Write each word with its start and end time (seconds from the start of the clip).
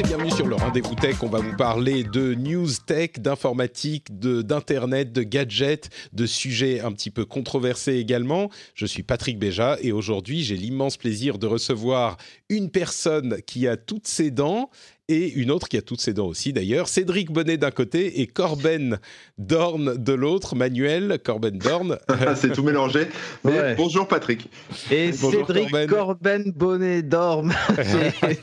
bienvenue 0.00 0.30
sur 0.30 0.46
le 0.46 0.54
Rendez-vous 0.54 0.94
Tech. 0.94 1.16
On 1.22 1.28
va 1.28 1.40
vous 1.40 1.54
parler 1.54 2.02
de 2.02 2.32
news 2.32 2.70
tech, 2.86 3.18
d'informatique, 3.18 4.18
d'internet, 4.18 5.12
de, 5.12 5.22
gadgets, 5.22 5.90
de 6.14 6.24
sujets 6.24 6.80
un 6.80 6.92
petit 6.92 7.10
peu 7.10 7.26
controversés 7.26 7.96
également. 7.96 8.48
Je 8.74 8.86
suis 8.86 9.02
Patrick 9.02 9.38
Béja 9.38 9.76
et 9.82 9.92
aujourd'hui 9.92 10.44
j'ai 10.44 10.56
l'immense 10.56 10.96
plaisir 10.96 11.38
de 11.38 11.46
recevoir 11.46 12.16
une 12.48 12.70
personne 12.70 13.42
qui 13.46 13.68
a 13.68 13.76
toutes 13.76 14.06
ses 14.06 14.30
dents 14.30 14.70
et 15.08 15.32
une 15.32 15.50
autre 15.50 15.68
qui 15.68 15.76
a 15.76 15.82
toutes 15.82 16.00
ses 16.00 16.14
dents 16.14 16.26
aussi 16.26 16.52
d'ailleurs. 16.52 16.88
Cédric 16.88 17.30
Bonnet 17.30 17.56
d'un 17.56 17.70
côté 17.70 18.20
et 18.20 18.26
Corben 18.26 18.98
Dorn 19.38 19.96
de 19.96 20.12
l'autre. 20.12 20.54
Manuel 20.54 21.18
Corben 21.22 21.58
Dorn. 21.58 21.98
C'est 22.36 22.52
tout 22.52 22.62
mélangé. 22.62 23.08
Mais 23.44 23.74
bonjour 23.74 24.06
Patrick. 24.08 24.48
Et 24.90 25.10
bonjour 25.20 25.46
Cédric 25.46 25.88
Corben, 25.88 26.52
Bonnet 26.54 27.02
Dorn. 27.02 27.52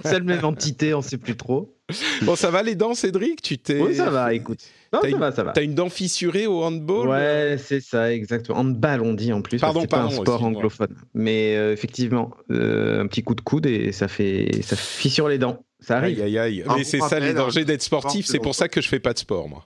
C'est 0.04 0.14
la 0.14 0.20
même 0.20 0.46
entité, 0.46 0.94
on 0.94 1.00
ne 1.00 1.04
sait 1.04 1.18
plus 1.18 1.36
trop. 1.36 1.76
Bon, 2.22 2.36
ça 2.36 2.52
va 2.52 2.62
les 2.62 2.76
dents, 2.76 2.94
Cédric? 2.94 3.42
Tu 3.42 3.58
t'es. 3.58 3.80
Oui, 3.82 3.96
ça 3.96 4.10
va. 4.10 4.34
Écoute. 4.34 4.60
Non, 4.94 5.02
ça 5.02 5.10
une, 5.10 5.18
va, 5.18 5.32
ça 5.32 5.44
va. 5.44 5.52
T'as 5.52 5.64
une 5.64 5.76
dent 5.76 5.90
fissurée 5.90 6.48
au 6.48 6.64
handball 6.64 7.08
Ouais, 7.08 7.58
c'est 7.60 7.80
ça, 7.80 8.14
exactement. 8.14 8.60
Handball, 8.60 9.02
on 9.02 9.14
dit 9.14 9.34
en 9.34 9.42
plus. 9.42 9.60
Pardon, 9.60 9.86
pas 9.86 10.02
un 10.02 10.10
sport 10.10 10.44
anglophone. 10.44 10.96
Mais 11.14 11.56
euh, 11.58 11.74
effectivement, 11.74 12.32
euh, 12.52 13.02
un 13.02 13.08
petit 13.08 13.24
coup 13.24 13.36
de 13.36 13.42
coude 13.42 13.66
et 13.66 13.92
ça 13.92 14.08
fait, 14.08 14.62
ça 14.62 14.76
fissure 14.76 15.30
les 15.30 15.38
dents. 15.38 15.64
Ça 15.80 15.98
arrive. 15.98 16.22
Aïe, 16.22 16.38
aïe, 16.38 16.62
aïe. 16.62 16.66
Mais 16.76 16.84
c'est 16.84 17.00
ça 17.00 17.20
les 17.20 17.34
dangers 17.34 17.66
d'être 17.66 17.82
sportif. 17.82 18.26
C'est 18.26 18.40
pour 18.40 18.56
ça 18.56 18.68
que 18.68 18.82
je 18.82 18.88
fais 18.88 19.00
pas 19.00 19.14
de 19.14 19.20
sport, 19.20 19.48
moi. 19.48 19.66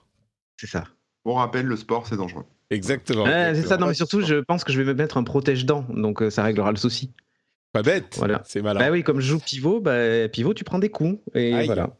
C'est 0.56 0.68
ça. 0.68 0.84
On 1.24 1.34
rappelle, 1.34 1.66
le 1.66 1.76
sport, 1.76 2.06
c'est 2.06 2.16
dangereux. 2.16 2.44
Exactement. 2.70 3.24
c'est 3.26 3.62
ça. 3.62 3.76
Non, 3.76 3.86
mais 3.88 3.94
surtout, 3.94 4.20
je 4.20 4.36
pense 4.36 4.64
que 4.64 4.72
je 4.72 4.80
vais 4.80 4.84
me 4.84 4.94
mettre 4.94 5.16
un 5.16 5.24
protège-dents. 5.24 5.86
Donc, 5.88 6.22
euh, 6.22 6.30
ça 6.30 6.42
réglera 6.42 6.70
le 6.70 6.76
souci. 6.76 7.12
Pas 7.72 7.82
bête. 7.82 8.14
Voilà. 8.18 8.42
C'est 8.46 8.62
malin. 8.62 8.78
Bah 8.78 8.90
oui, 8.90 9.02
comme 9.02 9.20
je 9.20 9.26
joue 9.26 9.40
pivot, 9.40 9.80
bah, 9.80 10.28
pivot, 10.28 10.54
tu 10.54 10.62
prends 10.64 10.78
des 10.78 10.90
coups. 10.90 11.18
Et 11.34 11.64
voilà. 11.64 11.90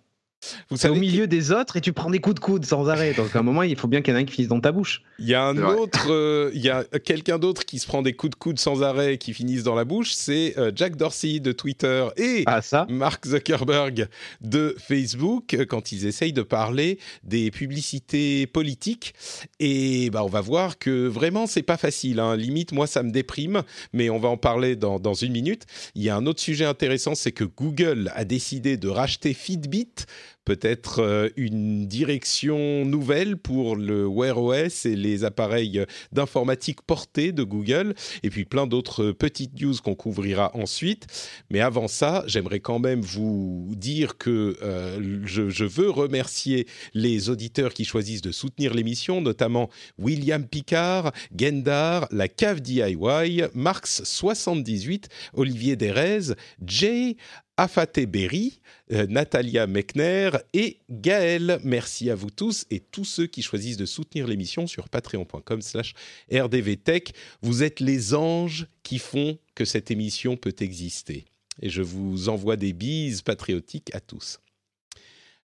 Vous 0.70 0.76
savez 0.76 0.94
au 0.94 0.98
milieu 0.98 1.26
des 1.26 1.52
autres 1.52 1.76
et 1.76 1.80
tu 1.80 1.92
prends 1.92 2.10
des 2.10 2.20
coups 2.20 2.36
de 2.36 2.40
coude 2.40 2.64
sans 2.64 2.88
arrêt. 2.88 3.14
Donc 3.14 3.34
à 3.34 3.38
un 3.38 3.42
moment, 3.42 3.62
il 3.62 3.76
faut 3.76 3.88
bien 3.88 4.02
qu'il 4.02 4.12
y 4.12 4.16
en 4.16 4.20
ait 4.20 4.22
un 4.22 4.24
qui 4.24 4.34
finisse 4.34 4.48
dans 4.48 4.60
ta 4.60 4.72
bouche. 4.72 5.02
Il 5.18 5.26
y 5.26 5.34
a 5.34 5.44
un 5.44 5.58
autre, 5.58 6.10
euh, 6.10 6.50
il 6.54 6.62
y 6.62 6.70
a 6.70 6.84
quelqu'un 7.04 7.38
d'autre 7.38 7.64
qui 7.64 7.78
se 7.78 7.86
prend 7.86 8.02
des 8.02 8.14
coups 8.14 8.30
de 8.30 8.36
coude 8.36 8.58
sans 8.58 8.82
arrêt 8.82 9.14
et 9.14 9.18
qui 9.18 9.32
finissent 9.32 9.62
dans 9.62 9.74
la 9.74 9.84
bouche. 9.84 10.12
C'est 10.12 10.54
euh, 10.58 10.72
Jack 10.74 10.96
Dorsey 10.96 11.40
de 11.40 11.52
Twitter 11.52 12.06
et 12.16 12.44
ah, 12.46 12.60
Mark 12.88 13.26
Zuckerberg 13.26 14.08
de 14.40 14.74
Facebook 14.78 15.54
euh, 15.54 15.64
quand 15.64 15.92
ils 15.92 16.06
essayent 16.06 16.32
de 16.32 16.42
parler 16.42 16.98
des 17.22 17.50
publicités 17.50 18.46
politiques. 18.46 19.14
Et 19.60 20.10
bah, 20.10 20.24
on 20.24 20.28
va 20.28 20.40
voir 20.40 20.78
que 20.78 21.06
vraiment, 21.06 21.46
c'est 21.46 21.62
pas 21.62 21.76
facile. 21.76 22.20
Hein. 22.20 22.36
Limite, 22.36 22.72
moi, 22.72 22.86
ça 22.86 23.02
me 23.02 23.10
déprime, 23.10 23.62
mais 23.92 24.10
on 24.10 24.18
va 24.18 24.28
en 24.28 24.36
parler 24.36 24.76
dans, 24.76 24.98
dans 24.98 25.14
une 25.14 25.32
minute. 25.32 25.64
Il 25.94 26.02
y 26.02 26.10
a 26.10 26.16
un 26.16 26.26
autre 26.26 26.40
sujet 26.40 26.64
intéressant, 26.64 27.14
c'est 27.14 27.32
que 27.32 27.44
Google 27.44 28.10
a 28.14 28.24
décidé 28.24 28.76
de 28.76 28.88
racheter 28.88 29.34
Fitbit 29.34 30.06
peut-être 30.44 31.00
euh, 31.00 31.28
une 31.36 31.86
direction 31.86 32.84
nouvelle 32.84 33.36
pour 33.36 33.76
le 33.76 34.06
Wear 34.06 34.38
OS 34.38 34.86
et 34.86 34.96
les 34.96 35.24
appareils 35.24 35.84
d'informatique 36.12 36.82
portés 36.82 37.32
de 37.32 37.42
Google, 37.42 37.94
et 38.22 38.30
puis 38.30 38.44
plein 38.44 38.66
d'autres 38.66 39.12
petites 39.12 39.60
news 39.60 39.74
qu'on 39.82 39.94
couvrira 39.94 40.54
ensuite. 40.54 41.06
Mais 41.50 41.60
avant 41.60 41.88
ça, 41.88 42.24
j'aimerais 42.26 42.60
quand 42.60 42.78
même 42.78 43.00
vous 43.00 43.72
dire 43.76 44.18
que 44.18 44.56
euh, 44.62 45.20
je, 45.24 45.64
veux 45.64 45.90
remercier 45.90 46.66
les 46.92 47.30
auditeurs 47.30 47.72
qui 47.72 47.84
choisissent 47.84 48.22
de 48.22 48.32
soutenir 48.32 48.74
l'émission, 48.74 49.20
notamment 49.20 49.70
William 49.98 50.46
Picard, 50.46 51.12
Gendar, 51.36 52.06
La 52.10 52.28
Cave 52.28 52.60
DIY, 52.60 53.42
Marx78, 53.54 55.04
Olivier 55.32 55.76
Derez, 55.76 56.34
Jay, 56.64 57.16
Afate 57.56 58.00
Berry, 58.00 58.60
euh, 58.92 59.06
Natalia 59.06 59.66
Mechner 59.66 60.30
et 60.52 60.80
Gaël. 60.90 61.60
Merci 61.62 62.10
à 62.10 62.14
vous 62.14 62.30
tous 62.30 62.66
et 62.70 62.80
tous 62.80 63.04
ceux 63.04 63.26
qui 63.26 63.42
choisissent 63.42 63.76
de 63.76 63.86
soutenir 63.86 64.26
l'émission 64.26 64.66
sur 64.66 64.88
patreon.com 64.88 65.62
slash 65.62 65.94
rdvtech. 66.32 67.14
Vous 67.42 67.62
êtes 67.62 67.78
les 67.78 68.14
anges 68.14 68.66
qui 68.82 68.98
font 68.98 69.38
que 69.54 69.64
cette 69.64 69.90
émission 69.90 70.36
peut 70.36 70.56
exister. 70.58 71.26
Et 71.62 71.68
je 71.70 71.82
vous 71.82 72.28
envoie 72.28 72.56
des 72.56 72.72
bises 72.72 73.22
patriotiques 73.22 73.94
à 73.94 74.00
tous. 74.00 74.40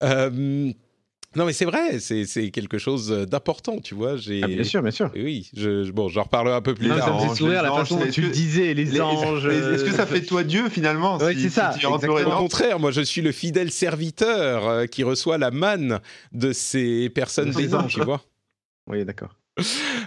Euh, 0.01 0.71
non, 1.35 1.45
mais 1.45 1.53
c'est 1.53 1.65
vrai, 1.65 1.99
c'est 1.99 2.49
quelque 2.49 2.79
chose 2.79 3.09
d'important, 3.29 3.79
tu 3.79 3.93
vois. 3.93 4.15
Ah, 4.41 4.47
bien 4.47 4.63
sûr, 4.63 4.81
bien 4.81 4.91
sûr. 4.91 5.11
Oui, 5.15 5.49
je, 5.55 5.91
bon, 5.91 6.09
j'en 6.09 6.23
reparlerai 6.23 6.55
un 6.55 6.61
peu 6.61 6.73
plus 6.73 6.87
tard. 6.87 7.05
Ça 7.05 7.13
me 7.13 7.29
fait 7.29 7.35
sourire 7.35 7.61
la 7.61 7.71
façon 7.71 7.99
dont 7.99 8.09
tu 8.09 8.21
le 8.21 8.29
disais, 8.29 8.73
les, 8.73 8.99
anges. 8.99 9.45
Est-ce 9.45 9.83
que 9.83 9.91
ça 9.91 10.05
fait 10.05 10.21
toi 10.21 10.43
Dieu 10.43 10.69
finalement 10.69 11.17
Oui, 11.21 11.39
c'est 11.39 11.49
ça. 11.49 11.75
Au 11.85 12.37
contraire, 12.37 12.79
moi 12.79 12.91
je 12.91 13.01
suis 13.01 13.21
le 13.21 13.31
fidèle 13.31 13.71
serviteur 13.71 14.67
euh, 14.67 14.85
qui 14.85 15.03
reçoit 15.03 15.37
la 15.37 15.51
manne 15.51 15.99
de 16.31 16.51
ces 16.51 17.09
personnes 17.09 17.51
des 17.51 17.75
anges, 17.75 17.93
tu 17.93 18.03
vois. 18.03 18.21
Oui, 18.87 19.05
d'accord. 19.05 19.38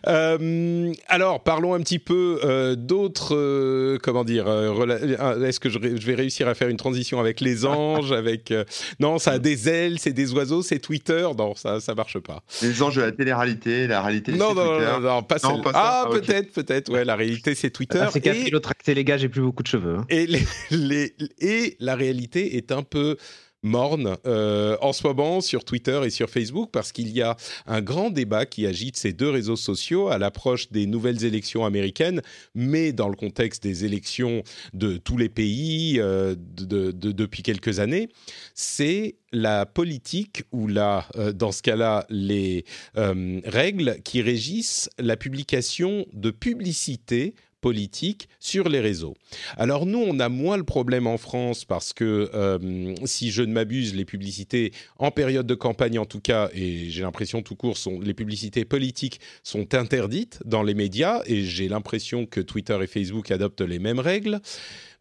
Euh, 0.08 0.92
alors, 1.08 1.42
parlons 1.42 1.74
un 1.74 1.80
petit 1.80 1.98
peu 1.98 2.40
euh, 2.44 2.74
d'autres. 2.74 3.34
Euh, 3.36 3.98
comment 4.02 4.24
dire 4.24 4.48
Est-ce 4.48 5.60
que 5.60 5.68
je, 5.68 5.78
vais 5.78 6.14
réussir 6.14 6.48
à 6.48 6.54
faire 6.54 6.68
une 6.68 6.76
transition 6.76 7.20
avec 7.20 7.40
les 7.40 7.64
anges 7.66 8.12
Avec 8.12 8.52
non, 9.00 9.18
ça 9.18 9.32
a 9.32 9.38
des 9.38 9.68
ailes, 9.68 9.98
c'est 9.98 10.12
des 10.12 10.32
oiseaux, 10.32 10.62
c'est 10.62 10.78
Twitter? 10.78 11.26
Non, 11.36 11.54
ça, 11.54 11.80
ça 11.80 11.94
marche 11.94 12.18
pas. 12.18 12.42
Les 12.62 12.82
anges 12.82 12.96
de 12.96 13.02
la 13.02 13.12
télé-réalité, 13.12 13.86
la 13.86 14.02
réalité, 14.02 14.32
non, 14.32 14.54
non, 14.54 14.80
non, 14.80 15.00
non, 15.00 15.22
pas, 15.22 15.36
non, 15.42 15.62
Ah, 15.74 16.06
peut-être, 16.10 16.52
peut-être. 16.52 16.90
Ouais, 16.92 17.04
la 17.04 17.16
réalité, 17.16 17.54
c'est 17.54 17.70
Twitter. 17.70 17.98
Ah, 18.00 18.10
c'est 18.12 18.20
qu'à 18.20 18.34
l'autre 18.50 18.72
les 18.86 19.04
gars, 19.04 19.16
j'ai 19.16 19.28
plus 19.28 19.40
beaucoup 19.40 19.62
de 19.62 19.68
cheveux. 19.68 19.96
Hein. 19.98 20.06
Et 20.08 20.26
les, 20.70 21.14
et 21.38 21.76
la 21.80 21.94
réalité 21.94 22.56
est 22.56 22.72
un 22.72 22.82
peu 22.82 23.16
morne 23.62 24.16
euh, 24.26 24.76
en 24.80 24.92
ce 24.92 25.06
moment 25.06 25.40
sur 25.40 25.64
Twitter 25.64 26.00
et 26.04 26.10
sur 26.10 26.28
Facebook 26.28 26.70
parce 26.72 26.92
qu'il 26.92 27.10
y 27.10 27.22
a 27.22 27.36
un 27.66 27.80
grand 27.80 28.10
débat 28.10 28.46
qui 28.46 28.66
agite 28.66 28.96
ces 28.96 29.12
deux 29.12 29.30
réseaux 29.30 29.56
sociaux 29.56 30.08
à 30.08 30.18
l'approche 30.18 30.70
des 30.70 30.86
nouvelles 30.86 31.24
élections 31.24 31.64
américaines, 31.64 32.22
mais 32.54 32.92
dans 32.92 33.08
le 33.08 33.16
contexte 33.16 33.62
des 33.62 33.84
élections 33.84 34.42
de 34.74 34.96
tous 34.96 35.16
les 35.16 35.28
pays 35.28 36.00
euh, 36.00 36.34
depuis 36.36 37.42
quelques 37.42 37.78
années. 37.78 38.08
C'est 38.54 39.16
la 39.32 39.64
politique 39.64 40.44
ou 40.52 40.66
la, 40.66 41.06
euh, 41.16 41.32
dans 41.32 41.52
ce 41.52 41.62
cas-là, 41.62 42.04
les 42.08 42.64
règles 42.94 44.00
qui 44.04 44.22
régissent 44.22 44.90
la 44.98 45.16
publication 45.16 46.06
de 46.12 46.30
publicités 46.30 47.34
politique 47.62 48.28
sur 48.40 48.68
les 48.68 48.80
réseaux. 48.80 49.14
Alors 49.56 49.86
nous, 49.86 50.04
on 50.06 50.20
a 50.20 50.28
moins 50.28 50.58
le 50.58 50.64
problème 50.64 51.06
en 51.06 51.16
France 51.16 51.64
parce 51.64 51.94
que, 51.94 52.28
euh, 52.34 52.94
si 53.06 53.30
je 53.30 53.42
ne 53.42 53.52
m'abuse, 53.52 53.94
les 53.94 54.04
publicités 54.04 54.72
en 54.98 55.10
période 55.10 55.46
de 55.46 55.54
campagne 55.54 55.98
en 55.98 56.04
tout 56.04 56.20
cas, 56.20 56.50
et 56.52 56.90
j'ai 56.90 57.02
l'impression 57.02 57.40
tout 57.40 57.56
court, 57.56 57.78
sont, 57.78 58.00
les 58.00 58.12
publicités 58.12 58.66
politiques 58.66 59.20
sont 59.42 59.74
interdites 59.74 60.40
dans 60.44 60.62
les 60.62 60.74
médias, 60.74 61.22
et 61.24 61.44
j'ai 61.44 61.68
l'impression 61.68 62.26
que 62.26 62.40
Twitter 62.40 62.76
et 62.82 62.86
Facebook 62.86 63.30
adoptent 63.30 63.62
les 63.62 63.78
mêmes 63.78 64.00
règles. 64.00 64.40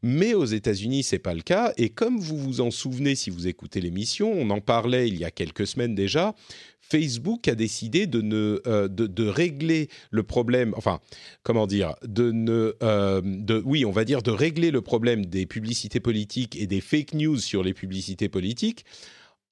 Mais 0.03 0.33
aux 0.33 0.45
États-Unis, 0.45 1.03
c'est 1.03 1.19
pas 1.19 1.35
le 1.35 1.41
cas. 1.41 1.73
Et 1.77 1.89
comme 1.89 2.19
vous 2.19 2.37
vous 2.37 2.61
en 2.61 2.71
souvenez 2.71 3.13
si 3.13 3.29
vous 3.29 3.47
écoutez 3.47 3.81
l'émission, 3.81 4.31
on 4.31 4.49
en 4.49 4.59
parlait 4.59 5.07
il 5.07 5.17
y 5.17 5.25
a 5.25 5.31
quelques 5.31 5.67
semaines 5.67 5.93
déjà. 5.93 6.33
Facebook 6.91 7.47
a 7.47 7.55
décidé 7.55 8.05
de, 8.05 8.21
ne, 8.21 8.61
euh, 8.67 8.89
de, 8.89 9.27
régler 9.27 9.87
le 10.09 10.23
problème, 10.23 10.73
enfin, 10.75 10.99
comment 11.41 11.65
dire, 11.65 11.95
de 12.03 12.31
ne, 12.31 12.75
euh, 12.83 13.21
de, 13.23 13.61
oui, 13.65 13.85
on 13.85 13.91
va 13.91 14.03
dire 14.03 14.21
de 14.21 14.31
régler 14.31 14.71
le 14.71 14.81
problème 14.81 15.25
des 15.25 15.45
publicités 15.45 16.01
politiques 16.01 16.57
et 16.57 16.67
des 16.67 16.81
fake 16.81 17.13
news 17.13 17.37
sur 17.37 17.63
les 17.63 17.73
publicités 17.73 18.27
politiques 18.27 18.83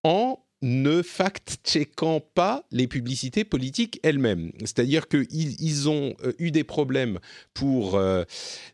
en 0.03 0.37
ne 0.61 1.01
fact-checkant 1.01 2.19
pas 2.19 2.65
les 2.71 2.87
publicités 2.87 3.43
politiques 3.43 3.99
elles-mêmes. 4.03 4.51
C'est-à-dire 4.59 5.07
qu'ils 5.07 5.27
ils 5.61 5.89
ont 5.89 6.15
euh, 6.23 6.33
eu 6.39 6.51
des 6.51 6.63
problèmes 6.63 7.19
pour 7.53 7.99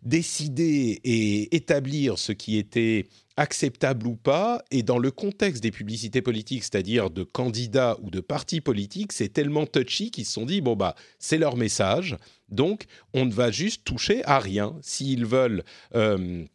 décider 0.04 1.00
et 1.04 1.56
établir 1.56 2.18
ce 2.18 2.32
qui 2.32 2.58
était 2.58 3.06
acceptable 3.38 4.08
ou 4.08 4.16
pas, 4.16 4.64
et 4.72 4.84
dans 4.84 4.98
le 4.98 5.12
contexte 5.12 5.62
des 5.62 5.72
publicités 5.72 6.22
politiques, 6.22 6.64
c'est-à-dire 6.64 7.10
de 7.10 7.24
candidats 7.24 7.98
ou 8.02 8.10
de 8.10 8.22
partis 8.22 8.62
politiques, 8.62 9.12
c'est 9.12 9.30
tellement 9.30 9.66
touchy 9.66 10.12
qu'ils 10.12 10.26
se 10.26 10.34
sont 10.34 10.46
dit, 10.46 10.62
bon, 10.62 10.76
bah, 10.76 10.96
c'est 11.20 11.38
leur 11.38 11.58
message, 11.58 12.16
donc 12.50 12.86
on 13.14 13.26
ne 13.26 13.34
va 13.34 13.52
juste 13.52 13.84
toucher 13.84 14.24
à 14.26 14.40
rien. 14.40 14.78
S'ils 14.82 15.26
veulent... 15.26 15.64
Euh, 15.96 16.46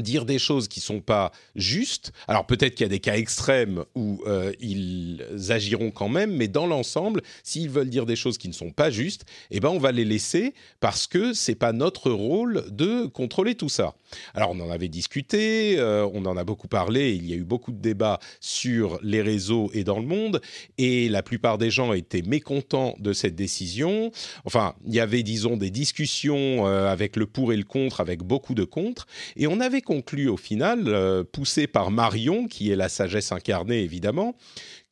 dire 0.00 0.24
des 0.24 0.38
choses 0.38 0.68
qui 0.68 0.80
sont 0.80 1.00
pas 1.00 1.32
justes. 1.54 2.12
Alors 2.28 2.46
peut-être 2.46 2.74
qu'il 2.74 2.84
y 2.84 2.86
a 2.86 2.90
des 2.90 3.00
cas 3.00 3.16
extrêmes 3.16 3.84
où 3.94 4.22
euh, 4.26 4.52
ils 4.60 5.22
agiront 5.50 5.90
quand 5.90 6.08
même, 6.08 6.34
mais 6.34 6.48
dans 6.48 6.66
l'ensemble, 6.66 7.22
s'ils 7.42 7.70
veulent 7.70 7.90
dire 7.90 8.06
des 8.06 8.16
choses 8.16 8.38
qui 8.38 8.48
ne 8.48 8.52
sont 8.52 8.70
pas 8.70 8.90
justes, 8.90 9.24
eh 9.50 9.60
ben 9.60 9.68
on 9.68 9.78
va 9.78 9.92
les 9.92 10.04
laisser 10.04 10.54
parce 10.80 11.06
que 11.06 11.32
c'est 11.32 11.54
pas 11.54 11.72
notre 11.72 12.10
rôle 12.10 12.64
de 12.70 13.06
contrôler 13.06 13.54
tout 13.54 13.68
ça. 13.68 13.94
Alors 14.34 14.50
on 14.52 14.60
en 14.60 14.70
avait 14.70 14.88
discuté, 14.88 15.78
euh, 15.78 16.08
on 16.12 16.24
en 16.26 16.36
a 16.36 16.44
beaucoup 16.44 16.68
parlé, 16.68 17.14
il 17.14 17.26
y 17.28 17.32
a 17.32 17.36
eu 17.36 17.44
beaucoup 17.44 17.72
de 17.72 17.80
débats 17.80 18.18
sur 18.40 18.98
les 19.02 19.22
réseaux 19.22 19.70
et 19.72 19.84
dans 19.84 19.98
le 19.98 20.06
monde, 20.06 20.40
et 20.78 21.08
la 21.08 21.22
plupart 21.22 21.58
des 21.58 21.70
gens 21.70 21.92
étaient 21.92 22.22
mécontents 22.22 22.94
de 22.98 23.12
cette 23.12 23.34
décision. 23.34 24.10
Enfin, 24.44 24.74
il 24.86 24.94
y 24.94 25.00
avait 25.00 25.22
disons 25.22 25.56
des 25.56 25.70
discussions 25.70 26.66
euh, 26.66 26.90
avec 26.90 27.16
le 27.16 27.26
pour 27.26 27.52
et 27.52 27.56
le 27.56 27.64
contre, 27.64 28.00
avec 28.00 28.22
beaucoup 28.22 28.54
de 28.54 28.64
contre, 28.64 29.06
et 29.36 29.46
on 29.46 29.60
avait 29.60 29.80
conclu 29.86 30.28
au 30.28 30.36
final, 30.36 31.24
poussé 31.32 31.66
par 31.66 31.90
Marion, 31.90 32.48
qui 32.48 32.70
est 32.70 32.76
la 32.76 32.88
sagesse 32.88 33.32
incarnée 33.32 33.82
évidemment, 33.82 34.36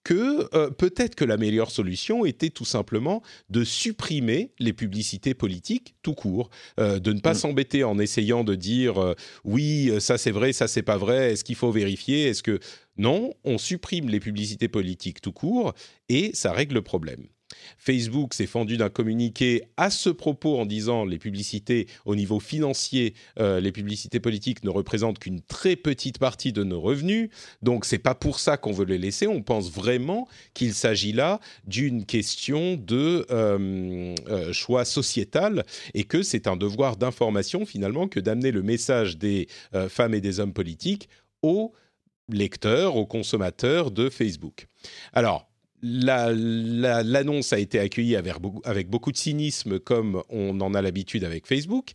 que 0.04 0.54
euh, 0.54 0.70
peut-être 0.70 1.14
que 1.14 1.24
la 1.24 1.38
meilleure 1.38 1.70
solution 1.70 2.24
était 2.26 2.50
tout 2.50 2.66
simplement 2.66 3.22
de 3.48 3.64
supprimer 3.64 4.52
les 4.58 4.74
publicités 4.74 5.34
politiques 5.34 5.96
tout 6.02 6.14
court, 6.14 6.50
euh, 6.78 7.00
de 7.00 7.12
ne 7.12 7.20
pas 7.20 7.32
mm. 7.32 7.38
s'embêter 7.38 7.84
en 7.84 7.98
essayant 7.98 8.44
de 8.44 8.54
dire 8.54 9.02
euh, 9.02 9.14
oui, 9.44 9.90
ça 9.98 10.18
c'est 10.18 10.30
vrai, 10.30 10.52
ça 10.52 10.68
c'est 10.68 10.82
pas 10.82 10.98
vrai, 10.98 11.32
est-ce 11.32 11.42
qu'il 11.42 11.56
faut 11.56 11.72
vérifier, 11.72 12.28
est-ce 12.28 12.42
que 12.42 12.60
non, 12.98 13.32
on 13.44 13.58
supprime 13.58 14.08
les 14.08 14.20
publicités 14.20 14.68
politiques 14.68 15.20
tout 15.20 15.32
court 15.32 15.74
et 16.08 16.30
ça 16.34 16.52
règle 16.52 16.74
le 16.74 16.82
problème. 16.82 17.26
Facebook 17.78 18.34
s'est 18.34 18.46
fendu 18.46 18.76
d'un 18.76 18.88
communiqué 18.88 19.62
à 19.76 19.90
ce 19.90 20.10
propos 20.10 20.58
en 20.58 20.66
disant 20.66 21.04
les 21.04 21.18
publicités 21.18 21.86
au 22.04 22.16
niveau 22.16 22.40
financier, 22.40 23.14
euh, 23.38 23.60
les 23.60 23.72
publicités 23.72 24.20
politiques 24.20 24.64
ne 24.64 24.70
représentent 24.70 25.18
qu'une 25.18 25.40
très 25.40 25.76
petite 25.76 26.18
partie 26.18 26.52
de 26.52 26.64
nos 26.64 26.80
revenus, 26.80 27.30
donc 27.62 27.84
c'est 27.84 27.98
pas 27.98 28.14
pour 28.14 28.38
ça 28.38 28.56
qu'on 28.56 28.72
veut 28.72 28.84
les 28.84 28.98
laisser. 28.98 29.26
On 29.26 29.42
pense 29.42 29.70
vraiment 29.70 30.28
qu'il 30.54 30.74
s'agit 30.74 31.12
là 31.12 31.40
d'une 31.66 32.04
question 32.04 32.76
de 32.76 33.26
euh, 33.30 34.14
euh, 34.28 34.52
choix 34.52 34.84
sociétal 34.84 35.64
et 35.94 36.04
que 36.04 36.22
c'est 36.22 36.46
un 36.46 36.56
devoir 36.56 36.96
d'information 36.96 37.66
finalement 37.66 38.08
que 38.08 38.20
d'amener 38.20 38.50
le 38.50 38.62
message 38.62 39.18
des 39.18 39.48
femmes 39.88 40.14
et 40.14 40.20
des 40.20 40.40
hommes 40.40 40.52
politiques 40.52 41.08
aux 41.42 41.72
lecteurs, 42.28 42.96
aux 42.96 43.06
consommateurs 43.06 43.90
de 43.90 44.08
Facebook. 44.08 44.66
Alors, 45.12 45.48
l'annonce 45.84 47.52
a 47.52 47.58
été 47.58 47.78
accueillie 47.78 48.16
avec 48.16 48.88
beaucoup, 48.88 49.12
de 49.12 49.16
cynisme 49.16 49.78
comme 49.78 50.22
on 50.30 50.60
en 50.60 50.74
a 50.74 50.82
l'habitude 50.82 51.24
avec 51.24 51.46
Facebook. 51.46 51.92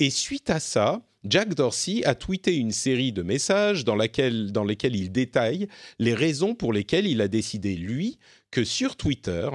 Et 0.00 0.10
suite 0.10 0.50
à 0.50 0.60
ça, 0.60 1.02
Jack 1.24 1.54
Dorsey 1.54 2.04
a 2.04 2.14
tweeté 2.14 2.56
une 2.56 2.72
série 2.72 3.12
de 3.12 3.22
messages 3.22 3.84
dans 3.84 3.94
lesquels 3.94 4.50
il 4.96 5.12
détaille 5.12 5.68
les 5.98 6.14
raisons 6.14 6.54
pour 6.54 6.72
lesquelles 6.72 7.06
il 7.06 7.20
a 7.20 7.28
décidé, 7.28 7.76
lui, 7.76 8.18
que 8.50 8.64
sur 8.64 8.96
Twitter, 8.96 9.48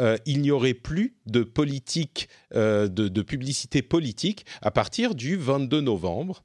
euh, 0.00 0.16
il 0.26 0.40
n'y 0.40 0.50
aurait 0.50 0.74
plus 0.74 1.16
de 1.26 1.42
politique, 1.42 2.28
euh, 2.54 2.88
de, 2.88 3.22
publicité 3.22 3.82
politique 3.82 4.44
à 4.62 4.70
partir 4.70 5.14
du 5.14 5.36
22 5.36 5.80
novembre. 5.80 6.42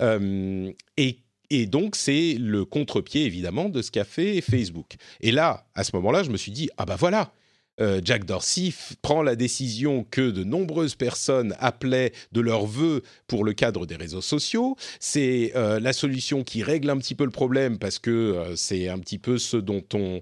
Euh, 0.00 0.70
et 0.96 1.18
et 1.50 1.66
donc, 1.66 1.96
c'est 1.96 2.36
le 2.38 2.64
contre-pied, 2.64 3.24
évidemment, 3.24 3.68
de 3.68 3.82
ce 3.82 3.90
qu'a 3.90 4.04
fait 4.04 4.40
Facebook. 4.40 4.94
Et 5.20 5.32
là, 5.32 5.66
à 5.74 5.84
ce 5.84 5.94
moment-là, 5.96 6.22
je 6.22 6.30
me 6.30 6.36
suis 6.36 6.52
dit, 6.52 6.70
ah 6.78 6.86
bah 6.86 6.96
voilà, 6.96 7.32
euh, 7.80 8.00
Jack 8.04 8.24
Dorsey 8.24 8.72
prend 9.02 9.22
la 9.22 9.36
décision 9.36 10.04
que 10.10 10.30
de 10.30 10.44
nombreuses 10.44 10.94
personnes 10.94 11.54
appelaient 11.58 12.12
de 12.32 12.40
leur 12.40 12.66
vœu 12.66 13.02
pour 13.26 13.44
le 13.44 13.52
cadre 13.52 13.86
des 13.86 13.96
réseaux 13.96 14.20
sociaux. 14.20 14.76
C'est 14.98 15.52
euh, 15.56 15.80
la 15.80 15.92
solution 15.92 16.44
qui 16.44 16.62
règle 16.62 16.90
un 16.90 16.98
petit 16.98 17.14
peu 17.14 17.24
le 17.24 17.30
problème 17.30 17.78
parce 17.78 17.98
que 17.98 18.10
euh, 18.10 18.56
c'est 18.56 18.88
un 18.88 18.98
petit 18.98 19.18
peu 19.18 19.38
ce 19.38 19.56
dont 19.56 19.84
on, 19.94 20.20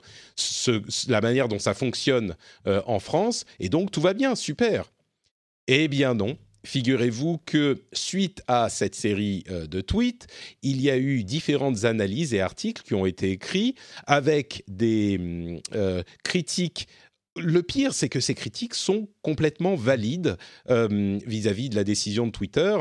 la 1.08 1.20
manière 1.20 1.48
dont 1.48 1.58
ça 1.58 1.74
fonctionne 1.74 2.36
en 2.64 3.00
France. 3.00 3.44
Et 3.60 3.69
donc 3.69 3.90
tout 3.90 4.00
va 4.00 4.14
bien, 4.14 4.34
super. 4.34 4.90
Eh 5.66 5.88
bien 5.88 6.14
non, 6.14 6.38
Figurez-vous 6.64 7.38
que 7.44 7.82
suite 7.93 8.43
à 8.46 8.69
cette 8.69 8.94
série 8.94 9.44
euh, 9.50 9.66
de 9.66 9.81
tweets, 9.81 10.26
il 10.62 10.81
y 10.81 10.90
a 10.90 10.96
eu 10.96 11.25
différentes 11.25 11.84
analyses 11.84 12.34
et 12.34 12.40
articles 12.40 12.82
qui 12.82 12.94
ont 12.94 13.06
été 13.06 13.31
écrits 13.31 13.75
avec 14.06 14.64
des 14.66 15.19
mm, 15.19 15.60
euh, 15.75 16.02
critiques. 16.25 16.88
Le 17.37 17.62
pire, 17.62 17.94
c'est 17.94 18.08
que 18.08 18.20
ces 18.20 18.34
critiques 18.34 18.75
sont 18.75 19.08
complètement 19.22 19.76
valides 19.76 20.37
euh, 20.70 21.19
vis-à-vis 21.25 21.66
-vis 21.66 21.70
de 21.70 21.76
la 21.76 21.84
décision 21.84 22.26
de 22.26 22.32
Twitter 22.32 22.76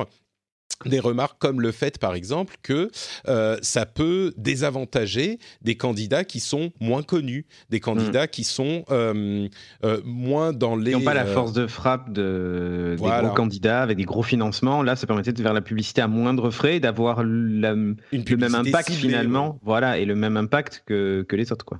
des 0.85 0.99
remarques 0.99 1.37
comme 1.39 1.61
le 1.61 1.71
fait, 1.71 1.97
par 1.97 2.13
exemple, 2.13 2.55
que 2.61 2.91
euh, 3.27 3.57
ça 3.61 3.85
peut 3.85 4.33
désavantager 4.37 5.39
des 5.61 5.75
candidats 5.75 6.23
qui 6.23 6.39
sont 6.39 6.71
moins 6.79 7.03
connus, 7.03 7.45
des 7.69 7.79
candidats 7.79 8.25
hmm. 8.25 8.29
qui 8.29 8.43
sont 8.43 8.83
euh, 8.91 9.47
euh, 9.83 10.01
moins 10.05 10.53
dans 10.53 10.75
les... 10.75 10.91
Qui 10.91 10.97
n'ont 10.97 11.03
pas 11.03 11.13
la 11.13 11.25
force 11.25 11.53
de 11.53 11.67
frappe 11.67 12.11
de, 12.11 12.95
des 12.99 13.03
gros 13.03 13.33
candidats 13.33 13.81
avec 13.81 13.97
des 13.97 14.05
gros 14.05 14.23
financements. 14.23 14.83
Là, 14.83 14.95
ça 14.95 15.07
permettait 15.07 15.33
de 15.33 15.41
faire 15.41 15.53
la 15.53 15.61
publicité 15.61 16.01
à 16.01 16.07
moindre 16.07 16.51
frais, 16.51 16.79
d'avoir 16.79 17.23
le 17.23 17.49
même 17.73 17.95
impact 18.55 18.91
finalement, 18.91 19.59
voilà, 19.63 19.97
et 19.97 20.05
le 20.05 20.15
même 20.15 20.37
impact 20.37 20.83
que, 20.85 21.25
que 21.27 21.35
les 21.35 21.51
autres, 21.51 21.65
quoi. 21.65 21.79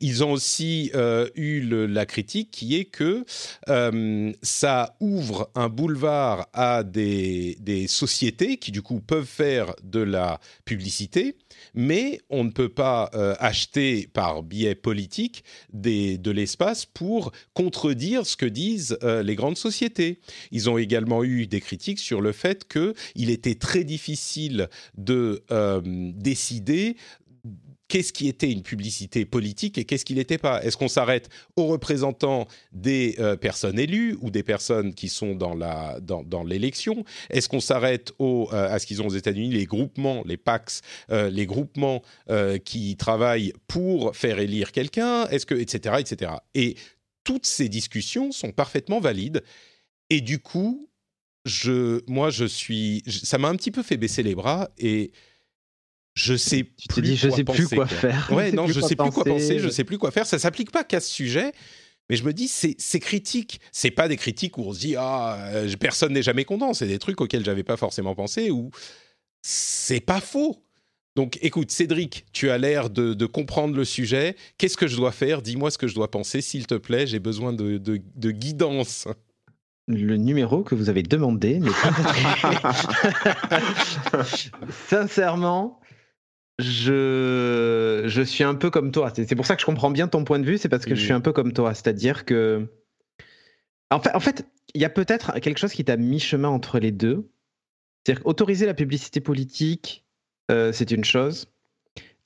Ils 0.00 0.24
ont 0.24 0.32
aussi 0.32 0.90
euh, 0.94 1.28
eu 1.34 1.60
la 1.60 2.06
critique 2.06 2.50
qui 2.50 2.76
est 2.76 2.84
que 2.84 3.24
euh, 3.68 4.32
ça 4.42 4.96
ouvre 5.00 5.50
un 5.54 5.68
boulevard 5.68 6.48
à 6.52 6.82
des, 6.82 7.56
sociétés 7.88 8.56
qui 8.56 8.72
du 8.72 8.82
coup 8.82 9.00
peuvent 9.00 9.26
faire 9.26 9.74
de 9.82 10.00
la 10.00 10.40
publicité, 10.64 11.36
mais 11.74 12.20
on 12.30 12.44
ne 12.44 12.50
peut 12.50 12.68
pas 12.68 13.10
euh, 13.14 13.34
acheter 13.38 14.08
par 14.12 14.42
biais 14.42 14.74
politique 14.74 15.44
de 15.72 16.30
l'espace 16.30 16.86
pour 16.86 17.32
contredire 17.54 18.26
ce 18.26 18.36
que 18.36 18.46
disent 18.46 18.98
les 19.02 19.36
grandes 19.36 19.56
sociétés. 19.56 20.20
Ils 20.52 20.68
ont 20.70 20.78
également 20.78 21.24
eu 21.24 21.46
des 21.46 21.60
critiques 21.60 21.98
sur 21.98 22.20
le 22.20 22.32
fait 22.32 22.66
qu'il 22.68 23.30
était 23.30 23.54
très 23.54 23.84
difficile 23.84 24.68
de 24.96 25.42
décider 26.16 26.96
qu'est-ce 27.88 28.12
qui 28.12 28.28
était 28.28 28.50
une 28.50 28.62
publicité 28.62 29.24
politique 29.24 29.78
et 29.78 29.84
qu'est-ce 29.84 30.04
qui 30.04 30.14
n'était 30.14 30.38
pas? 30.38 30.62
Est-ce 30.62 30.76
qu'on 30.76 30.88
s'arrête 30.88 31.28
aux 31.56 31.66
représentants 31.66 32.46
des 32.72 33.16
euh, 33.18 33.36
personnes 33.36 33.78
élues 33.78 34.16
ou 34.20 34.30
des 34.30 34.42
personnes 34.42 34.94
qui 34.94 35.08
sont 35.08 35.34
dans 35.34 35.54
la 35.54 35.98
dans, 36.00 36.44
l'élection? 36.44 37.04
Est-ce 37.30 37.48
qu'on 37.48 37.60
s'arrête 37.60 38.12
au 38.18 38.48
euh, 38.52 38.72
à 38.72 38.78
ce 38.78 38.86
qu'ils 38.86 39.02
ont 39.02 39.06
aux 39.06 39.14
États-Unis 39.14 39.50
les 39.50 39.66
groupements, 39.66 40.22
les 40.26 40.36
PACs, 40.36 40.80
euh, 41.10 41.30
les 41.30 41.46
groupements 41.46 42.02
qui 42.64 42.96
travaillent 42.96 43.52
pour 43.66 44.14
faire 44.16 44.38
élire 44.38 44.72
quelqu'un? 44.72 45.26
Est-ce 45.26 45.46
que 45.46 45.54
etc 45.54 45.96
etc 45.98 46.32
Et 46.54 46.76
toutes 47.24 47.46
ces 47.46 47.68
discussions 47.68 48.32
sont 48.32 48.52
parfaitement 48.52 49.00
valides. 49.00 49.42
Et 50.10 50.20
du 50.20 50.38
coup 50.38 50.88
je 51.44 52.02
moi 52.08 52.30
je 52.30 52.44
suis 52.44 53.02
ça 53.06 53.38
m'a 53.38 53.48
un 53.48 53.56
petit 53.56 53.70
peu 53.70 53.82
fait 53.82 53.96
baisser 53.96 54.22
les 54.22 54.34
bras 54.34 54.68
et 54.78 55.12
je 56.16 56.34
sais 56.34 56.64
plus 56.88 57.02
dis, 57.02 57.16
je 57.16 57.28
quoi 57.28 57.36
sais 57.36 57.44
plus 57.44 57.68
quoi, 57.68 57.86
faire. 57.86 58.30
Ouais, 58.32 58.50
non, 58.50 58.66
je 58.66 58.80
sais 58.80 58.96
plus 58.96 59.10
quoi 59.10 59.22
penser, 59.22 59.58
je 59.58 59.68
sais 59.68 59.84
plus 59.84 59.98
quoi 59.98 60.10
faire. 60.10 60.26
Ça 60.26 60.38
s'applique 60.38 60.72
pas 60.72 60.82
qu'à 60.82 60.98
ce 60.98 61.12
sujet. 61.12 61.52
Mais 62.08 62.16
je 62.16 62.24
me 62.24 62.32
dis, 62.32 62.48
c'est 62.48 63.00
critique. 63.00 63.60
C'est 63.70 63.90
pas 63.90 64.08
des 64.08 64.16
critiques 64.16 64.56
où 64.56 64.62
on 64.62 64.72
se 64.72 64.78
dit, 64.78 64.96
ah, 64.96 65.36
euh, 65.52 65.68
personne 65.78 66.14
n'est 66.14 66.22
jamais 66.22 66.44
content. 66.44 66.72
C'est 66.72 66.86
des 66.86 66.98
trucs 66.98 67.20
auxquels 67.20 67.44
j'avais 67.44 67.64
pas 67.64 67.76
forcément 67.76 68.14
pensé 68.14 68.50
ou 68.50 68.70
c'est 69.42 70.00
pas 70.00 70.20
faux. 70.20 70.62
Donc, 71.16 71.38
écoute, 71.42 71.70
Cédric, 71.70 72.24
tu 72.32 72.50
as 72.50 72.58
l'air 72.58 72.88
de, 72.88 73.26
comprendre 73.26 73.76
le 73.76 73.84
sujet. 73.84 74.36
Qu'est-ce 74.56 74.76
que 74.78 74.86
je 74.86 74.96
dois 74.96 75.12
faire? 75.12 75.42
Dis-moi 75.42 75.70
ce 75.70 75.76
que 75.76 75.86
je 75.86 75.94
dois 75.94 76.10
penser, 76.10 76.40
s'il 76.40 76.66
te 76.66 76.74
plaît. 76.74 77.06
J'ai 77.06 77.18
besoin 77.18 77.52
de, 77.52 77.76
de, 77.76 78.30
guidance. 78.30 79.06
Le 79.86 80.16
numéro 80.16 80.62
que 80.62 80.74
vous 80.74 80.88
avez 80.88 81.02
demandé 81.02 81.60
n'est 81.60 81.70
pas 81.70 82.72
Sincèrement, 84.88 85.80
je, 86.58 88.04
je 88.06 88.22
suis 88.22 88.44
un 88.44 88.54
peu 88.54 88.70
comme 88.70 88.90
toi. 88.92 89.12
C'est 89.14 89.34
pour 89.34 89.46
ça 89.46 89.54
que 89.56 89.60
je 89.60 89.66
comprends 89.66 89.90
bien 89.90 90.08
ton 90.08 90.24
point 90.24 90.38
de 90.38 90.46
vue, 90.46 90.58
c'est 90.58 90.68
parce 90.68 90.84
que 90.84 90.94
je 90.94 91.02
suis 91.02 91.12
un 91.12 91.20
peu 91.20 91.32
comme 91.32 91.52
toi. 91.52 91.74
C'est-à-dire 91.74 92.24
que. 92.24 92.66
En 93.90 94.00
fait, 94.00 94.14
en 94.14 94.20
fait, 94.20 94.46
il 94.74 94.80
y 94.80 94.84
a 94.84 94.90
peut-être 94.90 95.38
quelque 95.40 95.58
chose 95.58 95.72
qui 95.72 95.84
t'a 95.84 95.96
mi-chemin 95.96 96.48
entre 96.48 96.78
les 96.78 96.92
deux. 96.92 97.28
C'est-à-dire 98.04 98.24
qu'autoriser 98.24 98.66
la 98.66 98.74
publicité 98.74 99.20
politique, 99.20 100.04
euh, 100.50 100.72
c'est 100.72 100.90
une 100.90 101.04
chose. 101.04 101.46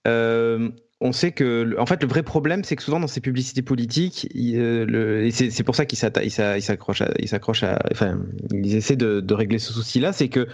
Euh, 0.07 0.71
on 1.01 1.13
sait 1.13 1.33
que, 1.33 1.75
en 1.79 1.87
fait, 1.87 2.03
le 2.03 2.09
vrai 2.09 2.23
problème, 2.23 2.65
c'est 2.65 2.77
que 2.77 2.83
souvent 2.83 3.01
dans 3.01 3.07
ces 3.07 3.21
publicités 3.21 3.63
politiques, 3.63 4.29
euh, 4.37 5.25
et 5.25 5.31
c'est 5.31 5.65
pour 5.65 5.75
ça 5.75 5.87
qu'ils 5.87 5.99
s'accrochent 5.99 7.01
à, 7.01 7.75
à, 7.75 7.79
enfin, 7.91 8.21
ils 8.53 8.75
essaient 8.75 8.97
de, 8.97 9.21
de 9.21 9.35
régler 9.35 9.59
ce 9.59 9.73
souci-là, 9.73 10.13
c'est 10.13 10.29
que 10.29 10.47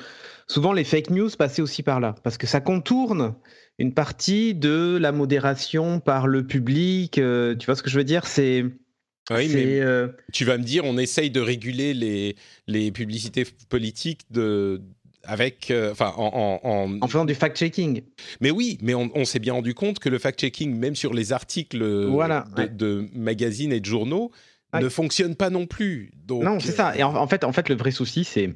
souvent 0.46 0.72
les 0.72 0.84
fake 0.84 1.10
news 1.10 1.30
passaient 1.36 1.62
aussi 1.62 1.82
par 1.82 1.98
là, 1.98 2.14
parce 2.22 2.38
que 2.38 2.46
ça 2.46 2.60
contourne 2.60 3.34
une 3.78 3.92
partie 3.92 4.54
de 4.54 4.96
la 5.00 5.12
modération 5.12 6.00
par 6.00 6.26
le 6.26 6.46
public. 6.46 7.18
Euh, 7.18 7.54
tu 7.54 7.66
vois 7.66 7.76
ce 7.76 7.82
que 7.82 7.90
je 7.90 7.98
veux 7.98 8.04
dire? 8.04 8.26
C'est 8.26 8.64
oui, 9.30 9.50
mais 9.52 9.80
euh, 9.80 10.08
tu 10.32 10.44
vas 10.44 10.56
me 10.56 10.62
dire, 10.62 10.84
on 10.84 10.98
essaye 10.98 11.30
de 11.30 11.40
réguler 11.40 11.94
les, 11.94 12.36
les 12.68 12.92
publicités 12.92 13.44
politiques 13.68 14.20
de, 14.30 14.80
avec, 15.24 15.72
euh, 15.72 15.90
enfin, 15.90 16.12
en, 16.16 16.60
en, 17.00 17.08
faisant 17.08 17.24
du 17.24 17.34
fact-checking. 17.34 18.02
Mais 18.40 18.52
oui, 18.52 18.78
mais 18.82 18.94
on, 18.94 19.24
s'est 19.24 19.40
bien 19.40 19.54
rendu 19.54 19.74
compte 19.74 19.98
que 19.98 20.08
le 20.08 20.18
fact-checking, 20.18 20.74
même 20.76 20.94
sur 20.94 21.12
les 21.12 21.32
articles 21.32 21.80
de, 21.80 23.08
magazines 23.18 23.72
et 23.72 23.80
de 23.80 23.84
journaux, 23.84 24.30
ne 24.72 24.88
fonctionne 24.88 25.34
pas 25.34 25.50
non 25.50 25.66
plus. 25.66 26.12
Donc, 26.24 26.44
non, 26.44 26.60
c'est 26.60 26.72
ça. 26.72 26.96
Et 26.96 27.02
en, 27.02 27.26
fait, 27.26 27.42
en 27.42 27.52
fait, 27.52 27.68
le 27.68 27.74
vrai 27.74 27.90
souci, 27.90 28.22
c'est, 28.22 28.54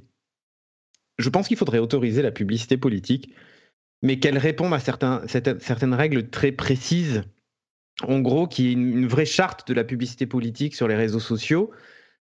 je 1.18 1.28
pense 1.30 1.48
qu'il 1.48 1.56
faudrait 1.56 1.78
autoriser 1.78 2.22
la 2.22 2.30
publicité 2.30 2.76
politique 2.76 3.32
mais 4.02 4.18
qu'elle 4.18 4.38
réponde 4.38 4.72
à 4.72 4.78
certains, 4.78 5.22
certaines 5.26 5.94
règles 5.94 6.28
très 6.28 6.52
précises. 6.52 7.22
En 8.02 8.20
gros, 8.20 8.46
qui 8.46 8.68
est 8.68 8.72
une, 8.72 9.06
vraie 9.06 9.26
charte 9.26 9.68
de 9.68 9.74
la 9.74 9.84
publicité 9.84 10.26
politique 10.26 10.74
sur 10.74 10.88
les 10.88 10.96
réseaux 10.96 11.20
sociaux. 11.20 11.70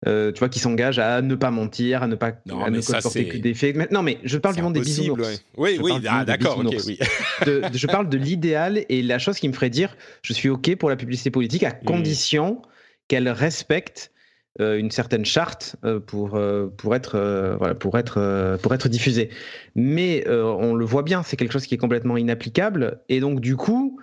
tu 0.06 0.34
vois, 0.38 0.50
qui 0.50 0.60
s'engagent 0.60 1.00
à 1.00 1.22
ne 1.22 1.36
pas 1.36 1.50
mentir, 1.50 2.04
à 2.04 2.08
ne 2.08 2.16
pas 2.16 2.34
non, 2.46 2.62
à 2.62 2.70
ne 2.70 2.82
colporter 2.82 3.28
que 3.30 3.38
des 3.38 3.54
faits. 3.54 3.90
non, 3.92 4.04
mais 4.04 4.20
je 4.24 4.38
parle 4.38 4.56
du 4.56 4.62
monde 4.62 4.74
des 4.74 4.82
bisounours. 4.82 5.46
Oui, 5.56 5.80
oui, 5.82 5.94
ah, 6.10 6.26
d'accord, 6.26 6.62
oui. 6.66 7.00
je 7.46 7.88
parle 7.88 8.10
de 8.10 8.18
l'idéal 8.18 8.86
et 8.90 9.02
la 9.02 9.18
chose 9.18 9.40
qui 9.40 9.48
me 9.48 9.54
ferait 9.54 9.70
dire 9.70 9.96
je 10.24 10.34
suis 10.34 10.50
OK 10.50 10.76
pour 10.76 10.90
la 10.90 10.98
publicité 10.98 11.32
politique 11.32 11.64
à 11.64 11.70
mmh. 11.70 11.86
condition 11.86 12.62
qu'elle 13.08 13.30
respecte 13.30 14.12
euh, 14.12 14.21
une 14.60 14.92
certaine 14.92 15.26
charte 15.26 15.76
euh, 15.86 16.00
pour, 16.00 16.36
euh, 16.36 16.68
pour, 16.68 16.96
être, 16.96 17.56
voilà, 17.58 17.76
pour, 17.76 17.98
être, 17.98 18.58
pour 18.62 18.74
être 18.74 18.90
diffusée. 18.90 19.30
Mais 19.76 20.28
on 20.30 20.74
le 20.74 20.86
voit 20.86 21.04
bien, 21.04 21.24
c'est 21.24 21.38
quelque 21.38 21.54
chose 21.54 21.66
qui 21.66 21.76
est 21.76 21.80
complètement 21.80 22.18
inapplicable. 22.18 23.02
Et 23.10 23.20
donc, 23.20 23.40
du 23.40 23.56
coup, 23.56 24.00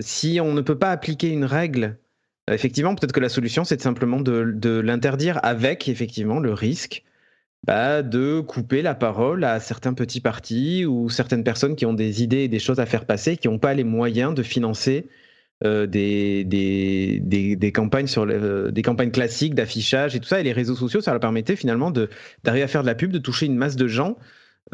si 0.00 0.38
on 0.40 0.54
ne 0.54 0.60
peut 0.60 0.78
pas 0.78 0.90
appliquer 0.90 1.28
une 1.28 1.44
règle 1.44 1.96
effectivement, 2.50 2.94
peut-être 2.94 3.12
que 3.12 3.20
la 3.20 3.28
solution, 3.28 3.64
c'est 3.64 3.80
simplement 3.80 4.20
de, 4.20 4.52
de 4.54 4.80
l'interdire 4.80 5.38
avec, 5.44 5.88
effectivement, 5.88 6.40
le 6.40 6.52
risque 6.52 7.04
bah, 7.64 8.02
de 8.02 8.40
couper 8.40 8.82
la 8.82 8.94
parole 8.94 9.44
à 9.44 9.60
certains 9.60 9.94
petits 9.94 10.20
partis 10.20 10.84
ou 10.84 11.08
certaines 11.08 11.44
personnes 11.44 11.76
qui 11.76 11.86
ont 11.86 11.94
des 11.94 12.22
idées 12.22 12.38
et 12.38 12.48
des 12.48 12.58
choses 12.58 12.80
à 12.80 12.86
faire 12.86 13.06
passer, 13.06 13.36
qui 13.36 13.48
n'ont 13.48 13.60
pas 13.60 13.74
les 13.74 13.84
moyens 13.84 14.34
de 14.34 14.42
financer 14.42 15.06
euh, 15.64 15.86
des, 15.86 16.44
des, 16.44 17.20
des, 17.56 17.72
campagnes 17.72 18.08
sur 18.08 18.26
euh, 18.28 18.70
des 18.72 18.82
campagnes 18.82 19.12
classiques 19.12 19.54
d'affichage 19.54 20.16
et 20.16 20.20
tout 20.20 20.26
ça. 20.26 20.40
Et 20.40 20.42
les 20.42 20.52
réseaux 20.52 20.74
sociaux, 20.74 21.00
ça 21.00 21.12
leur 21.12 21.20
permettait 21.20 21.54
finalement 21.54 21.92
d'arriver 21.92 22.64
à 22.64 22.68
faire 22.68 22.82
de 22.82 22.86
la 22.88 22.96
pub, 22.96 23.12
de 23.12 23.18
toucher 23.18 23.46
une 23.46 23.56
masse 23.56 23.76
de 23.76 23.86
gens 23.86 24.16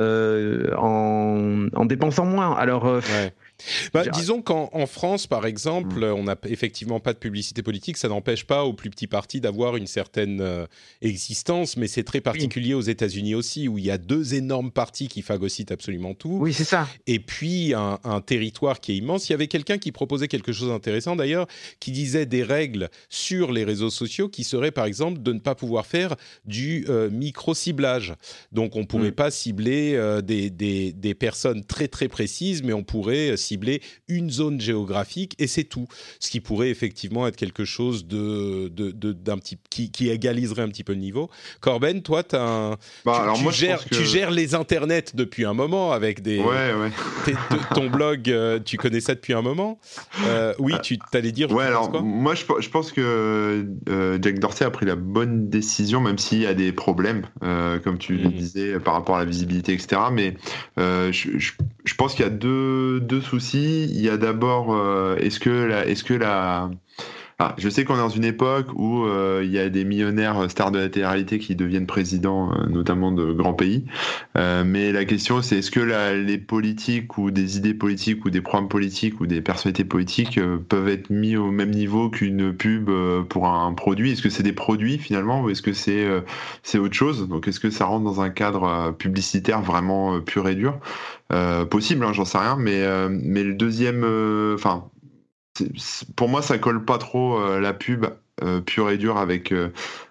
euh, 0.01 0.71
en, 0.77 1.67
en, 1.75 1.85
dépensant 1.85 2.25
moins. 2.25 2.55
Alors, 2.55 3.01
bah, 3.93 4.05
disons 4.07 4.43
qu'en 4.43 4.87
France, 4.87 5.27
par 5.27 5.47
exemple, 5.47 6.01
hmm. 6.01 6.13
on 6.15 6.25
n'a 6.25 6.37
effectivement 6.47 7.01
pas 7.01 7.13
de 7.13 7.19
publicité 7.19 7.63
politique. 7.63 7.97
Ça 7.97 8.09
n'empêche 8.09 8.45
pas 8.45 8.65
aux 8.65 8.73
plus 8.73 8.91
petits 8.91 9.07
partis 9.07 9.41
d'avoir 9.41 9.77
une 9.77 9.87
certaine 9.87 10.41
euh, 10.41 10.67
existence, 11.03 11.77
mais 11.77 11.89
c'est 11.89 12.05
très 12.05 12.21
particulier 12.21 12.75
aux 12.75 12.83
États-Unis 12.83 13.35
aussi, 13.35 13.69
où 13.69 13.79
il 13.79 13.85
y 13.85 13.91
a 13.91 13.99
deux 13.99 14.35
énormes 14.35 14.71
partis 14.71 15.09
qui 15.09 15.23
phagocytent 15.23 15.73
absolument 15.73 16.15
tout. 16.15 16.39
Oui, 16.41 16.53
c'est 16.53 16.65
ça. 16.65 16.89
Et 17.07 17.19
puis 17.19 17.75
un, 17.75 17.99
territoire 18.27 18.81
qui 18.81 18.93
est 18.93 18.97
immense. 18.97 19.29
Il 19.29 19.33
y 19.33 19.35
avait 19.35 19.47
quelqu'un 19.47 19.79
qui 19.79 19.93
proposait 19.93 20.29
quelque 20.29 20.53
chose 20.53 20.69
d'intéressant 20.69 21.17
d'ailleurs, 21.17 21.47
qui 21.81 21.93
disait 21.93 22.27
des 22.27 22.43
règles 22.43 22.91
sur 23.09 23.53
les 23.53 23.65
réseaux 23.65 23.91
sociaux 23.91 24.29
qui 24.29 24.45
seraient 24.45 24.71
par 24.71 24.87
exemple 24.87 25.23
de 25.23 25.33
ne 25.33 25.39
pas 25.39 25.55
pouvoir 25.55 25.87
faire 25.87 26.17
du 26.45 26.85
euh, 26.89 27.11
micro-ciblage. 27.11 28.15
Donc 28.53 28.77
on 28.77 28.81
ne 28.81 28.85
pourrait 28.87 29.11
hmm. 29.11 29.15
pas 29.15 29.31
cibler 29.31 29.95
euh, 29.95 30.21
des, 30.21 30.51
des, 30.51 30.93
des, 30.93 31.15
personnes 31.15 31.65
très 31.65 31.89
très 31.89 32.09
précises, 32.09 32.63
mais 32.63 32.73
on 32.73 32.83
pourrait 32.83 33.37
cibler 33.49 33.83
une 34.09 34.31
zone 34.31 34.61
géographique 34.61 35.35
et 35.39 35.47
c'est 35.47 35.65
tout. 35.65 35.87
Ce 36.21 36.31
qui 36.31 36.41
pourrait 36.41 36.71
effectivement 36.71 37.27
être 37.27 37.37
quelque 37.37 37.65
chose 37.65 38.07
de, 38.07 38.69
d'un 38.69 39.39
petit, 39.39 39.59
qui, 39.71 40.09
égaliserait 40.09 40.63
un 40.63 40.69
petit 40.69 40.85
peu 40.85 40.93
le 40.93 40.99
niveau. 40.99 41.31
Corben, 41.61 42.03
toi, 42.03 42.23
as 42.33 42.37
un, 42.37 42.77
bah, 43.05 43.35
tu, 43.37 43.53
gères, 43.53 43.85
tu 43.85 44.05
gères 44.05 44.31
les 44.31 44.55
internets 44.55 45.15
depuis 45.15 45.45
un 45.45 45.55
moment 45.55 45.93
avec 45.93 46.23
des. 46.23 46.39
Ouais, 46.39 46.73
ouais. 46.75 47.35
ton 47.75 47.89
blog, 47.91 48.31
euh, 48.31 48.59
tu 48.65 48.77
connais 48.77 49.01
ça 49.01 49.15
depuis 49.15 49.33
un 49.33 49.43
moment. 49.43 49.79
Euh, 50.27 50.55
oui, 50.59 50.75
euh, 50.75 50.79
tu 50.79 50.99
t'allais 51.11 51.33
dire. 51.33 51.51
Ouais, 51.53 51.65
alors 51.65 52.03
moi, 52.03 52.35
je, 52.35 52.45
je, 52.59 52.69
pense 52.69 52.93
que 52.93 53.67
Jack 54.21 54.39
Dorsey 54.39 54.65
a 54.65 54.71
pris 54.71 54.87
la 54.87 54.97
bonne 54.97 55.49
décision, 55.49 56.01
même 56.01 56.19
s'il 56.19 56.41
y 56.41 56.47
a 56.47 56.55
des 56.55 56.73
problèmes, 56.73 57.27
comme 57.41 57.99
tu 57.99 58.17
le 58.17 58.29
mmh. 58.29 58.33
disais, 58.33 58.81
par 58.81 58.95
rapport 58.95 59.17
à 59.17 59.21
la 59.21 59.25
visibilité, 59.25 59.73
etc. 59.73 60.03
Mais 60.13 60.37
je, 60.77 61.39
je, 61.39 61.95
pense 61.95 62.15
qu'il 62.15 62.25
y 62.25 62.29
a 62.29 62.31
deux, 62.31 63.01
deux 63.01 63.21
il 63.55 64.01
y 64.01 64.09
a 64.09 64.17
d'abord, 64.17 64.75
euh, 64.75 65.17
est-ce 65.17 65.41
que 65.41 65.51
la, 65.51 65.87
est-ce 65.87 66.05
que 66.05 66.15
la, 66.15 66.71
ah, 67.41 67.55
je 67.57 67.69
sais 67.69 67.85
qu'on 67.85 67.95
est 67.95 67.99
dans 67.99 68.09
une 68.09 68.25
époque 68.25 68.67
où 68.75 69.05
euh, 69.05 69.43
il 69.45 69.51
y 69.51 69.59
a 69.59 69.69
des 69.69 69.85
millionnaires 69.85 70.51
stars 70.51 70.73
de 70.73 70.79
la 70.79 70.89
télé-réalité 70.89 71.39
qui 71.39 71.55
deviennent 71.55 71.87
présidents, 71.87 72.53
euh, 72.53 72.67
notamment 72.67 73.13
de 73.13 73.33
grands 73.33 73.55
pays. 73.55 73.85
mais 74.35 74.93
la 74.93 75.05
question, 75.05 75.43
c'est 75.43 75.59
est-ce 75.59 75.71
que 75.71 75.81
les 75.81 76.39
politiques 76.39 77.17
ou 77.19 77.31
des 77.31 77.57
idées 77.57 77.75
politiques 77.75 78.25
ou 78.25 78.31
des 78.31 78.41
programmes 78.41 78.69
politiques 78.69 79.21
ou 79.21 79.27
des 79.27 79.41
personnalités 79.41 79.85
politiques 79.85 80.41
peuvent 80.69 80.89
être 80.89 81.11
mis 81.11 81.37
au 81.37 81.51
même 81.51 81.71
niveau 81.71 82.11
qu'une 82.11 82.53
pub 82.53 82.91
pour 83.29 83.49
un 83.49 83.73
produit? 83.73 84.13
Est-ce 84.13 84.23
que 84.23 84.31
c'est 84.31 84.43
des 84.43 84.53
produits 84.53 84.99
finalement 84.99 85.43
ou 85.43 85.51
est-ce 85.51 85.63
que 85.63 85.73
c'est 85.73 86.79
autre 86.79 86.95
chose? 86.95 87.29
Donc, 87.29 87.49
est-ce 87.49 87.61
que 87.61 87.71
ça 87.71 87.87
rentre 87.87 88.05
dans 88.05 88.21
un 88.21 88.31
cadre 88.31 88.93
publicitaire 88.99 89.63
vraiment 89.63 90.21
pur 90.21 90.49
et 90.49 90.55
dur? 90.55 90.81
Euh, 91.31 91.67
possible, 91.67 92.05
hein, 92.05 92.13
j'en 92.15 92.25
sais 92.25 92.39
rien, 92.39 92.57
mais, 92.57 92.83
euh, 92.83 93.09
mais 93.11 93.45
le 93.45 93.53
deuxième, 93.53 94.03
euh, 94.03 94.55
enfin, 94.55 94.89
pour 96.17 96.29
moi, 96.29 96.43
ça 96.43 96.59
colle 96.59 96.85
pas 96.85 96.99
trop 96.99 97.59
la 97.59 97.73
pub 97.73 98.07
pure 98.67 98.91
et 98.91 98.99
dure 98.99 99.19
avec 99.19 99.53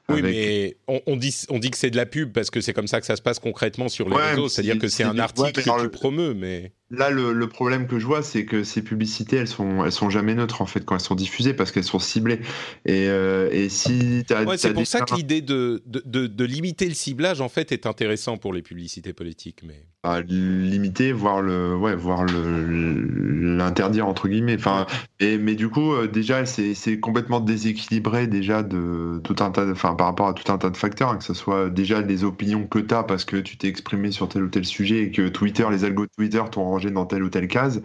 oui, 0.09 0.21
mais 0.21 0.77
on, 0.87 1.17
dit, 1.17 1.35
on 1.49 1.59
dit 1.59 1.69
que 1.69 1.77
c'est 1.77 1.89
de 1.89 1.97
la 1.97 2.05
pub 2.05 2.31
parce 2.31 2.49
que 2.49 2.61
c'est 2.61 2.73
comme 2.73 2.87
ça 2.87 3.01
que 3.01 3.05
ça 3.05 3.17
se 3.17 3.21
passe 3.21 3.39
concrètement 3.39 3.89
sur 3.89 4.07
les 4.09 4.15
réseaux. 4.15 4.47
C'est-à-dire 4.47 4.79
que 4.79 4.87
c'est 4.87 5.03
un 5.03 5.19
article 5.19 5.51
que 5.51 5.81
tu 5.81 5.89
promeus, 5.89 6.33
mais... 6.33 6.71
Là, 6.89 7.09
le, 7.09 7.47
problème 7.49 7.85
que 7.85 7.99
je 7.99 8.05
vois, 8.05 8.23
c'est 8.23 8.45
que 8.45 8.63
ces 8.63 8.81
publicités, 8.81 9.35
elles 9.35 9.49
sont, 9.49 9.83
elles 9.83 9.91
sont 9.91 10.09
jamais 10.09 10.35
neutres, 10.35 10.61
en 10.61 10.65
fait, 10.65 10.85
quand 10.85 10.95
elles 10.95 11.01
sont 11.01 11.15
diffusées, 11.15 11.53
parce 11.53 11.73
qu'elles 11.73 11.83
sont 11.83 11.99
ciblées. 11.99 12.39
Et, 12.85 13.09
euh, 13.09 13.49
et 13.51 13.67
si 13.67 14.23
ouais, 14.29 14.57
c'est 14.57 14.71
pour 14.71 14.87
ça 14.87 15.01
que 15.01 15.15
l'idée 15.15 15.41
de, 15.41 15.83
de, 15.85 16.27
de, 16.27 16.45
limiter 16.45 16.87
le 16.87 16.93
ciblage, 16.93 17.41
en 17.41 17.49
fait, 17.49 17.73
est 17.73 17.85
intéressant 17.85 18.37
pour 18.37 18.53
les 18.53 18.61
publicités 18.61 19.11
politiques. 19.11 19.63
Mais... 19.65 19.85
Ah, 20.03 20.21
limiter, 20.21 21.11
voire 21.11 21.41
le, 21.41 21.75
ouais, 21.75 21.95
voire 21.95 22.23
le, 22.23 23.57
l'interdire, 23.57 24.07
entre 24.07 24.29
guillemets. 24.29 24.55
Enfin, 24.55 24.87
et, 25.19 25.37
mais 25.37 25.55
du 25.55 25.67
coup, 25.67 25.91
euh, 25.91 26.07
déjà, 26.07 26.45
c'est, 26.45 26.73
c'est 26.73 27.01
complètement 27.01 27.41
déséquilibré, 27.41 28.27
déjà, 28.27 28.63
de 28.63 29.19
tout 29.25 29.35
un 29.39 29.51
tas 29.51 29.65
de, 29.65 29.73
enfin, 29.73 29.93
par 29.97 30.07
rapport 30.07 30.27
à 30.27 30.33
tout 30.33 30.51
un 30.51 30.57
tas 30.57 30.69
de 30.69 30.77
facteurs, 30.77 31.09
hein, 31.09 31.17
que 31.17 31.23
ce 31.23 31.33
soit 31.33 31.69
déjà 31.69 32.01
les 32.01 32.23
opinions 32.23 32.65
que 32.65 32.79
tu 32.79 32.93
as 32.93 33.03
parce 33.03 33.25
que 33.25 33.37
tu 33.37 33.57
t'es 33.57 33.67
exprimé 33.67 34.11
sur 34.11 34.29
tel 34.29 34.43
ou 34.43 34.47
tel 34.47 34.65
sujet 34.65 35.03
et 35.03 35.11
que 35.11 35.27
Twitter, 35.27 35.65
les 35.69 35.83
algos 35.83 36.05
de 36.05 36.11
Twitter 36.15 36.41
t'ont 36.51 36.63
rangé 36.63 36.91
dans 36.91 37.05
telle 37.05 37.23
ou 37.23 37.29
telle 37.29 37.47
case, 37.47 37.81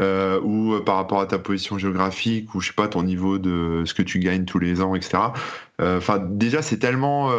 euh, 0.00 0.40
ou 0.42 0.74
euh, 0.74 0.84
par 0.84 0.96
rapport 0.96 1.20
à 1.20 1.26
ta 1.26 1.38
position 1.38 1.78
géographique, 1.78 2.54
ou 2.54 2.60
je 2.60 2.68
sais 2.68 2.74
pas, 2.74 2.86
ton 2.86 3.02
niveau 3.02 3.38
de 3.38 3.82
ce 3.86 3.94
que 3.94 4.02
tu 4.02 4.18
gagnes 4.18 4.44
tous 4.44 4.58
les 4.58 4.82
ans, 4.82 4.94
etc. 4.94 5.18
Euh, 5.80 5.98
enfin, 5.98 6.18
déjà, 6.18 6.62
c'est 6.62 6.78
tellement 6.78 7.30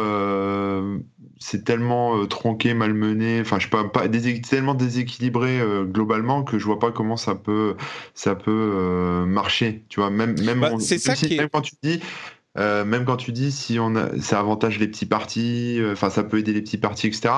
c'est 1.40 1.64
tellement 1.64 2.26
tronqué, 2.26 2.74
malmené, 2.74 3.40
enfin 3.40 3.60
je 3.60 3.64
sais 3.64 3.70
pas, 3.70 3.84
pas 3.84 4.08
tellement 4.08 4.74
déséquilibré 4.74 5.60
globalement 5.84 6.42
que 6.42 6.58
je 6.58 6.64
vois 6.64 6.80
pas 6.80 6.90
comment 6.90 7.16
ça 7.16 7.36
peut 7.36 7.76
ça 8.14 8.34
peut 8.34 9.24
marcher. 9.24 9.84
Tu 9.88 10.00
vois, 10.00 10.10
même 10.10 10.34
même, 10.42 10.60
bah, 10.60 10.72
c'est 10.80 10.98
ça 10.98 11.14
qui 11.14 11.36
même 11.36 11.48
quand 11.48 11.60
tu 11.60 11.74
dis 11.80 12.00
euh, 12.56 12.84
même 12.84 13.04
quand 13.04 13.16
tu 13.16 13.32
dis 13.32 13.52
si 13.52 13.78
on 13.78 13.94
a, 13.94 14.18
ça 14.20 14.38
avantage 14.40 14.78
les 14.78 14.88
petits 14.88 15.06
partis, 15.06 15.78
euh, 15.80 15.92
enfin 15.92 16.10
ça 16.10 16.24
peut 16.24 16.38
aider 16.38 16.52
les 16.52 16.62
petits 16.62 16.78
partis, 16.78 17.06
etc. 17.06 17.28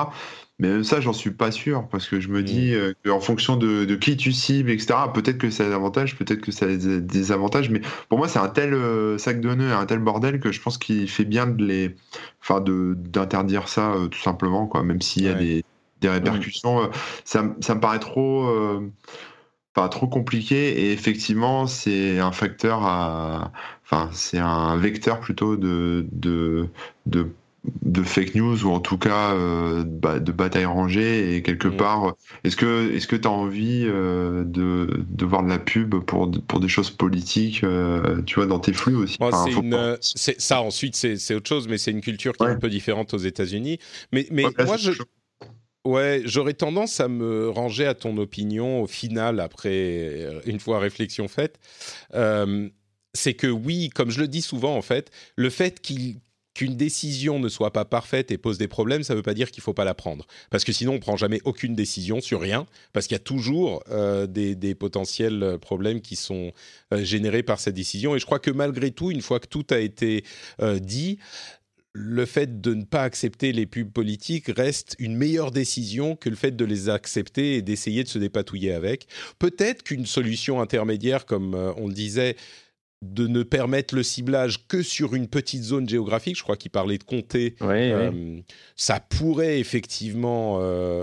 Mais 0.57 0.83
ça, 0.83 1.01
j'en 1.01 1.13
suis 1.13 1.31
pas 1.31 1.51
sûr 1.51 1.87
parce 1.89 2.07
que 2.07 2.19
je 2.19 2.29
me 2.29 2.43
dis 2.43 2.71
mm. 2.71 2.75
euh, 2.75 2.93
qu'en 3.03 3.19
fonction 3.19 3.55
de, 3.55 3.95
qui 3.95 4.15
tu 4.15 4.31
cibles, 4.31 4.69
etc. 4.69 4.93
Peut-être 5.13 5.37
que 5.37 5.49
ça 5.49 5.63
a 5.63 5.67
des 5.67 5.73
avantages, 5.73 6.15
peut-être 6.17 6.41
que 6.41 6.51
ça 6.51 6.67
a 6.67 6.75
des 6.75 7.31
avantages, 7.31 7.69
mais 7.69 7.81
pour 8.09 8.17
moi, 8.17 8.27
c'est 8.27 8.39
un 8.39 8.49
tel 8.49 8.75
sac 9.19 9.41
de 9.41 9.53
nœuds, 9.53 9.73
un 9.73 9.85
tel 9.85 9.99
bordel 9.99 10.39
que 10.39 10.51
je 10.51 10.61
pense 10.61 10.77
qu'il 10.77 11.09
fait 11.09 11.25
bien 11.25 11.47
de 11.47 11.63
les, 11.63 11.95
enfin, 12.41 12.61
de 12.61 12.95
d'interdire 12.97 13.67
ça 13.67 13.95
tout 14.09 14.19
simplement, 14.19 14.67
quoi. 14.67 14.83
Même 14.83 15.01
s'il 15.01 15.23
y 15.23 15.27
a 15.27 15.33
des, 15.33 15.63
des, 15.99 16.09
répercussions, 16.09 16.89
ça, 17.25 17.43
ça, 17.59 17.75
me 17.75 17.79
paraît 17.79 17.99
trop 17.99 18.47
pas 19.73 19.87
trop 19.87 20.07
compliqué 20.07 20.81
et 20.81 20.91
effectivement 20.91 21.65
c'est 21.65 22.19
un 22.19 22.31
facteur 22.31 22.83
à 22.83 23.51
enfin 23.91 24.09
c'est 24.13 24.39
un 24.39 24.77
vecteur 24.77 25.19
plutôt 25.19 25.57
de 25.57 26.05
de, 26.11 26.67
de 27.05 27.27
de 27.83 28.01
fake 28.01 28.35
news 28.35 28.65
ou 28.65 28.71
en 28.71 28.79
tout 28.79 28.97
cas 28.97 29.33
euh, 29.33 29.83
de 29.83 30.31
bataille 30.31 30.65
rangée. 30.65 31.35
Et 31.35 31.43
quelque 31.43 31.67
mm. 31.67 31.77
part 31.77 32.15
est-ce 32.43 32.55
que 32.55 32.91
est-ce 32.93 33.07
que 33.07 33.15
tu 33.15 33.27
as 33.27 33.31
envie 33.31 33.85
euh, 33.85 34.43
de, 34.43 35.03
de 35.07 35.25
voir 35.25 35.43
de 35.43 35.49
la 35.49 35.59
pub 35.59 35.95
pour 35.99 36.31
pour 36.47 36.59
des 36.59 36.67
choses 36.67 36.89
politiques 36.89 37.63
euh, 37.63 38.21
tu 38.23 38.35
vois 38.35 38.47
dans 38.47 38.59
tes 38.59 38.73
flux 38.73 38.95
aussi? 38.95 39.17
C'est 40.01 40.41
ça 40.41 40.61
ensuite 40.61 40.95
c'est 40.95 41.35
autre 41.35 41.47
chose 41.47 41.67
mais 41.67 41.77
c'est 41.77 41.91
une 41.91 42.01
culture 42.01 42.33
qui 42.33 42.43
est 42.43 42.47
un 42.47 42.59
peu 42.59 42.69
différente 42.69 43.13
aux 43.13 43.19
États-Unis. 43.19 43.77
Mais 44.11 44.27
mais 44.31 44.45
moi 44.65 44.77
je 44.77 44.91
Ouais, 45.83 46.21
j'aurais 46.25 46.53
tendance 46.53 46.99
à 46.99 47.07
me 47.07 47.49
ranger 47.49 47.87
à 47.87 47.95
ton 47.95 48.15
opinion 48.17 48.83
au 48.83 48.87
final, 48.87 49.39
après, 49.39 50.27
une 50.45 50.59
fois 50.59 50.77
réflexion 50.77 51.27
faite. 51.27 51.59
Euh, 52.13 52.69
c'est 53.13 53.33
que 53.33 53.47
oui, 53.47 53.89
comme 53.89 54.09
je 54.09 54.19
le 54.19 54.27
dis 54.27 54.41
souvent 54.41 54.75
en 54.75 54.81
fait, 54.81 55.11
le 55.35 55.49
fait 55.49 55.81
qu'une 55.81 56.75
décision 56.75 57.39
ne 57.39 57.49
soit 57.49 57.73
pas 57.73 57.85
parfaite 57.85 58.31
et 58.31 58.37
pose 58.37 58.57
des 58.57 58.67
problèmes, 58.67 59.03
ça 59.03 59.13
ne 59.13 59.17
veut 59.17 59.23
pas 59.23 59.33
dire 59.33 59.51
qu'il 59.51 59.61
ne 59.61 59.63
faut 59.63 59.73
pas 59.73 59.85
la 59.85 59.93
prendre. 59.93 60.25
Parce 60.49 60.63
que 60.63 60.71
sinon, 60.71 60.93
on 60.93 60.95
ne 60.95 60.99
prend 60.99 61.17
jamais 61.17 61.41
aucune 61.43 61.75
décision 61.75 62.21
sur 62.21 62.41
rien, 62.41 62.67
parce 62.93 63.07
qu'il 63.07 63.15
y 63.15 63.19
a 63.19 63.23
toujours 63.23 63.83
euh, 63.89 64.27
des, 64.27 64.75
potentiels 64.75 65.57
problèmes 65.59 66.01
qui 66.01 66.15
sont 66.15 66.51
générés 66.91 67.43
par 67.43 67.59
cette 67.59 67.75
décision. 67.75 68.15
Et 68.15 68.19
je 68.19 68.25
crois 68.25 68.39
que 68.39 68.51
malgré 68.51 68.91
tout, 68.91 69.11
une 69.11 69.21
fois 69.21 69.39
que 69.39 69.47
tout 69.47 69.65
a 69.71 69.79
été 69.79 70.23
dit, 70.79 71.19
le 71.93 72.25
fait 72.25 72.61
de 72.61 72.73
ne 72.73 72.83
pas 72.83 73.03
accepter 73.03 73.51
les 73.51 73.65
pubs 73.65 73.91
politiques 73.91 74.47
reste 74.47 74.95
une 74.99 75.15
meilleure 75.15 75.51
décision 75.51 76.15
que 76.15 76.29
le 76.29 76.35
fait 76.35 76.51
de 76.51 76.65
les 76.65 76.89
accepter 76.89 77.55
et 77.55 77.61
d'essayer 77.61 78.03
de 78.03 78.09
se 78.09 78.17
dépatouiller 78.17 78.73
avec. 78.73 79.07
Peut-être 79.39 79.83
qu'une 79.83 80.05
solution 80.05 80.61
intermédiaire, 80.61 81.25
comme 81.25 81.53
euh, 81.53 81.73
on 81.75 81.87
le 81.87 81.93
disait, 81.93 82.37
de 83.01 83.27
ne 83.27 83.43
permettre 83.43 83.95
le 83.95 84.03
ciblage 84.03 84.67
que 84.67 84.83
sur 84.83 85.15
une 85.15 85.27
petite 85.27 85.63
zone 85.63 85.89
géographique. 85.89 86.37
Je 86.37 86.43
crois 86.43 86.57
qu'il 86.57 86.71
parlait 86.71 86.97
de 86.97 87.03
compter. 87.03 87.55
Ça 88.75 88.99
pourrait 88.99 89.59
effectivement 89.59 90.61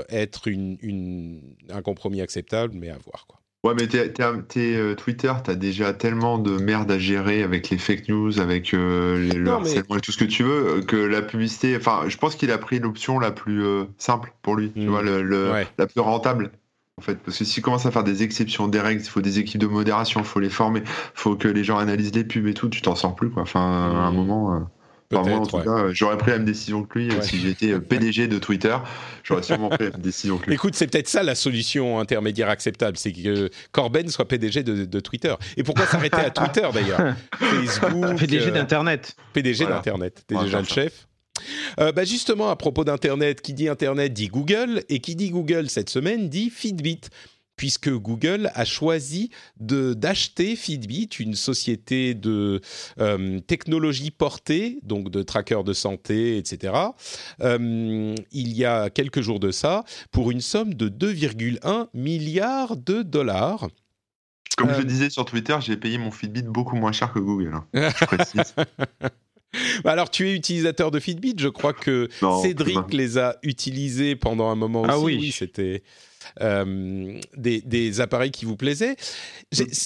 être 0.08 0.48
une, 0.48 1.40
un 1.70 1.82
compromis 1.82 2.20
acceptable, 2.20 2.74
mais 2.76 2.90
à 2.90 2.98
voir. 2.98 3.26
Quoi. 3.26 3.40
Ouais, 3.64 3.74
mais 3.74 3.88
t'es, 3.88 4.12
t'es, 4.12 4.94
Twitter, 4.96 5.32
t'as 5.42 5.56
déjà 5.56 5.92
tellement 5.92 6.38
de 6.38 6.52
merde 6.52 6.90
à 6.92 6.98
gérer 6.98 7.42
avec 7.42 7.70
les 7.70 7.78
fake 7.78 8.08
news, 8.08 8.38
avec 8.38 8.70
le 8.70 9.44
harcèlement 9.48 9.96
et 9.96 10.00
tout 10.00 10.12
ce 10.12 10.18
que 10.18 10.24
tu 10.24 10.44
veux, 10.44 10.82
que 10.82 10.96
la 10.96 11.22
publicité. 11.22 11.76
Enfin, 11.76 12.04
je 12.06 12.16
pense 12.16 12.36
qu'il 12.36 12.52
a 12.52 12.58
pris 12.58 12.78
l'option 12.78 13.18
la 13.18 13.32
plus 13.32 13.64
simple 13.98 14.32
pour 14.42 14.54
lui, 14.54 14.70
tu 14.70 14.82
mmh. 14.82 14.88
vois, 14.88 15.02
le, 15.02 15.52
la 15.76 15.86
plus 15.88 16.00
rentable 16.00 16.52
en 16.98 17.00
fait. 17.00 17.14
Parce 17.16 17.38
que 17.38 17.44
s'il 17.44 17.62
commence 17.62 17.86
à 17.86 17.90
faire 17.90 18.04
des 18.04 18.22
exceptions, 18.22 18.68
des 18.68 18.80
règles, 18.80 19.00
il 19.00 19.08
faut 19.08 19.22
des 19.22 19.38
équipes 19.38 19.60
de 19.60 19.66
modération, 19.66 20.20
il 20.20 20.26
faut 20.26 20.40
les 20.40 20.50
former, 20.50 20.80
il 20.80 20.86
faut 21.14 21.36
que 21.36 21.48
les 21.48 21.64
gens 21.64 21.78
analysent 21.78 22.14
les 22.14 22.24
pubs 22.24 22.46
et 22.46 22.54
tout, 22.54 22.68
tu 22.68 22.82
t'en 22.82 22.94
sors 22.94 23.14
plus, 23.14 23.30
quoi. 23.30 23.42
Enfin, 23.42 23.60
à 23.60 23.62
un 23.62 24.10
mmh. 24.10 24.14
moment. 24.14 24.54
Euh, 24.54 24.58
moi, 25.10 25.22
en 25.22 25.46
tout 25.46 25.58
cas, 25.58 25.90
j'aurais 25.90 26.18
pris 26.18 26.32
la 26.32 26.36
même 26.36 26.46
décision 26.46 26.84
que 26.84 26.98
lui. 26.98 27.10
Euh, 27.10 27.22
si 27.22 27.38
j'étais 27.38 27.72
euh, 27.72 27.80
PDG 27.80 28.28
de 28.28 28.38
Twitter, 28.38 28.76
j'aurais 29.22 29.42
sûrement 29.42 29.70
pris 29.70 29.84
la 29.84 29.90
même 29.92 30.00
décision 30.02 30.36
que 30.36 30.46
lui. 30.46 30.54
Écoute, 30.54 30.74
c'est 30.74 30.86
peut-être 30.86 31.08
ça 31.08 31.22
la 31.22 31.34
solution 31.34 31.98
intermédiaire 31.98 32.50
acceptable, 32.50 32.98
c'est 32.98 33.12
que 33.12 33.48
Corben 33.72 34.08
soit 34.08 34.28
PDG 34.28 34.62
de, 34.62 35.00
Twitter. 35.00 35.34
Et 35.56 35.62
pourquoi 35.62 35.86
s'arrêter 35.86 36.18
à 36.18 36.30
Twitter 36.30 36.68
d'ailleurs? 36.74 37.14
Facebook. 37.38 38.18
PDG 38.18 38.50
d'Internet. 38.50 39.16
PDG 39.32 39.64
d'Internet. 39.64 40.24
T'es 40.26 40.36
déjà 40.36 40.58
le 40.58 40.66
chef? 40.66 41.07
Euh, 41.80 41.92
bah 41.92 42.04
justement, 42.04 42.50
à 42.50 42.56
propos 42.56 42.84
d'Internet, 42.84 43.42
qui 43.42 43.52
dit 43.52 43.68
Internet 43.68 44.12
dit 44.12 44.28
Google, 44.28 44.82
et 44.88 45.00
qui 45.00 45.16
dit 45.16 45.30
Google 45.30 45.70
cette 45.70 45.90
semaine 45.90 46.28
dit 46.28 46.50
Fitbit 46.50 47.00
puisque 47.58 47.90
Google 47.90 48.50
a 48.54 48.64
choisi 48.64 49.30
d'acheter 49.58 50.56
Fitbit, 50.56 51.10
une 51.18 51.34
société 51.34 52.14
de 52.14 52.62
euh, 53.00 53.40
technologie 53.40 54.10
portée, 54.10 54.78
donc 54.84 55.10
de 55.10 55.22
trackers 55.22 55.64
de 55.64 55.74
santé, 55.74 56.38
etc., 56.38 56.72
euh, 57.42 58.14
il 58.30 58.56
y 58.56 58.64
a 58.64 58.88
quelques 58.88 59.20
jours 59.20 59.40
de 59.40 59.50
ça, 59.50 59.84
pour 60.12 60.30
une 60.30 60.40
somme 60.40 60.72
de 60.72 60.88
2,1 60.88 61.88
milliards 61.92 62.76
de 62.76 63.02
dollars. 63.02 63.68
Comme 64.56 64.72
je 64.72 64.78
le 64.78 64.84
disais 64.84 65.10
sur 65.10 65.24
Twitter, 65.24 65.56
j'ai 65.60 65.76
payé 65.76 65.98
mon 65.98 66.10
Fitbit 66.10 66.42
beaucoup 66.42 66.74
moins 66.74 66.92
cher 66.92 67.12
que 67.12 67.18
Google. 67.18 67.54
Hein, 67.54 67.66
je 68.00 68.04
précise. 68.06 68.54
Bah 69.84 69.92
alors, 69.92 70.10
tu 70.10 70.28
es 70.28 70.34
utilisateur 70.34 70.90
de 70.90 71.00
Fitbit. 71.00 71.36
Je 71.38 71.48
crois 71.48 71.72
que 71.72 72.08
Cédric 72.42 72.92
les 72.92 73.18
a 73.18 73.36
utilisés 73.42 74.16
pendant 74.16 74.48
un 74.48 74.54
moment 74.54 74.84
ah 74.86 74.98
aussi. 74.98 75.14
Ah 75.14 75.18
oui, 75.20 75.32
c'était 75.32 75.82
euh, 76.40 77.18
des, 77.36 78.00
appareils 78.00 78.30
qui 78.30 78.44
vous 78.44 78.56
plaisaient. 78.56 78.96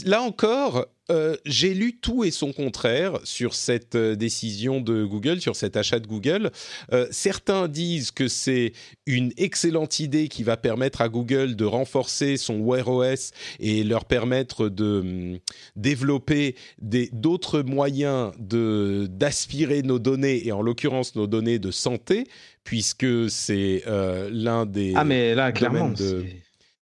Là 0.04 0.23
encore, 0.23 0.87
euh, 1.11 1.37
j'ai 1.44 1.75
lu 1.75 1.99
tout 1.99 2.25
et 2.25 2.30
son 2.30 2.52
contraire 2.52 3.18
sur 3.25 3.54
cette 3.54 3.94
euh, 3.94 4.14
décision 4.14 4.80
de 4.80 5.04
Google, 5.04 5.40
sur 5.40 5.56
cet 5.56 5.76
achat 5.76 5.99
de 5.99 6.06
Google. 6.06 6.50
certains 7.11 7.68
disent 7.68 8.11
que 8.11 8.28
c'est 8.28 8.73
une 9.06 9.32
excellente 9.37 10.00
idée 10.00 10.28
qui 10.28 10.42
va 10.42 10.56
permettre 10.56 11.00
à 11.00 11.09
Google 11.09 11.56
de 11.56 11.64
renforcer 11.64 12.37
son 12.37 12.61
Wear 12.61 12.88
OS 12.88 13.32
et 13.61 13.85
leur 13.85 14.04
permettre 14.04 14.68
de 14.68 15.00
hum, 15.00 15.38
développer 15.76 16.54
d'autres 16.80 17.62
moyens 17.62 18.32
d'aspirer 18.38 19.82
nos 19.82 19.99
données, 19.99 20.47
et 20.47 20.52
en 20.52 20.62
l'occurrence 20.62 21.16
nos 21.16 21.26
données 21.26 21.59
de 21.59 21.71
santé, 21.71 22.26
puisque 22.64 23.30
c'est 23.30 23.82
euh, 23.87 24.28
l'un 24.32 24.66
des. 24.66 24.92
Ah, 24.97 25.04
mais 25.04 25.35
là, 25.35 25.52
clairement. 25.52 25.90
De... 25.90 26.25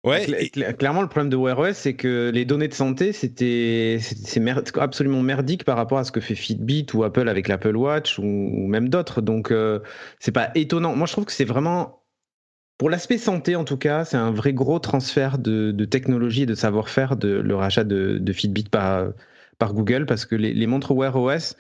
Ouais, 0.05 0.49
clairement, 0.77 1.01
le 1.01 1.09
problème 1.09 1.29
de 1.29 1.35
Wear 1.35 1.59
OS, 1.59 1.75
c'est 1.75 1.93
que 1.93 2.31
les 2.33 2.45
données 2.45 2.69
de 2.69 2.73
santé, 2.73 3.11
c'était 3.11 3.97
c'est 3.99 4.41
absolument 4.77 5.21
merdique 5.21 5.65
par 5.65 5.75
rapport 5.75 5.97
à 5.97 6.05
ce 6.05 6.13
que 6.13 6.21
fait 6.21 6.35
Fitbit 6.35 6.85
ou 6.93 7.03
Apple 7.03 7.27
avec 7.27 7.49
l'Apple 7.49 7.75
Watch 7.75 8.17
ou, 8.17 8.23
même 8.23 8.87
d'autres. 8.87 9.19
Donc, 9.19 9.51
euh, 9.51 9.79
c'est 10.19 10.31
pas 10.31 10.51
étonnant. 10.55 10.95
Moi, 10.95 11.05
je 11.05 11.11
trouve 11.11 11.25
que 11.25 11.33
c'est 11.33 11.43
vraiment, 11.43 12.01
pour 12.77 12.89
l'aspect 12.89 13.17
santé 13.17 13.57
en 13.57 13.65
tout 13.65 13.75
cas, 13.75 14.05
c'est 14.05 14.15
un 14.15 14.31
vrai 14.31 14.53
gros 14.53 14.79
transfert 14.79 15.37
de, 15.37 15.73
technologie 15.83 16.43
et 16.43 16.45
de 16.45 16.55
savoir-faire 16.55 17.17
de 17.17 17.27
le 17.27 17.55
rachat 17.55 17.83
de, 17.83 18.31
Fitbit 18.31 18.69
par, 18.69 19.09
par 19.57 19.73
Google 19.73 20.05
parce 20.05 20.23
que 20.23 20.35
les, 20.35 20.53
les 20.53 20.67
montres 20.67 20.91
Wear 20.91 21.17
OS, 21.17 21.57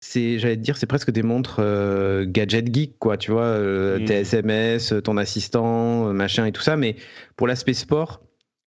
c'est, 0.00 0.38
j'allais 0.38 0.56
te 0.56 0.62
dire, 0.62 0.76
c'est 0.76 0.86
presque 0.86 1.10
des 1.10 1.22
montres 1.22 1.56
euh, 1.58 2.24
gadget 2.26 2.72
geek, 2.72 2.98
quoi, 2.98 3.16
tu 3.16 3.32
vois, 3.32 3.42
euh, 3.42 3.98
mmh. 3.98 4.04
tes 4.04 4.14
SMS, 4.14 4.94
ton 5.02 5.16
assistant, 5.16 6.08
euh, 6.08 6.12
machin 6.12 6.46
et 6.46 6.52
tout 6.52 6.62
ça. 6.62 6.76
Mais 6.76 6.96
pour 7.36 7.48
l'aspect 7.48 7.74
sport, 7.74 8.22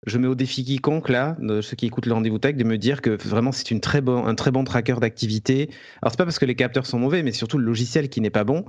je 0.06 0.18
mets 0.18 0.26
au 0.26 0.34
défi 0.34 0.64
quiconque, 0.64 1.08
là, 1.08 1.36
de 1.40 1.62
ceux 1.62 1.76
qui 1.76 1.86
écoutent 1.86 2.06
le 2.06 2.12
rendez-vous 2.12 2.38
tech, 2.38 2.56
de 2.56 2.64
me 2.64 2.76
dire 2.76 3.00
que 3.00 3.10
vraiment 3.26 3.52
c'est 3.52 3.70
une 3.70 3.80
très 3.80 4.02
bon, 4.02 4.26
un 4.26 4.34
très 4.34 4.50
bon 4.50 4.64
tracker 4.64 4.96
d'activité. 5.00 5.70
Alors, 6.02 6.12
c'est 6.12 6.18
pas 6.18 6.24
parce 6.24 6.38
que 6.38 6.44
les 6.44 6.56
capteurs 6.56 6.84
sont 6.84 6.98
mauvais, 6.98 7.22
mais 7.22 7.32
surtout 7.32 7.56
le 7.56 7.64
logiciel 7.64 8.10
qui 8.10 8.20
n'est 8.20 8.30
pas 8.30 8.44
bon. 8.44 8.66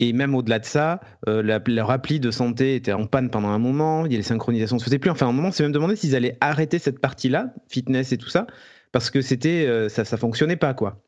Et 0.00 0.12
même 0.12 0.36
au-delà 0.36 0.60
de 0.60 0.64
ça, 0.64 1.00
leur 1.26 1.90
appli 1.90 2.20
de 2.20 2.30
santé 2.30 2.76
était 2.76 2.92
en 2.92 3.06
panne 3.06 3.30
pendant 3.30 3.48
un 3.48 3.58
moment, 3.58 4.06
il 4.06 4.12
y 4.12 4.14
a 4.14 4.18
les 4.18 4.22
synchronisations 4.22 4.76
ne 4.76 4.78
se 4.78 4.84
faisaient 4.84 5.00
plus. 5.00 5.10
Enfin, 5.10 5.26
à 5.26 5.30
un 5.30 5.32
moment, 5.32 5.50
c'est 5.50 5.64
même 5.64 5.72
demandé 5.72 5.96
s'ils 5.96 6.14
allaient 6.14 6.38
arrêter 6.40 6.78
cette 6.78 7.00
partie-là, 7.00 7.52
fitness 7.68 8.12
et 8.12 8.16
tout 8.16 8.28
ça, 8.28 8.46
parce 8.92 9.10
que 9.10 9.20
c'était, 9.20 9.88
ça, 9.88 10.04
ça 10.04 10.16
fonctionnait 10.16 10.54
pas, 10.54 10.72
quoi. 10.72 11.02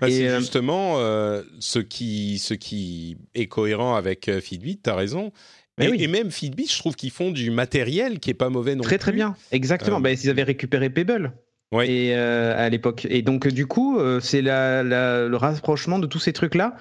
Bah, 0.00 0.08
c'est 0.10 0.28
euh, 0.28 0.38
justement 0.40 0.94
euh, 0.98 1.42
ce, 1.60 1.78
qui, 1.78 2.38
ce 2.38 2.54
qui 2.54 3.18
est 3.34 3.46
cohérent 3.46 3.94
avec 3.94 4.28
euh, 4.28 4.40
Fitbit, 4.40 4.80
tu 4.82 4.90
as 4.90 4.94
raison. 4.94 5.32
Et, 5.78 6.08
même 6.08 6.30
Fitbit, 6.30 6.66
je 6.66 6.78
trouve 6.78 6.94
qu'ils 6.94 7.10
font 7.10 7.30
du 7.30 7.50
matériel 7.50 8.18
qui 8.18 8.28
est 8.28 8.34
pas 8.34 8.50
mauvais 8.50 8.74
non 8.74 8.82
très, 8.82 8.96
plus. 8.96 8.98
Très 8.98 9.10
très 9.10 9.12
bien, 9.12 9.36
exactement. 9.50 10.00
Bah, 10.00 10.12
ils 10.12 10.28
avaient 10.28 10.42
récupéré 10.42 10.90
Pebble. 10.90 11.32
Et 11.84 12.14
à 12.14 12.68
l'époque. 12.68 13.06
Et 13.08 13.22
donc 13.22 13.48
du 13.48 13.66
coup, 13.66 13.98
c'est 14.20 14.42
le 14.42 15.36
rapprochement 15.36 15.98
de 15.98 16.06
tous 16.06 16.18
ces 16.18 16.32
trucs-là. 16.32 16.76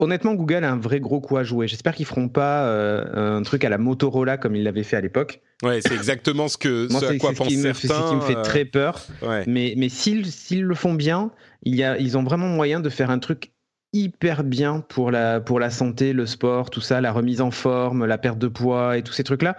Honnêtement, 0.00 0.34
Google 0.34 0.62
a 0.62 0.70
un 0.70 0.76
vrai 0.76 1.00
gros 1.00 1.20
coup 1.20 1.38
à 1.38 1.42
jouer. 1.42 1.66
J'espère 1.68 1.94
qu'ils 1.94 2.06
feront 2.06 2.28
pas 2.28 2.70
un 3.14 3.42
truc 3.42 3.64
à 3.64 3.70
la 3.70 3.78
Motorola 3.78 4.36
comme 4.36 4.56
ils 4.56 4.64
l'avaient 4.64 4.82
fait 4.82 4.96
à 4.96 5.00
l'époque. 5.00 5.40
Ouais, 5.62 5.80
c'est 5.80 5.94
exactement 5.94 6.48
ce 6.48 6.58
que 6.58 6.86
ce 6.90 7.04
à 7.04 7.16
quoi 7.16 7.32
pensent 7.32 7.48
certains. 7.54 7.74
C'est 7.74 7.88
ce 7.88 8.10
qui 8.10 8.14
me 8.16 8.20
fait 8.20 8.42
très 8.42 8.66
peur. 8.66 9.06
Mais, 9.46 9.72
mais 9.78 9.88
s'ils 9.88 10.64
le 10.64 10.74
font 10.74 10.92
bien, 10.92 11.30
ils 11.64 12.18
ont 12.18 12.22
vraiment 12.22 12.48
moyen 12.48 12.80
de 12.80 12.88
faire 12.88 13.10
un 13.10 13.18
truc 13.18 13.52
hyper 13.92 14.44
bien 14.44 14.80
pour 14.80 15.10
la, 15.10 15.70
santé, 15.70 16.12
le 16.12 16.26
sport, 16.26 16.70
tout 16.70 16.80
ça, 16.80 17.00
la 17.00 17.12
remise 17.12 17.40
en 17.40 17.50
forme, 17.50 18.04
la 18.04 18.18
perte 18.18 18.38
de 18.38 18.48
poids 18.48 18.98
et 18.98 19.02
tous 19.02 19.12
ces 19.12 19.24
trucs-là. 19.24 19.56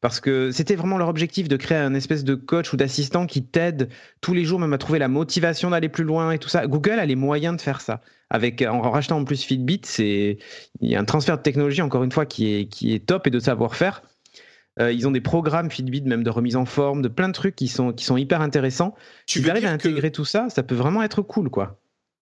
Parce 0.00 0.18
que 0.18 0.50
c'était 0.50 0.74
vraiment 0.74 0.98
leur 0.98 1.08
objectif 1.08 1.46
de 1.46 1.56
créer 1.56 1.78
un 1.78 1.94
espèce 1.94 2.24
de 2.24 2.34
coach 2.34 2.72
ou 2.72 2.76
d'assistant 2.76 3.26
qui 3.26 3.44
t'aide 3.44 3.88
tous 4.20 4.34
les 4.34 4.44
jours 4.44 4.58
même 4.58 4.72
à 4.72 4.78
trouver 4.78 4.98
la 4.98 5.06
motivation 5.06 5.70
d'aller 5.70 5.88
plus 5.88 6.02
loin 6.02 6.32
et 6.32 6.38
tout 6.38 6.48
ça. 6.48 6.66
Google 6.66 6.98
a 6.98 7.06
les 7.06 7.14
moyens 7.14 7.56
de 7.56 7.60
faire 7.60 7.80
ça. 7.80 8.00
Avec, 8.28 8.62
en 8.62 8.80
rachetant 8.90 9.18
en 9.18 9.24
plus 9.24 9.42
Fitbit, 9.42 9.82
il 9.98 10.38
y 10.80 10.96
a 10.96 11.00
un 11.00 11.04
transfert 11.04 11.36
de 11.36 11.42
technologie, 11.42 11.82
encore 11.82 12.02
une 12.02 12.10
fois, 12.10 12.26
qui 12.26 12.68
est 12.82 13.06
top 13.06 13.26
et 13.26 13.30
de 13.30 13.38
savoir-faire. 13.38 14.02
Euh, 14.80 14.92
ils 14.92 15.06
ont 15.06 15.10
des 15.10 15.20
programmes 15.20 15.70
Fitbit, 15.70 16.02
même 16.02 16.22
de 16.22 16.30
remise 16.30 16.56
en 16.56 16.64
forme, 16.64 17.02
de 17.02 17.08
plein 17.08 17.28
de 17.28 17.34
trucs 17.34 17.56
qui 17.56 17.68
sont, 17.68 17.92
qui 17.92 18.04
sont 18.04 18.16
hyper 18.16 18.40
intéressants. 18.40 18.94
Tu 19.26 19.40
S'ils 19.40 19.50
arrivent 19.50 19.66
à 19.66 19.72
intégrer 19.72 20.10
tout 20.10 20.24
ça, 20.24 20.48
ça 20.48 20.62
peut 20.62 20.74
vraiment 20.74 21.02
être 21.02 21.22
cool, 21.22 21.50
quoi. 21.50 21.78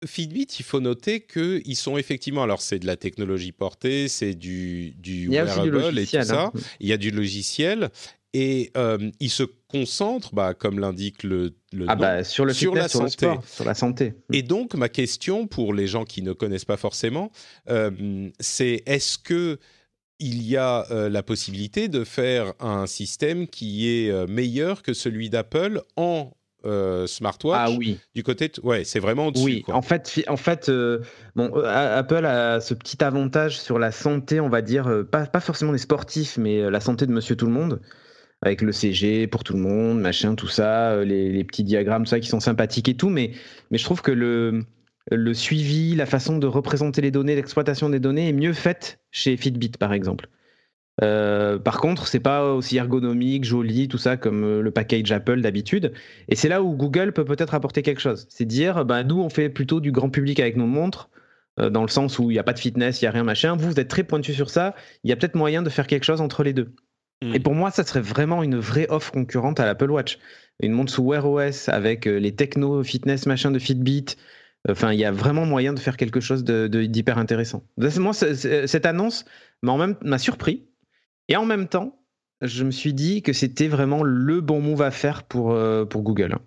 Fitbit, 0.05 0.47
il 0.59 0.65
faut 0.65 0.79
noter 0.79 1.21
qu'ils 1.21 1.75
sont 1.75 1.97
effectivement, 1.97 2.43
alors 2.43 2.61
c'est 2.61 2.79
de 2.79 2.85
la 2.85 2.97
technologie 2.97 3.51
portée, 3.51 4.07
c'est 4.07 4.35
du, 4.35 4.91
du 4.97 5.29
wearable 5.29 5.97
et 5.97 6.05
tout 6.05 6.21
ça. 6.21 6.43
Hein. 6.43 6.51
Il 6.79 6.87
y 6.87 6.93
a 6.93 6.97
du 6.97 7.11
logiciel 7.11 7.89
et 8.33 8.71
euh, 8.75 9.09
ils 9.19 9.29
se 9.29 9.43
concentrent, 9.69 10.35
bah, 10.35 10.53
comme 10.53 10.79
l'indique 10.79 11.23
le, 11.23 11.55
le 11.71 11.85
ah 11.87 11.95
bah, 11.95 12.23
sur, 12.23 12.45
le 12.45 12.53
sur 12.53 12.75
la 12.75 12.89
santé. 12.89 13.29
sur 13.47 13.65
la 13.65 13.73
santé. 13.73 14.13
Et 14.33 14.43
donc 14.43 14.75
ma 14.75 14.89
question 14.89 15.47
pour 15.47 15.73
les 15.73 15.87
gens 15.87 16.03
qui 16.03 16.21
ne 16.21 16.33
connaissent 16.33 16.65
pas 16.65 16.77
forcément, 16.77 17.31
euh, 17.69 18.29
c'est 18.39 18.83
est-ce 18.85 19.17
que 19.17 19.57
il 20.19 20.43
y 20.43 20.57
a 20.57 20.85
euh, 20.91 21.09
la 21.09 21.23
possibilité 21.23 21.87
de 21.87 22.03
faire 22.03 22.53
un 22.59 22.87
système 22.87 23.47
qui 23.47 23.89
est 23.89 24.09
euh, 24.09 24.27
meilleur 24.27 24.81
que 24.81 24.93
celui 24.93 25.29
d'Apple 25.29 25.81
en 25.97 26.31
euh, 26.65 27.05
smartwatch. 27.05 27.59
Ah 27.59 27.71
oui. 27.77 27.99
Du 28.15 28.23
côté, 28.23 28.51
ouais, 28.63 28.83
c'est 28.85 28.99
vraiment 28.99 29.27
au-dessus. 29.27 29.43
Oui, 29.43 29.63
en 29.67 29.81
fait, 29.81 30.23
en 30.27 30.37
fait, 30.37 30.71
bon, 31.35 31.53
Apple 31.63 32.25
a 32.25 32.59
ce 32.59 32.73
petit 32.73 33.03
avantage 33.03 33.59
sur 33.59 33.77
la 33.77 33.91
santé, 33.91 34.39
on 34.39 34.49
va 34.49 34.61
dire, 34.61 35.03
pas, 35.11 35.25
pas 35.27 35.41
forcément 35.41 35.71
les 35.71 35.77
sportifs, 35.77 36.37
mais 36.37 36.69
la 36.71 36.79
santé 36.79 37.05
de 37.05 37.11
Monsieur 37.11 37.35
Tout 37.35 37.45
le 37.45 37.51
Monde, 37.51 37.81
avec 38.41 38.61
le 38.61 38.71
CG 38.71 39.27
pour 39.27 39.43
tout 39.43 39.53
le 39.53 39.59
monde, 39.59 39.99
machin, 39.99 40.33
tout 40.33 40.47
ça, 40.47 41.03
les, 41.03 41.31
les 41.31 41.43
petits 41.43 41.63
diagrammes, 41.63 42.03
tout 42.03 42.09
ça 42.09 42.19
qui 42.19 42.29
sont 42.29 42.39
sympathiques 42.39 42.89
et 42.89 42.97
tout, 42.97 43.09
mais, 43.09 43.31
mais 43.69 43.77
je 43.77 43.83
trouve 43.83 44.01
que 44.01 44.11
le 44.11 44.65
le 45.11 45.33
suivi, 45.33 45.95
la 45.95 46.05
façon 46.05 46.37
de 46.37 46.47
représenter 46.47 47.01
les 47.01 47.11
données, 47.11 47.35
l'exploitation 47.35 47.89
des 47.89 47.99
données 47.99 48.29
est 48.29 48.33
mieux 48.33 48.53
faite 48.53 48.99
chez 49.11 49.37
Fitbit, 49.37 49.71
par 49.71 49.93
exemple. 49.93 50.29
Euh, 51.03 51.59
par 51.59 51.81
contre, 51.81 52.07
c'est 52.07 52.19
pas 52.19 52.53
aussi 52.53 52.77
ergonomique, 52.77 53.43
joli, 53.43 53.87
tout 53.87 53.97
ça 53.97 54.15
comme 54.17 54.43
euh, 54.43 54.61
le 54.61 54.71
package 54.71 55.11
Apple 55.11 55.41
d'habitude. 55.41 55.93
Et 56.29 56.35
c'est 56.35 56.47
là 56.47 56.63
où 56.63 56.75
Google 56.75 57.11
peut 57.11 57.25
peut-être 57.25 57.53
apporter 57.53 57.81
quelque 57.81 58.01
chose. 58.01 58.25
C'est 58.29 58.45
dire, 58.45 58.85
bah, 58.85 59.03
nous, 59.03 59.19
on 59.19 59.29
fait 59.29 59.49
plutôt 59.49 59.81
du 59.81 59.91
grand 59.91 60.09
public 60.09 60.39
avec 60.39 60.55
nos 60.55 60.67
montres, 60.67 61.09
euh, 61.59 61.69
dans 61.69 61.81
le 61.81 61.89
sens 61.89 62.17
où 62.17 62.31
il 62.31 62.33
n'y 62.33 62.39
a 62.39 62.43
pas 62.43 62.53
de 62.53 62.59
fitness, 62.59 63.01
il 63.01 63.05
n'y 63.05 63.09
a 63.09 63.11
rien 63.11 63.23
machin. 63.23 63.55
Vous, 63.57 63.69
vous 63.69 63.79
êtes 63.79 63.89
très 63.89 64.03
pointu 64.03 64.33
sur 64.33 64.49
ça. 64.49 64.73
Il 65.03 65.09
y 65.09 65.13
a 65.13 65.15
peut-être 65.17 65.35
moyen 65.35 65.63
de 65.63 65.69
faire 65.69 65.87
quelque 65.87 66.05
chose 66.05 66.21
entre 66.21 66.43
les 66.43 66.53
deux. 66.53 66.73
Et 67.33 67.39
pour 67.39 67.55
moi, 67.55 67.71
ça 67.71 67.83
serait 67.83 68.01
vraiment 68.01 68.43
une 68.43 68.57
vraie 68.57 68.87
offre 68.89 69.11
concurrente 69.11 69.59
à 69.59 69.65
l'Apple 69.65 69.89
Watch. 69.89 70.19
Une 70.61 70.73
montre 70.73 70.91
sous 70.91 71.01
Wear 71.01 71.25
OS 71.25 71.69
avec 71.69 72.05
les 72.05 72.35
techno, 72.35 72.83
fitness, 72.83 73.25
machin 73.25 73.51
de 73.51 73.57
Fitbit. 73.57 74.17
Enfin, 74.69 74.93
il 74.93 74.99
y 74.99 75.05
a 75.05 75.11
vraiment 75.11 75.45
moyen 75.45 75.73
de 75.73 75.79
faire 75.79 75.97
quelque 75.97 76.19
chose 76.19 76.43
d'hyper 76.43 77.15
de, 77.15 77.21
intéressant. 77.21 77.63
Moi, 77.77 78.13
cette 78.13 78.85
annonce 78.85 79.25
m'a 79.61 80.17
surpris. 80.17 80.65
Et 81.27 81.35
en 81.35 81.45
même 81.45 81.67
temps, 81.67 81.99
je 82.41 82.63
me 82.63 82.71
suis 82.71 82.93
dit 82.93 83.21
que 83.21 83.33
c'était 83.33 83.67
vraiment 83.67 84.03
le 84.03 84.41
bon 84.41 84.61
move 84.61 84.81
à 84.81 84.91
faire 84.91 85.23
pour, 85.23 85.51
euh, 85.51 85.85
pour 85.85 86.01
Google. 86.01 86.33
Hein. 86.33 86.41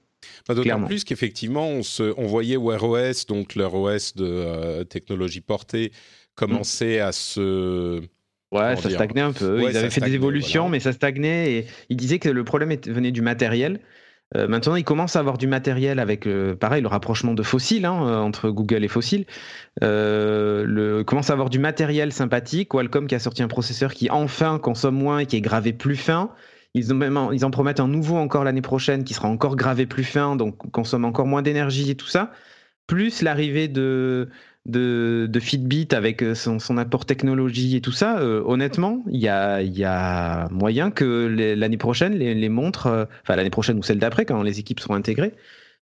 Bah, 0.48 0.54
d'autant 0.54 0.84
plus 0.84 1.04
qu'effectivement, 1.04 1.68
on, 1.68 1.80
on 2.16 2.26
voyait 2.26 2.56
Wear 2.56 2.82
OS, 2.82 3.26
donc 3.26 3.54
leur 3.54 3.74
OS 3.74 4.14
de 4.14 4.24
euh, 4.26 4.84
technologie 4.84 5.40
portée, 5.40 5.92
commencer 6.34 6.98
à 6.98 7.12
se. 7.12 8.00
Ouais, 8.50 8.76
ça 8.76 8.90
stagnait 8.90 9.20
un 9.20 9.32
peu. 9.32 9.62
ils 9.62 9.76
avaient 9.76 9.90
fait 9.90 10.00
des 10.00 10.14
évolutions, 10.14 10.68
mais 10.68 10.80
ça 10.80 10.92
stagnait. 10.92 11.52
Et 11.52 11.66
ils 11.90 11.96
disaient 11.96 12.18
que 12.18 12.28
le 12.28 12.44
problème 12.44 12.74
venait 12.86 13.12
du 13.12 13.20
matériel. 13.20 13.80
Euh, 14.36 14.46
maintenant, 14.46 14.76
ils 14.76 14.84
commencent 14.84 15.16
à 15.16 15.20
avoir 15.20 15.38
du 15.38 15.46
matériel 15.46 15.98
avec, 15.98 16.26
euh, 16.26 16.54
pareil, 16.54 16.82
le 16.82 16.88
rapprochement 16.88 17.32
de 17.32 17.42
fossiles 17.42 17.86
hein, 17.86 18.06
euh, 18.06 18.18
entre 18.18 18.50
Google 18.50 18.84
et 18.84 18.88
fossiles. 18.88 19.24
Euh, 19.82 21.02
commence 21.04 21.30
à 21.30 21.32
avoir 21.32 21.48
du 21.48 21.58
matériel 21.58 22.12
sympathique. 22.12 22.68
Qualcomm 22.68 23.06
qui 23.06 23.14
a 23.14 23.18
sorti 23.18 23.42
un 23.42 23.48
processeur 23.48 23.94
qui 23.94 24.10
enfin 24.10 24.58
consomme 24.58 24.96
moins 24.96 25.20
et 25.20 25.26
qui 25.26 25.36
est 25.36 25.40
gravé 25.40 25.72
plus 25.72 25.96
fin. 25.96 26.30
Ils 26.74 26.92
en 26.92 27.50
promettent 27.50 27.80
un 27.80 27.88
nouveau 27.88 28.16
encore 28.16 28.44
l'année 28.44 28.62
prochaine 28.62 29.02
qui 29.04 29.14
sera 29.14 29.28
encore 29.28 29.56
gravé 29.56 29.86
plus 29.86 30.04
fin, 30.04 30.36
donc 30.36 30.70
consomme 30.70 31.06
encore 31.06 31.26
moins 31.26 31.42
d'énergie 31.42 31.90
et 31.90 31.94
tout 31.94 32.06
ça. 32.06 32.30
Plus 32.86 33.22
l'arrivée 33.22 33.68
de, 33.68 34.28
de, 34.68 35.40
Fitbit 35.40 35.88
avec 35.92 36.22
euh, 36.22 36.34
son, 36.34 36.76
apport 36.76 37.06
technologie 37.06 37.76
et 37.76 37.80
tout 37.80 37.92
ça, 37.92 38.18
euh, 38.20 38.42
honnêtement, 38.44 39.02
il 39.10 39.20
y 39.20 39.28
a, 39.28 40.48
moyen 40.50 40.90
que 40.90 41.54
l'année 41.56 41.76
prochaine, 41.76 42.14
les, 42.14 42.48
montres, 42.48 42.86
euh, 42.86 43.04
enfin 43.22 43.36
l'année 43.36 43.50
prochaine 43.50 43.78
ou 43.78 43.82
celle 43.82 43.98
d'après, 43.98 44.24
quand 44.24 44.42
les 44.42 44.58
équipes 44.58 44.80
seront 44.80 44.94
intégrées, 44.94 45.32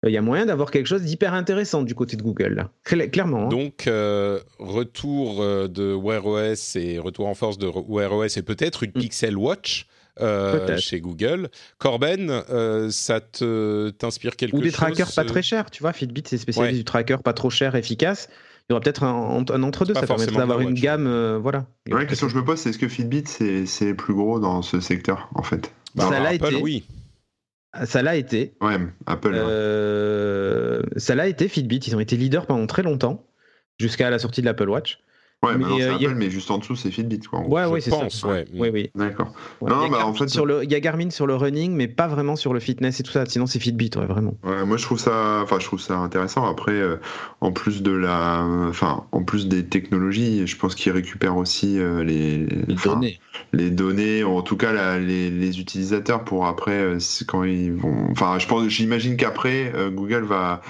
il 0.04 0.10
y 0.10 0.16
a 0.16 0.22
moyen 0.22 0.46
d'avoir 0.46 0.72
quelque 0.72 0.86
chose 0.86 1.02
d'hyper 1.02 1.32
intéressant 1.32 1.82
du 1.82 1.94
côté 1.94 2.16
de 2.16 2.22
Google, 2.22 2.66
clairement. 2.84 3.46
Hein. 3.46 3.48
Donc, 3.48 3.84
retour 4.58 5.68
de 5.68 5.94
Wear 5.94 6.26
OS 6.26 6.74
et 6.74 6.98
retour 6.98 7.28
en 7.28 7.34
force 7.34 7.56
de 7.56 7.68
Wear 7.68 8.12
OS 8.12 8.36
et 8.36 8.42
peut-être 8.42 8.82
une 8.82 8.90
mm. 8.90 9.00
Pixel 9.00 9.36
Watch. 9.36 9.86
chez 10.78 11.00
Google. 11.00 11.50
Corben, 11.78 12.42
ça 12.90 13.20
t'inspire 13.20 14.34
quelque 14.34 14.50
chose 14.50 14.60
Ou 14.60 14.64
des 14.64 14.72
trackers 14.72 15.12
pas 15.14 15.24
très 15.24 15.42
chers, 15.42 15.70
tu 15.70 15.84
vois. 15.84 15.92
Fitbit, 15.92 16.24
c'est 16.26 16.36
spécialisé 16.36 16.78
du 16.78 16.84
tracker 16.84 17.18
pas 17.22 17.32
trop 17.32 17.50
cher, 17.50 17.76
efficace 17.76 18.28
il 18.72 18.74
y 18.74 18.76
aura 18.76 18.80
peut-être 18.80 19.04
un, 19.04 19.62
entre-deux, 19.62 19.92
ça 19.92 20.06
permettrait 20.06 20.36
d'avoir 20.36 20.60
une 20.60 20.72
gamme. 20.72 21.06
Euh, 21.06 21.38
voilà. 21.38 21.66
La 21.86 22.06
question 22.06 22.26
que 22.26 22.32
je 22.32 22.38
me 22.38 22.44
pose, 22.44 22.58
c'est 22.58 22.70
est-ce 22.70 22.78
que 22.78 22.88
Fitbit, 22.88 23.24
c'est 23.26 23.94
plus 23.94 24.14
gros 24.14 24.40
dans 24.40 24.62
ce 24.62 24.80
secteur, 24.80 25.28
en 25.34 25.42
fait? 25.42 25.72
Ça 25.98 26.08
bah, 26.08 26.20
l'a 26.20 26.32
été. 26.32 26.56
oui. 26.62 26.86
Ça 27.84 28.02
l'a 28.02 28.16
été. 28.16 28.54
Ouais, 28.60 28.78
Apple. 29.06 29.32
Euh, 29.34 30.82
ça 30.96 31.14
l'a 31.14 31.26
été, 31.26 31.48
Fitbit. 31.48 31.78
Ils 31.86 31.96
ont 31.96 32.00
été 32.00 32.16
leaders 32.16 32.46
pendant 32.46 32.66
très 32.66 32.82
longtemps, 32.82 33.26
jusqu'à 33.78 34.08
la 34.08 34.18
sortie 34.18 34.40
de 34.40 34.46
l'Apple 34.46 34.68
Watch. 34.68 35.00
Ouais, 35.44 35.58
mais 35.58 35.64
c'est 35.76 35.82
euh, 35.82 35.94
Apple, 35.96 36.14
mais 36.14 36.30
juste 36.30 36.52
en 36.52 36.58
dessous, 36.58 36.76
c'est 36.76 36.92
Fitbit, 36.92 37.18
quoi. 37.18 37.40
Ouais, 37.40 37.64
oui, 37.64 37.82
c'est 37.82 37.90
ça. 37.90 38.28
Ouais. 38.28 38.44
Oui, 38.54 38.70
oui. 38.72 38.90
D'accord. 38.94 39.32
non, 39.60 39.88
bah, 39.88 40.06
en 40.06 40.14
fait, 40.14 40.28
sur 40.28 40.46
le, 40.46 40.62
il 40.62 40.70
y 40.70 40.74
a 40.76 40.80
Garmin 40.80 41.10
sur 41.10 41.26
le 41.26 41.34
running, 41.34 41.72
mais 41.72 41.88
pas 41.88 42.06
vraiment 42.06 42.36
sur 42.36 42.52
le 42.52 42.60
fitness 42.60 43.00
et 43.00 43.02
tout 43.02 43.10
ça. 43.10 43.26
Sinon, 43.26 43.46
c'est 43.46 43.58
Fitbit, 43.58 43.90
ouais, 43.96 44.06
vraiment. 44.06 44.34
Ouais, 44.44 44.64
moi, 44.64 44.76
je 44.76 44.84
trouve 44.84 45.00
ça, 45.00 45.40
enfin, 45.42 45.58
je 45.58 45.64
trouve 45.64 45.80
ça 45.80 45.96
intéressant. 45.96 46.48
Après, 46.48 46.72
euh, 46.72 46.96
en 47.40 47.50
plus 47.50 47.82
de 47.82 47.90
la, 47.90 48.46
enfin, 48.68 49.04
en 49.10 49.24
plus 49.24 49.48
des 49.48 49.66
technologies, 49.66 50.46
je 50.46 50.56
pense 50.56 50.76
qu'ils 50.76 50.92
récupèrent 50.92 51.36
aussi 51.36 51.80
euh, 51.80 52.04
les, 52.04 52.38
les 52.38 52.74
données, 52.84 53.18
les 53.52 53.70
données, 53.70 54.22
en 54.22 54.42
tout 54.42 54.56
cas, 54.56 54.98
les, 54.98 55.28
les, 55.28 55.60
utilisateurs 55.60 56.22
pour 56.22 56.46
après, 56.46 56.96
quand 57.26 57.42
ils 57.42 57.72
vont, 57.72 58.08
enfin, 58.12 58.38
je 58.38 58.46
pense, 58.46 58.68
j'imagine 58.68 59.16
qu'après, 59.16 59.72
Google 59.92 60.22
va 60.22 60.62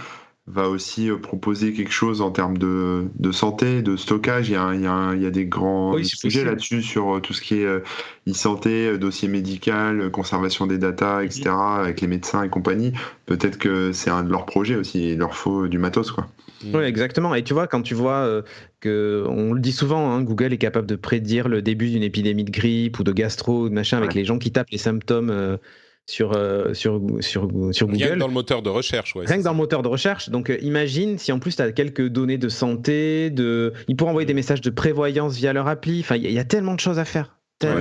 va 0.53 0.69
aussi 0.69 1.11
euh, 1.11 1.17
proposer 1.17 1.73
quelque 1.73 1.93
chose 1.93 2.21
en 2.21 2.31
termes 2.31 2.59
de, 2.59 3.05
de 3.19 3.33
santé, 3.33 3.83
de 3.83 3.97
stockage. 3.97 4.49
Il 4.49 4.53
y 4.53 4.57
a, 4.57 4.75
il 4.75 4.83
y 4.83 4.87
a, 4.87 5.15
il 5.15 5.23
y 5.23 5.27
a 5.27 5.31
des 5.31 5.47
grands 5.47 5.97
sujets 6.03 6.45
là-dessus 6.45 6.83
sur 6.83 7.17
euh, 7.17 7.21
tout 7.21 7.33
ce 7.33 7.41
qui 7.41 7.61
est 7.61 7.65
euh, 7.65 7.81
e-santé, 8.29 8.99
dossier 8.99 9.29
médical, 9.29 10.11
conservation 10.11 10.67
des 10.67 10.79
datas, 10.79 11.23
etc., 11.23 11.51
avec 11.51 12.01
les 12.01 12.07
médecins 12.07 12.43
et 12.43 12.49
compagnie. 12.49 12.93
Peut-être 13.27 13.59
que 13.59 13.93
c'est 13.93 14.11
un 14.11 14.23
de 14.23 14.31
leurs 14.31 14.47
projets 14.47 14.77
aussi. 14.77 15.13
Il 15.13 15.19
leur 15.19 15.35
faut 15.35 15.69
du 15.69 15.79
matos, 15.79 16.11
quoi. 16.13 16.29
Oui, 16.73 16.85
exactement. 16.85 17.35
Et 17.35 17.43
tu 17.43 17.55
vois, 17.55 17.67
quand 17.67 17.83
tu 17.83 17.95
vois 17.95 18.43
que, 18.81 19.25
on 19.29 19.53
le 19.53 19.61
dit 19.61 19.73
souvent, 19.73 20.13
hein, 20.13 20.23
Google 20.23 20.53
est 20.53 20.59
capable 20.59 20.87
de 20.87 20.95
prédire 20.95 21.49
le 21.49 21.61
début 21.61 21.91
d'une 21.91 22.05
épidémie 22.05 22.45
de 22.45 22.53
grippe 22.53 23.01
ou 23.01 23.05
de 23.05 23.11
gastro, 23.13 23.69
machin, 23.69 23.97
avec 23.97 24.15
les 24.15 24.25
gens 24.25 24.39
qui 24.39 24.53
tapent 24.53 24.71
les 24.71 24.79
symptômes 24.79 25.59
sur, 26.07 26.33
euh, 26.33 26.75
sur, 26.75 27.01
sur, 27.21 27.49
sur 27.71 27.87
Google. 27.87 28.03
Rien 28.03 28.15
que 28.15 28.19
dans 28.19 28.27
le 28.27 28.33
moteur 28.33 28.63
de 28.63 28.71
recherche, 28.71 29.15
ouais. 29.15 29.25
Rien 29.27 29.39
que 29.39 29.45
dans 29.45 29.53
le 29.53 29.57
moteur 29.57 29.83
de 29.83 29.89
recherche. 29.89 30.31
Donc 30.31 30.51
euh, 30.51 30.59
imagine 30.61 31.19
si 31.19 31.33
en 31.33 31.39
plus 31.39 31.57
tu 31.57 31.63
as 31.63 31.73
quelques 31.73 32.09
données 32.09 32.39
de 32.39 32.49
santé, 32.49 33.31
de... 33.31 33.73
ils 33.89 33.97
pourront 33.97 34.11
envoyer 34.11 34.27
des 34.27 34.35
messages 34.35 34.61
de 34.61 34.71
prévoyance 34.71 35.37
via 35.37 35.53
leur 35.53 35.69
appli. 35.69 36.01
Enfin, 36.01 36.17
il 36.17 36.31
y, 36.31 36.39
a 36.39 36.45
tellement 36.45 36.75
de 36.75 36.81
choses 36.81 36.99
à 36.99 37.05
faire. 37.05 37.39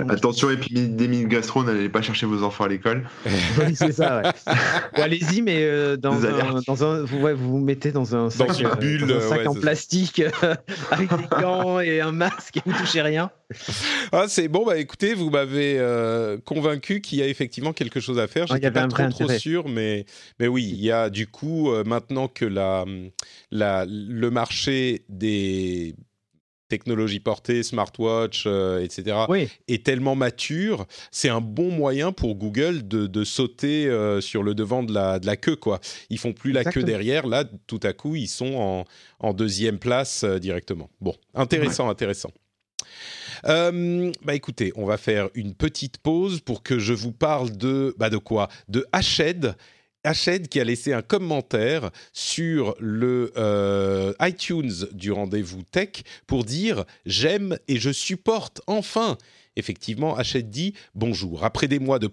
Attention, 0.09 0.49
épidémie 0.49 1.23
de 1.23 1.27
gastro, 1.27 1.63
n'allez 1.63 1.89
pas 1.89 2.01
chercher 2.01 2.25
vos 2.25 2.43
enfants 2.43 2.65
à 2.65 2.67
l'école. 2.67 3.07
oui, 3.25 3.75
c'est 3.75 3.91
ça, 3.91 4.21
ouais. 4.21 4.53
Allez-y, 5.01 5.41
mais 5.41 5.63
euh, 5.63 5.97
dans, 5.97 6.25
un, 6.25 6.61
dans 6.65 6.83
un, 6.83 7.03
vous, 7.03 7.19
vous, 7.19 7.35
vous 7.35 7.59
mettez 7.59 7.91
dans 7.91 8.15
un 8.15 8.29
sac, 8.29 8.49
bulle, 8.79 9.11
un 9.11 9.21
sac 9.21 9.47
en 9.47 9.53
plastique 9.53 10.21
avec 10.91 11.09
des 11.09 11.41
gants 11.41 11.79
et 11.79 12.01
un 12.01 12.11
masque 12.11 12.57
et 12.57 12.61
vous 12.65 12.73
touchez 12.73 13.01
rien. 13.01 13.31
Ah, 14.11 14.25
c'est 14.27 14.47
bon, 14.47 14.65
bah 14.65 14.77
écoutez, 14.77 15.13
vous 15.13 15.29
m'avez 15.29 15.77
euh, 15.77 16.37
convaincu 16.43 17.01
qu'il 17.01 17.19
y 17.19 17.21
a 17.21 17.27
effectivement 17.27 17.73
quelque 17.73 17.99
chose 17.99 18.19
à 18.19 18.27
faire. 18.27 18.47
Je 18.47 18.53
n'étais 18.53 18.71
pas 18.71 18.87
trop, 18.87 19.09
trop 19.09 19.29
sûr, 19.29 19.67
mais, 19.67 20.05
mais 20.39 20.47
oui, 20.47 20.69
il 20.71 20.81
y 20.81 20.91
a 20.91 21.09
du 21.09 21.27
coup, 21.27 21.71
euh, 21.71 21.83
maintenant 21.83 22.27
que 22.27 22.45
la, 22.45 22.85
la, 23.51 23.85
le 23.87 24.29
marché 24.29 25.03
des 25.09 25.95
technologies 26.71 27.19
portées, 27.19 27.61
smartwatch, 27.61 28.45
euh, 28.47 28.83
etc., 28.83 29.17
est 29.67 29.85
tellement 29.85 30.15
mature, 30.15 30.87
c'est 31.11 31.29
un 31.29 31.41
bon 31.41 31.69
moyen 31.69 32.11
pour 32.11 32.33
Google 32.35 32.87
de, 32.87 33.05
de 33.05 33.23
sauter 33.23 33.87
sur 34.21 34.41
le 34.41 34.55
devant 34.55 34.81
de 34.81 34.93
la, 34.93 35.19
de 35.19 35.27
la 35.27 35.37
queue. 35.37 35.55
Quoi. 35.55 35.79
Ils 36.09 36.17
font 36.17 36.33
plus 36.33 36.51
la 36.51 36.63
queue 36.63 36.83
derrière, 36.83 37.27
là, 37.27 37.43
tout 37.67 37.79
à 37.83 37.93
coup, 37.93 38.15
ils 38.15 38.27
sont 38.27 38.55
en, 38.55 38.85
en 39.19 39.33
deuxième 39.33 39.77
place 39.77 40.23
directement. 40.23 40.89
Bon, 40.99 41.15
intéressant, 41.35 41.89
intéressant. 41.89 42.31
Euh, 43.45 44.11
bah 44.23 44.35
écoutez, 44.35 44.71
on 44.75 44.85
va 44.85 44.97
faire 44.97 45.29
une 45.33 45.53
petite 45.53 45.97
pause 45.97 46.41
pour 46.41 46.63
que 46.63 46.79
je 46.79 46.93
vous 46.93 47.11
parle 47.11 47.55
de 47.57 47.95
bah 47.97 48.09
de 48.09 48.17
quoi? 48.17 48.49
De 48.69 48.85
Hached. 48.91 49.55
Hached 50.03 50.47
qui 50.47 50.59
a 50.59 50.63
laissé 50.63 50.93
un 50.93 51.01
commentaire 51.01 51.91
sur 52.13 52.75
le 52.79 53.31
euh, 53.37 54.13
iTunes 54.21 54.87
du 54.91 55.11
rendez-vous 55.11 55.63
tech 55.63 56.03
pour 56.27 56.43
dire 56.43 56.85
j'aime 57.05 57.57
et 57.67 57.77
je 57.77 57.91
supporte 57.91 58.61
enfin 58.67 59.17
Effectivement, 59.57 60.15
Hachette 60.15 60.49
dit 60.49 60.73
Bonjour. 60.95 61.43
Après 61.43 61.67
des 61.67 61.79
mois 61.79 61.99
de, 61.99 62.09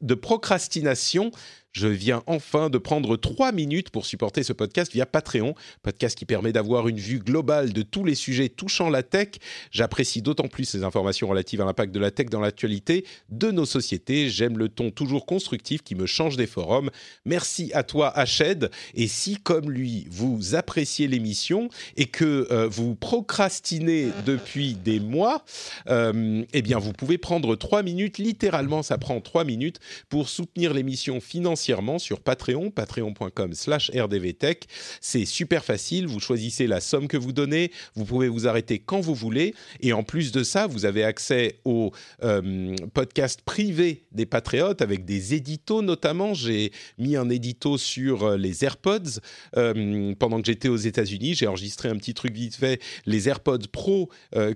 de 0.00 0.14
procrastination, 0.14 1.30
je 1.72 1.88
viens 1.88 2.22
enfin 2.26 2.68
de 2.68 2.78
prendre 2.78 3.16
trois 3.16 3.50
minutes 3.50 3.90
pour 3.90 4.04
supporter 4.04 4.42
ce 4.42 4.52
podcast 4.52 4.92
via 4.92 5.06
Patreon, 5.06 5.54
podcast 5.82 6.16
qui 6.16 6.26
permet 6.26 6.52
d'avoir 6.52 6.86
une 6.86 6.98
vue 6.98 7.18
globale 7.18 7.72
de 7.72 7.82
tous 7.82 8.04
les 8.04 8.14
sujets 8.14 8.50
touchant 8.50 8.90
la 8.90 9.02
tech. 9.02 9.28
J'apprécie 9.70 10.20
d'autant 10.20 10.48
plus 10.48 10.66
ces 10.66 10.84
informations 10.84 11.28
relatives 11.28 11.62
à 11.62 11.64
l'impact 11.64 11.94
de 11.94 11.98
la 11.98 12.10
tech 12.10 12.26
dans 12.26 12.40
l'actualité 12.40 13.06
de 13.30 13.50
nos 13.50 13.64
sociétés. 13.64 14.28
J'aime 14.28 14.58
le 14.58 14.68
ton 14.68 14.90
toujours 14.90 15.24
constructif 15.24 15.82
qui 15.82 15.94
me 15.94 16.04
change 16.04 16.36
des 16.36 16.46
forums. 16.46 16.90
Merci 17.24 17.70
à 17.72 17.82
toi, 17.82 18.16
Hached. 18.16 18.70
Et 18.94 19.08
si, 19.08 19.36
comme 19.36 19.70
lui, 19.70 20.06
vous 20.10 20.54
appréciez 20.54 21.08
l'émission 21.08 21.70
et 21.96 22.06
que 22.06 22.48
euh, 22.50 22.68
vous 22.68 22.94
procrastinez 22.94 24.08
depuis 24.26 24.74
des 24.74 25.00
mois, 25.00 25.44
euh, 25.88 26.44
eh 26.52 26.60
bien, 26.60 26.78
vous 26.78 26.92
pouvez 26.92 27.16
prendre 27.16 27.56
trois 27.56 27.82
minutes, 27.82 28.18
littéralement, 28.18 28.82
ça 28.82 28.98
prend 28.98 29.20
trois 29.22 29.44
minutes, 29.44 29.80
pour 30.10 30.28
soutenir 30.28 30.74
l'émission 30.74 31.20
financièrement 31.20 31.61
sur 31.98 32.20
Patreon, 32.20 32.70
patreon.com 32.70 33.52
slash 33.52 33.90
rdvtech. 33.90 34.64
C'est 35.00 35.24
super 35.24 35.64
facile, 35.64 36.06
vous 36.06 36.20
choisissez 36.20 36.66
la 36.66 36.80
somme 36.80 37.06
que 37.08 37.16
vous 37.16 37.32
donnez, 37.32 37.70
vous 37.94 38.04
pouvez 38.04 38.28
vous 38.28 38.48
arrêter 38.48 38.78
quand 38.78 39.00
vous 39.00 39.14
voulez, 39.14 39.54
et 39.80 39.92
en 39.92 40.02
plus 40.02 40.32
de 40.32 40.42
ça, 40.42 40.66
vous 40.66 40.84
avez 40.84 41.04
accès 41.04 41.60
au 41.64 41.92
euh, 42.24 42.74
podcast 42.94 43.42
privé 43.44 44.04
des 44.12 44.26
patriotes 44.26 44.82
avec 44.82 45.04
des 45.04 45.34
éditos 45.34 45.82
notamment. 45.82 46.34
J'ai 46.34 46.72
mis 46.98 47.16
un 47.16 47.30
édito 47.30 47.78
sur 47.78 48.24
euh, 48.24 48.36
les 48.36 48.64
AirPods 48.64 49.20
euh, 49.56 50.14
pendant 50.18 50.40
que 50.40 50.46
j'étais 50.46 50.68
aux 50.68 50.76
États-Unis. 50.76 51.34
J'ai 51.34 51.46
enregistré 51.46 51.88
un 51.88 51.96
petit 51.96 52.14
truc 52.14 52.34
vite 52.34 52.56
fait, 52.56 52.80
les 53.06 53.28
AirPods 53.28 53.68
Pro 53.70 54.08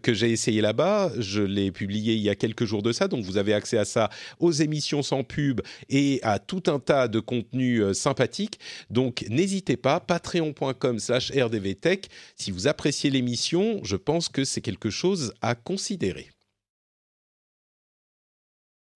que 0.03 0.15
j'ai 0.15 0.31
essayé 0.31 0.61
là-bas. 0.61 1.13
Je 1.19 1.43
l'ai 1.43 1.71
publié 1.71 2.15
il 2.15 2.21
y 2.21 2.31
a 2.31 2.35
quelques 2.35 2.65
jours 2.65 2.83
de 2.83 2.93
ça, 2.93 3.09
donc 3.09 3.25
vous 3.25 3.37
avez 3.37 3.55
accès 3.55 3.79
à 3.79 3.85
ça, 3.85 4.11
aux 4.41 4.53
émissions 4.53 5.03
sans 5.03 5.23
pub 5.23 5.61
et 5.89 6.21
à 6.23 6.39
tout 6.39 6.63
un 6.67 6.79
tas 6.79 6.96
de 7.09 7.21
contenu 7.21 7.83
euh, 7.83 7.95
sympathique. 7.95 8.59
Donc 8.91 9.25
n'hésitez 9.29 9.77
pas, 9.77 10.01
patreon.com 10.01 10.99
slash 10.99 11.31
rdvtech. 11.31 12.09
Si 12.37 12.51
vous 12.51 12.67
appréciez 12.67 13.11
l'émission, 13.11 13.81
je 13.85 13.97
pense 13.97 14.29
que 14.29 14.45
c'est 14.45 14.63
quelque 14.63 14.91
chose 14.91 15.33
à 15.43 15.55
considérer. 15.55 16.31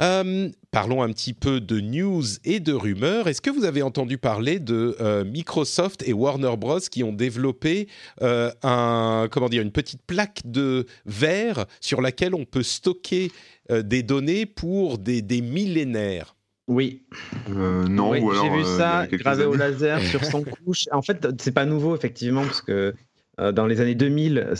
Euh, 0.01 0.49
parlons 0.71 1.03
un 1.03 1.13
petit 1.13 1.35
peu 1.35 1.61
de 1.61 1.81
news 1.81 2.25
et 2.45 2.59
de 2.59 2.73
rumeurs. 2.73 3.29
Est-ce 3.29 3.43
que 3.43 3.51
vous 3.51 3.65
avez 3.65 3.83
entendu 3.83 4.17
parler 4.17 4.59
de 4.59 4.97
euh, 5.01 5.25
Microsoft 5.25 6.03
et 6.07 6.15
Warner 6.15 6.57
Bros 6.57 6.81
qui 6.81 7.05
ont 7.05 7.13
développé 7.13 7.87
euh, 8.23 8.51
un, 8.63 9.29
comment 9.31 9.51
dire, 9.51 9.63
une 9.63 9.73
petite 9.73 10.03
plaque 10.07 10.41
de 10.47 10.87
verre 11.05 11.67
sur 11.81 12.01
laquelle 12.01 12.35
on 12.35 12.45
peut 12.45 12.63
stocker 12.63 13.31
des 13.71 14.03
données 14.03 14.47
pour 14.47 14.99
des, 14.99 15.23
des 15.23 15.43
millénaires? 15.43 16.35
Oui. 16.71 17.03
non, 17.49 18.11
oui, 18.11 18.23
j'ai 18.41 18.49
vu 18.49 18.65
ça 18.65 19.07
gravé 19.11 19.45
au 19.45 19.55
laser 19.55 20.01
sur 20.11 20.25
son 20.25 20.45
couche. 20.45 20.85
En 20.93 21.03
fait, 21.03 21.27
c'est 21.41 21.53
pas 21.53 21.67
nouveau 21.67 21.97
effectivement 21.97 22.43
parce 22.43 22.63
que 22.63 22.95
euh, 23.41 23.53
dans 23.53 23.67
les 23.67 23.81
années 23.81 23.97
2000, 23.97 24.55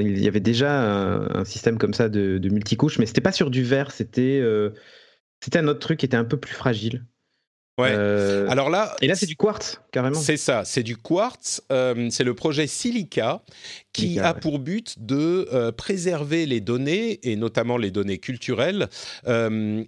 il 0.00 0.18
y 0.18 0.28
avait 0.28 0.40
déjà 0.40 1.18
un, 1.36 1.44
système 1.44 1.76
comme 1.76 1.92
ça 1.92 2.08
de, 2.08 2.38
de 2.38 2.48
multicouches, 2.48 2.98
mais 2.98 3.06
c'était 3.06 3.20
pas 3.20 3.32
sur 3.32 3.50
du 3.50 3.62
verre, 3.62 3.90
c'était 3.90 4.40
euh, 4.42 4.70
c'était 5.40 5.58
un 5.58 5.68
autre 5.68 5.80
truc 5.80 5.98
qui 6.00 6.06
était 6.06 6.16
un 6.16 6.24
peu 6.24 6.38
plus 6.38 6.54
fragile. 6.54 7.04
Ouais. 7.76 7.90
Euh, 7.90 8.48
Alors 8.48 8.70
là, 8.70 8.94
et 9.02 9.08
là 9.08 9.16
c'est 9.16 9.26
du 9.26 9.34
quartz 9.34 9.80
carrément. 9.90 10.20
C'est 10.20 10.36
ça, 10.36 10.64
c'est 10.64 10.82
du 10.84 10.96
quartz. 10.96 11.60
c'est 12.10 12.24
le 12.24 12.34
projet 12.34 12.66
Silica 12.66 13.42
qui 13.92 14.20
a 14.20 14.32
pour 14.32 14.58
but 14.60 14.94
de 15.04 15.70
préserver 15.72 16.46
les 16.46 16.60
données 16.60 17.18
et 17.28 17.36
notamment 17.36 17.76
les 17.76 17.90
données 17.90 18.18
culturelles 18.18 18.88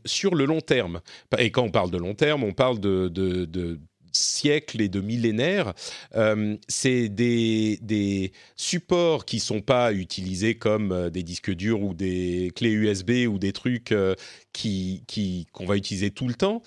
sur 0.05 0.35
le 0.35 0.45
long 0.45 0.61
terme. 0.61 1.01
Et 1.39 1.51
quand 1.51 1.63
on 1.63 1.71
parle 1.71 1.91
de 1.91 1.99
long 1.99 2.15
terme, 2.15 2.43
on 2.43 2.53
parle 2.53 2.81
de, 2.81 3.09
de 3.09 3.79
siècles 4.17 4.81
et 4.81 4.89
de 4.89 5.01
millénaires, 5.01 5.75
euh, 6.15 6.57
c'est 6.69 7.09
des, 7.09 7.79
des, 7.83 8.33
supports 8.57 9.25
qui 9.25 9.41
sont 9.41 9.61
pas 9.61 9.93
utilisés 9.93 10.57
comme 10.57 10.93
euh, 10.93 11.11
des 11.11 11.23
disques 11.23 11.55
durs 11.55 11.83
ou 11.83 11.95
des 11.95 12.51
clés 12.55 12.73
USB 12.73 13.27
ou 13.29 13.39
des 13.39 13.53
trucs 13.53 13.93
euh, 13.93 14.15
qui 14.53 15.05
qu'on 15.53 15.67
va 15.67 15.77
utiliser 15.77 16.11
tout 16.11 16.29
le 16.29 16.35
temps 16.35 16.63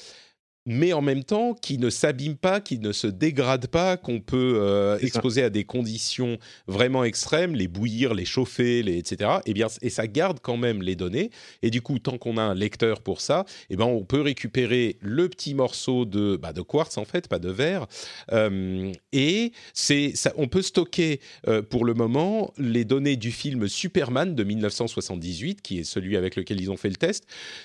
mais 0.70 0.94
en 0.94 1.02
même 1.02 1.24
temps 1.24 1.56
qui 1.56 1.80
ne 1.80 1.90
s'abîme 1.90 2.36
pas, 2.36 2.62
qui 2.62 2.78
ne 2.78 2.92
se 2.92 3.08
dégrade 3.08 3.66
pas, 3.68 3.98
qu'on 3.98 4.20
peut 4.20 4.60
euh, 4.62 5.00
exposer 5.00 5.42
à 5.42 5.50
des 5.50 5.64
conditions 5.64 6.38
vraiment 6.68 7.04
extrêmes, 7.04 7.56
les 7.56 7.68
bouillir, 7.68 8.14
les 8.14 8.24
chauffer, 8.24 8.84
les, 8.84 9.00
etc. 9.00 9.32
Et, 9.46 9.50
eh 9.50 9.54
bien, 9.54 9.66
et 9.82 9.90
ça 9.90 10.06
garde 10.06 10.40
quand 10.42 10.58
même 10.58 10.84
les 10.84 10.96
données. 10.96 11.32
Et 11.64 11.72
du 11.72 11.82
coup, 11.82 11.98
tant 11.98 12.20
qu'on 12.20 12.38
a 12.38 12.44
un 12.44 12.54
lecteur 12.54 13.02
pour 13.02 13.20
ça, 13.20 13.46
et 13.48 13.74
eh 13.74 13.76
ben, 13.78 13.86
on 13.86 14.04
peut 14.04 14.22
récupérer 14.22 14.98
le 15.02 15.28
petit 15.28 15.56
morceau 15.56 16.06
de, 16.06 16.38
bah, 16.38 16.54
de 16.54 16.62
quartz, 16.62 17.00
en 17.00 17.06
fait, 17.06 17.28
pas 17.28 17.40
de 17.40 17.50
verre. 17.50 17.88
Euh, 18.32 18.92
et 19.12 19.52
c'est, 19.74 20.12
ça, 20.16 20.34
on 20.38 20.48
peut 20.48 20.62
stocker 20.62 21.20
euh, 21.48 21.64
pour 21.64 21.84
le 21.84 21.96
moment 21.96 22.54
les 22.60 22.86
données 22.86 23.16
du 23.16 23.32
film 23.32 23.68
Superman 23.68 24.36
de 24.36 24.44
1978, 24.44 25.64
qui 25.64 25.80
est 25.80 25.84
celui 25.84 26.16
avec 26.16 26.36
lequel 26.36 26.62
ils 26.62 26.70
ont 26.70 26.78
fait 26.78 26.90
le 26.90 26.96
test, 26.96 27.24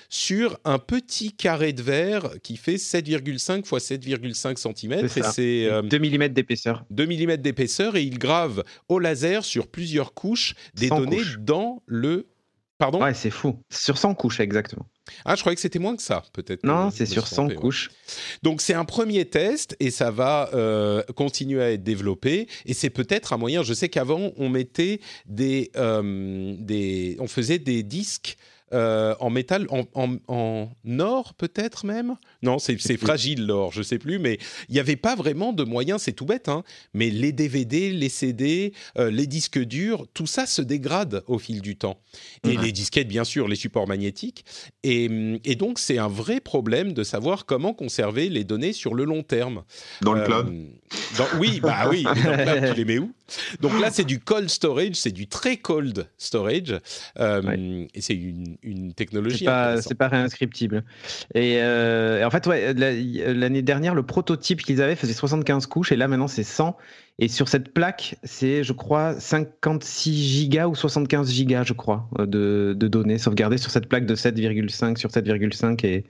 sur 0.09 0.57
un 0.65 0.79
petit 0.79 1.33
carré 1.33 1.71
de 1.71 1.83
verre 1.83 2.31
qui 2.41 2.57
fait 2.57 2.79
7,5 2.99 3.59
x 3.59 3.71
7,5 3.71 4.57
cm. 4.57 5.05
Et 5.05 5.23
c'est 5.31 5.81
2 5.83 5.99
mm 5.99 6.29
d'épaisseur. 6.29 6.85
2 6.89 7.05
mm 7.05 7.37
d'épaisseur 7.37 7.95
et 7.95 8.03
il 8.03 8.19
grave 8.19 8.63
au 8.89 8.99
laser 8.99 9.45
sur 9.45 9.67
plusieurs 9.67 10.13
couches 10.13 10.55
des 10.75 10.89
données 10.89 11.21
dans 11.39 11.81
le. 11.85 12.27
Pardon? 12.77 13.01
Ouais, 13.01 13.13
c'est 13.13 13.29
fou. 13.29 13.57
Sur 13.69 13.97
100 13.97 14.15
couches, 14.15 14.41
exactement. 14.41 14.85
Ah, 15.23 15.35
je 15.35 15.41
croyais 15.41 15.55
que 15.55 15.61
c'était 15.61 15.79
moins 15.79 15.95
que 15.95 16.01
ça, 16.01 16.23
peut-être. 16.33 16.65
Non, 16.65 16.91
c'est 16.91 17.05
sur 17.05 17.27
100 17.27 17.49
couches. 17.55 17.89
Donc, 18.43 18.61
c'est 18.61 18.73
un 18.73 18.85
premier 18.85 19.25
test 19.25 19.77
et 19.79 19.91
ça 19.91 20.11
va 20.11 20.49
euh, 20.53 21.01
continuer 21.15 21.63
à 21.63 21.71
être 21.71 21.83
développé. 21.83 22.47
Et 22.65 22.73
c'est 22.73 22.89
peut-être 22.89 23.31
un 23.31 23.37
moyen. 23.37 23.63
Je 23.63 23.73
sais 23.73 23.87
qu'avant, 23.87 24.31
on 24.37 24.49
mettait 24.49 24.99
des, 25.25 25.71
euh, 25.77 26.55
des. 26.59 27.15
On 27.19 27.27
faisait 27.27 27.59
des 27.59 27.83
disques 27.83 28.37
euh, 28.73 29.13
en 29.19 29.29
métal, 29.29 29.67
en, 29.69 30.67
or 30.99 31.33
peut-être 31.35 31.85
même? 31.85 32.15
Non, 32.41 32.57
c'est 32.57 32.97
fragile 32.97 33.45
l'or, 33.45 33.71
je 33.71 33.83
sais 33.83 33.99
plus, 33.99 34.17
mais 34.17 34.39
il 34.69 34.73
n'y 34.73 34.79
avait 34.79 34.95
pas 34.95 35.15
vraiment 35.15 35.53
de 35.53 35.63
moyens, 35.63 36.01
c'est 36.01 36.13
tout 36.13 36.25
bête, 36.25 36.49
hein, 36.49 36.63
mais 36.93 37.11
les 37.11 37.31
DVD, 37.31 37.91
les 37.91 38.09
CD, 38.09 38.73
euh, 38.97 39.11
les 39.11 39.27
disques 39.27 39.59
durs, 39.59 40.07
tout 40.15 40.25
ça 40.25 40.47
se 40.47 40.63
dégrade 40.63 41.23
au 41.27 41.37
fil 41.37 41.61
du 41.61 41.75
temps. 41.75 41.99
Et 42.43 42.57
les 42.57 42.71
disquettes, 42.71 43.07
bien 43.07 43.23
sûr, 43.23 43.47
les 43.47 43.55
supports 43.55 43.87
magnétiques. 43.87 44.45
Et, 44.83 45.09
donc, 45.55 45.79
c'est 45.79 45.97
un 45.97 46.07
vrai 46.07 46.39
problème 46.39 46.93
de 46.93 47.03
savoir 47.03 47.45
comment 47.45 47.73
conserver 47.73 48.29
les 48.29 48.43
données 48.43 48.73
sur 48.73 48.93
le 48.93 49.03
long 49.03 49.23
terme. 49.23 49.63
Dans 50.01 50.13
le 50.13 50.23
cloud. 50.23 50.47
euh, 50.47 51.23
Oui, 51.39 51.59
bah 51.61 51.87
oui, 51.89 52.05
tu 52.05 52.73
les 52.73 52.85
mets 52.85 52.99
où? 52.99 53.11
Donc 53.61 53.79
là, 53.79 53.91
c'est 53.91 54.03
du 54.03 54.19
cold 54.19 54.49
storage, 54.49 54.95
c'est 54.95 55.11
du 55.11 55.27
très 55.27 55.57
cold 55.57 56.07
storage, 56.17 56.79
et 57.19 58.01
c'est 58.01 58.15
une 58.15 58.54
une, 58.63 58.93
technologie. 58.93 59.45
C'est 59.81 59.95
pas, 59.95 60.07
réinscriptible. 60.07 60.83
Euh, 61.35 62.19
et, 62.19 62.23
en 62.23 62.29
fait, 62.29 62.47
ouais, 62.47 62.73
l'année 62.73 63.61
dernière, 63.61 63.95
le 63.95 64.03
prototype 64.03 64.61
qu'ils 64.61 64.81
avaient 64.81 64.95
faisait 64.95 65.13
75 65.13 65.65
couches 65.67 65.91
et 65.91 65.95
là 65.95 66.07
maintenant 66.07 66.27
c'est 66.27 66.43
100. 66.43 66.75
Et 67.17 67.29
sur 67.29 67.47
cette 67.47 67.73
plaque, 67.73 68.15
c'est, 68.23 68.63
je 68.63 68.73
crois, 68.73 69.17
56 69.17 70.13
gigas 70.13 70.67
ou 70.67 70.75
75 70.75 71.31
gigas, 71.31 71.63
je 71.63 71.73
crois, 71.73 72.09
de, 72.19 72.75
données 72.77 73.17
sauvegardées 73.17 73.57
sur 73.57 73.71
cette 73.71 73.87
plaque 73.87 74.05
de 74.05 74.15
7,5 74.15 74.97
sur 74.97 75.09
7,5 75.09 75.85
et, 75.85 76.03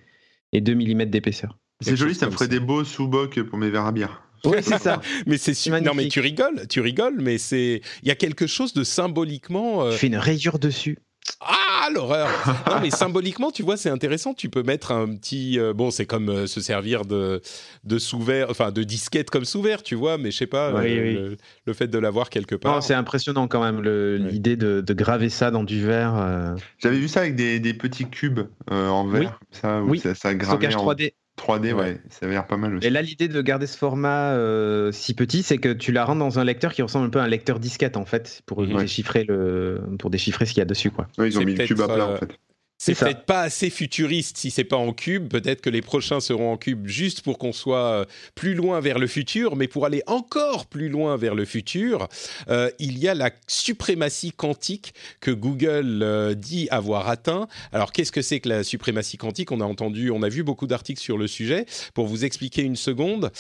et 0.52 0.62
2 0.62 0.74
mm 0.74 1.06
d'épaisseur. 1.06 1.58
C'est 1.82 1.96
joli, 1.96 2.16
ça 2.16 2.26
me 2.28 2.32
ferait 2.32 2.48
des 2.48 2.60
beaux 2.60 2.84
sous-bocs 2.84 3.42
pour 3.44 3.60
mes 3.60 3.70
verres 3.70 3.86
à 3.86 3.92
bière. 3.92 4.26
Oui, 4.46 4.58
c'est 4.62 4.78
ça. 4.82 5.02
mais 5.26 5.38
c'est 5.38 5.82
Non, 5.82 5.94
mais 5.94 6.08
tu 6.08 6.20
rigoles, 6.20 6.68
tu 6.70 6.82
rigoles, 6.82 7.18
mais 7.20 7.38
c'est. 7.38 7.82
Il 8.04 8.08
y 8.08 8.12
a 8.12 8.16
quelque 8.16 8.48
chose 8.48 8.74
de 8.74 8.84
symboliquement. 8.84 9.84
Euh... 9.84 9.92
Tu 9.92 9.98
fais 9.98 10.08
une 10.08 10.18
rayure 10.18 10.60
dessus. 10.60 11.00
Ah, 11.42 11.90
l'horreur 11.94 12.30
Non, 12.70 12.80
mais 12.82 12.90
symboliquement, 12.90 13.52
tu 13.52 13.64
vois, 13.64 13.78
c'est 13.78 13.90
intéressant. 13.90 14.34
Tu 14.34 14.50
peux 14.50 14.64
mettre 14.64 14.92
un 14.92 15.16
petit... 15.16 15.60
Euh, 15.60 15.74
bon, 15.74 15.92
c'est 15.92 16.06
comme 16.06 16.30
euh, 16.30 16.48
se 16.48 16.62
servir 16.62 17.06
de, 17.06 17.42
de 17.84 18.00
sous-verre, 18.00 18.50
enfin, 18.50 18.72
de 18.72 18.84
disquette 18.84 19.30
comme 19.30 19.46
sous-verre, 19.46 19.84
tu 19.84 19.96
vois, 19.96 20.18
mais 20.18 20.32
je 20.32 20.38
sais 20.38 20.48
pas, 20.48 20.70
euh, 20.70 21.36
Le, 21.66 21.74
fait 21.74 21.88
de 21.88 22.00
l'avoir 22.00 22.30
quelque 22.30 22.56
part... 22.56 22.82
c'est 22.82 22.94
impressionnant 22.94 23.48
quand 23.48 23.64
même, 23.64 23.84
l'idée 23.84 24.56
de, 24.56 24.82
de, 24.82 24.94
graver 24.94 25.30
ça 25.30 25.52
dans 25.52 25.64
du 25.64 25.86
verre. 25.86 26.56
J'avais 26.80 26.98
vu 26.98 27.08
ça 27.08 27.22
avec 27.22 27.36
des, 27.36 27.60
des 27.60 27.74
petits 27.74 28.06
cubes 28.10 28.42
en 28.70 29.06
verre, 29.06 29.40
ça, 29.52 29.82
oui. 29.82 30.00
ça, 30.00 30.16
ça 30.16 30.34
Stockage 30.34 30.76
3D. 30.76 31.14
3D, 31.38 31.74
ouais. 31.74 32.00
ça 32.10 32.26
a 32.26 32.30
l'air 32.30 32.48
pas 32.48 32.58
mal 32.58 32.76
aussi. 32.76 32.88
Et 32.88 32.90
là, 32.90 33.02
l'idée 33.02 33.28
de 33.28 33.42
garder 33.42 33.68
ce 33.68 33.78
format 33.78 34.32
euh, 34.32 34.92
si 34.92 35.14
petit, 35.14 35.44
c'est 35.44 35.58
que 35.58 35.74
tu 35.74 35.92
la 35.92 36.06
rends 36.06 36.16
dans 36.16 36.40
un 36.40 36.44
lecteur 36.44 36.74
qui 36.74 36.82
ressemble 36.82 37.08
un 37.08 37.10
peu 37.10 37.20
à 37.20 37.24
un 37.24 37.28
lecteur 37.28 37.60
disquette, 37.60 37.98
en 37.98 38.06
fait, 38.06 38.42
pour, 38.46 38.66
déchiffrer, 38.66 39.26
le, 39.26 39.82
pour 40.00 40.10
déchiffrer 40.10 40.46
ce 40.46 40.54
qu'il 40.54 40.62
y 40.62 40.64
a 40.64 40.66
dessus. 40.66 40.92
Quoi. 40.92 41.08
ils 41.18 41.38
ont 41.38 41.44
mis 41.44 41.56
le 41.56 41.66
cube 41.66 41.82
à 41.82 41.88
plat, 41.88 42.08
en 42.08 42.16
fait. 42.16 42.40
C'est 42.78 42.94
peut-être 42.94 43.26
pas 43.26 43.42
assez 43.42 43.70
futuriste 43.70 44.38
si 44.38 44.52
c'est 44.52 44.66
pas 44.66 44.76
en 44.76 44.92
cube. 44.92 45.30
Peut-être 45.30 45.62
que 45.62 45.70
les 45.70 45.82
prochains 45.82 46.20
seront 46.20 46.52
en 46.52 46.58
cube 46.58 46.88
juste 46.88 47.22
pour 47.22 47.38
qu'on 47.38 47.54
soit 47.54 47.78
euh, 47.78 48.06
plus 48.36 48.54
loin 48.54 48.82
vers 48.82 49.00
le 49.00 49.08
futur. 49.08 49.56
Mais 49.56 49.68
pour 49.68 49.86
aller 49.86 50.04
encore 50.08 50.66
plus 50.66 50.90
loin 50.90 51.16
vers 51.16 51.36
le 51.36 51.46
futur, 51.46 52.10
euh, 52.50 52.70
il 52.80 53.00
y 53.00 53.08
a 53.08 53.14
la 53.14 53.32
suprématie 53.48 54.32
quantique 54.32 54.94
que 55.22 55.32
Google 55.32 56.02
euh, 56.04 56.34
dit 56.34 56.68
avoir 56.70 57.08
atteint. 57.08 57.48
Alors 57.72 57.94
qu'est-ce 57.94 58.12
que 58.12 58.22
c'est 58.22 58.42
que 58.42 58.50
la 58.50 58.64
suprématie 58.64 59.18
quantique? 59.18 59.54
On 59.54 59.62
a 59.62 59.66
entendu, 59.66 60.12
on 60.12 60.22
a 60.22 60.30
vu 60.30 60.44
beaucoup 60.44 60.68
d'articles 60.68 61.02
sur 61.02 61.18
le 61.18 61.28
sujet. 61.28 61.66
Pour 61.94 62.08
vous 62.08 62.26
expliquer 62.26 62.62
une 62.62 62.76
seconde, 62.76 63.32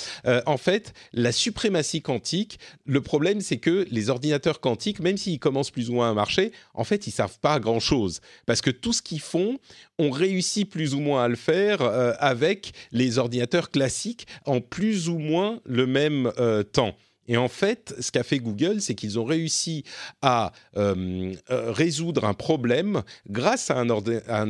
en 0.46 0.58
fait, 0.58 0.94
la 1.14 1.32
suprématie 1.32 2.02
quantique, 2.02 2.60
le 2.86 3.02
problème 3.02 3.42
c'est 3.42 3.58
que 3.58 3.86
les 3.92 4.10
ordinateurs 4.10 4.60
quantiques, 4.60 5.00
même 5.00 5.18
s'ils 5.18 5.40
commencent 5.40 5.72
plus 5.72 5.90
ou 5.90 5.94
moins 5.94 6.10
à 6.10 6.14
marcher, 6.14 6.52
en 6.74 6.84
fait, 6.84 7.08
ils 7.08 7.12
savent 7.12 7.40
pas 7.40 7.60
grand-chose 7.60 8.22
parce 8.46 8.62
que 8.62 8.70
tout 8.70 8.94
ce 8.94 9.02
qui 9.02 9.20
font, 9.26 9.58
on 10.00 10.10
réussit 10.10 10.70
plus 10.70 10.94
ou 10.94 11.00
moins 11.00 11.24
à 11.24 11.28
le 11.28 11.36
faire 11.36 11.82
euh, 11.82 12.14
avec 12.20 12.72
les 12.92 13.18
ordinateurs 13.18 13.72
classiques 13.72 14.28
en 14.46 14.62
plus 14.62 15.10
ou 15.10 15.18
moins 15.18 15.60
le 15.66 15.88
même 15.88 16.32
euh, 16.40 16.64
temps. 16.64 16.96
Et 17.28 17.38
en 17.38 17.48
fait, 17.48 17.94
ce 18.00 18.12
qu'a 18.12 18.24
fait 18.24 18.40
Google, 18.40 18.82
c'est 18.82 18.96
qu'ils 18.96 19.20
ont 19.20 19.24
réussi 19.24 19.84
à 20.22 20.52
euh, 20.78 21.34
euh, 21.50 21.72
résoudre 21.72 22.26
un 22.26 22.34
problème 22.34 23.02
grâce 23.30 23.72
à 23.72 23.80
un, 23.80 23.90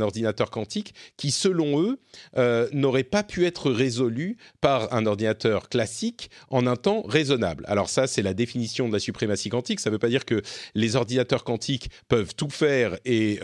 ordinateur 0.02 0.52
quantique 0.52 0.94
qui, 1.18 1.32
selon 1.32 1.82
eux, 1.82 2.00
euh, 2.38 2.68
n'aurait 2.74 3.04
pas 3.04 3.24
pu 3.24 3.46
être 3.46 3.72
résolu 3.72 4.38
par 4.62 4.94
un 4.94 5.06
ordinateur 5.06 5.70
classique 5.70 6.30
en 6.50 6.68
un 6.68 6.76
temps 6.76 7.02
raisonnable. 7.04 7.64
Alors 7.68 7.90
ça, 7.90 8.08
c'est 8.08 8.22
la 8.22 8.34
définition 8.34 8.88
de 8.88 8.94
la 8.94 9.00
suprématie 9.00 9.50
quantique. 9.50 9.80
Ça 9.80 9.90
ne 9.90 9.96
veut 9.96 10.00
pas 10.00 10.10
dire 10.10 10.26
que 10.26 10.42
les 10.74 10.96
ordinateurs 10.96 11.44
quantiques 11.44 11.90
peuvent 12.08 12.36
tout 12.36 12.50
faire 12.50 12.98
et 13.06 13.40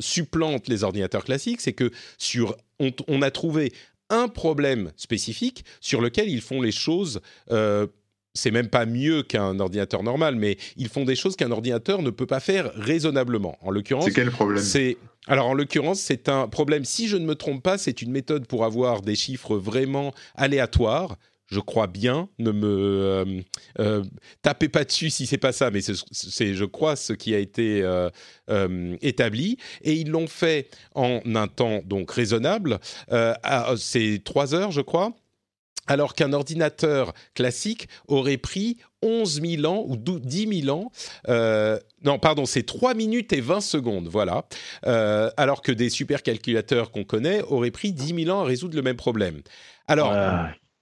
supplantent 0.00 0.68
les 0.68 0.84
ordinateurs 0.84 1.24
classiques. 1.24 1.60
C'est 1.60 1.72
que 1.72 1.90
sur 2.18 2.56
on, 2.78 3.22
a 3.22 3.30
trouvé 3.30 3.72
un 4.10 4.28
problème 4.28 4.92
spécifique 4.96 5.64
sur 5.80 6.00
lequel 6.00 6.28
ils 6.28 6.42
font 6.42 6.60
les 6.60 6.72
choses 6.72 7.20
c'est 8.36 8.50
même 8.50 8.68
pas 8.68 8.86
mieux 8.86 9.22
qu'un 9.22 9.58
ordinateur 9.58 10.02
normal, 10.02 10.36
mais 10.36 10.56
ils 10.76 10.88
font 10.88 11.04
des 11.04 11.16
choses 11.16 11.34
qu'un 11.36 11.50
ordinateur 11.50 12.02
ne 12.02 12.10
peut 12.10 12.26
pas 12.26 12.40
faire 12.40 12.70
raisonnablement. 12.74 13.56
En 13.62 13.70
l'occurrence, 13.70 14.04
c'est 14.04 14.12
quel 14.12 14.30
problème? 14.30 14.62
C'est 14.62 14.96
alors 15.26 15.46
en 15.46 15.54
l'occurrence, 15.54 16.00
c'est 16.00 16.28
un 16.28 16.46
problème. 16.46 16.84
Si 16.84 17.08
je 17.08 17.16
ne 17.16 17.26
me 17.26 17.34
trompe 17.34 17.62
pas, 17.62 17.78
c'est 17.78 18.00
une 18.00 18.12
méthode 18.12 18.46
pour 18.46 18.64
avoir 18.64 19.02
des 19.02 19.16
chiffres 19.16 19.56
vraiment 19.56 20.14
aléatoires 20.36 21.16
je 21.48 21.60
crois 21.60 21.86
bien. 21.86 22.28
Ne 22.38 22.50
me 22.50 22.66
euh, 22.66 23.24
euh, 23.78 24.04
tapez 24.42 24.68
pas 24.68 24.84
dessus 24.84 25.10
si 25.10 25.26
c'est 25.26 25.38
pas 25.38 25.52
ça, 25.52 25.70
mais 25.70 25.80
c'est, 25.80 26.54
je 26.54 26.64
crois, 26.64 26.96
ce 26.96 27.12
qui 27.12 27.34
a 27.34 27.38
été 27.38 27.82
euh, 27.82 28.96
établi. 29.00 29.56
Et 29.82 29.94
ils 29.94 30.10
l'ont 30.10 30.26
fait 30.26 30.68
en 30.94 31.20
un 31.24 31.48
temps 31.48 31.80
donc 31.84 32.10
raisonnable. 32.10 32.78
c'est 33.76 34.20
trois 34.24 34.54
heures, 34.54 34.70
je 34.70 34.80
crois 34.80 35.14
alors 35.86 36.14
qu'un 36.14 36.32
ordinateur 36.32 37.12
classique 37.34 37.88
aurait 38.08 38.36
pris 38.36 38.78
11 39.02 39.40
000 39.42 39.72
ans 39.72 39.84
ou 39.86 39.96
10 39.96 40.62
000 40.64 40.76
ans. 40.76 40.90
non, 42.04 42.18
pardon, 42.18 42.46
c'est 42.46 42.64
3 42.64 42.94
minutes 42.94 43.32
et 43.32 43.40
20 43.40 43.60
secondes, 43.60 44.08
voilà. 44.08 44.46
alors 44.82 45.62
que 45.62 45.72
des 45.72 45.90
supercalculateurs 45.90 46.90
qu'on 46.90 47.04
connaît 47.04 47.42
auraient 47.42 47.70
pris 47.70 47.92
10 47.92 48.24
000 48.24 48.36
ans 48.36 48.42
à 48.42 48.44
résoudre 48.44 48.76
le 48.76 48.82
même 48.82 48.96
problème. 48.96 49.42
Alors, 49.88 50.12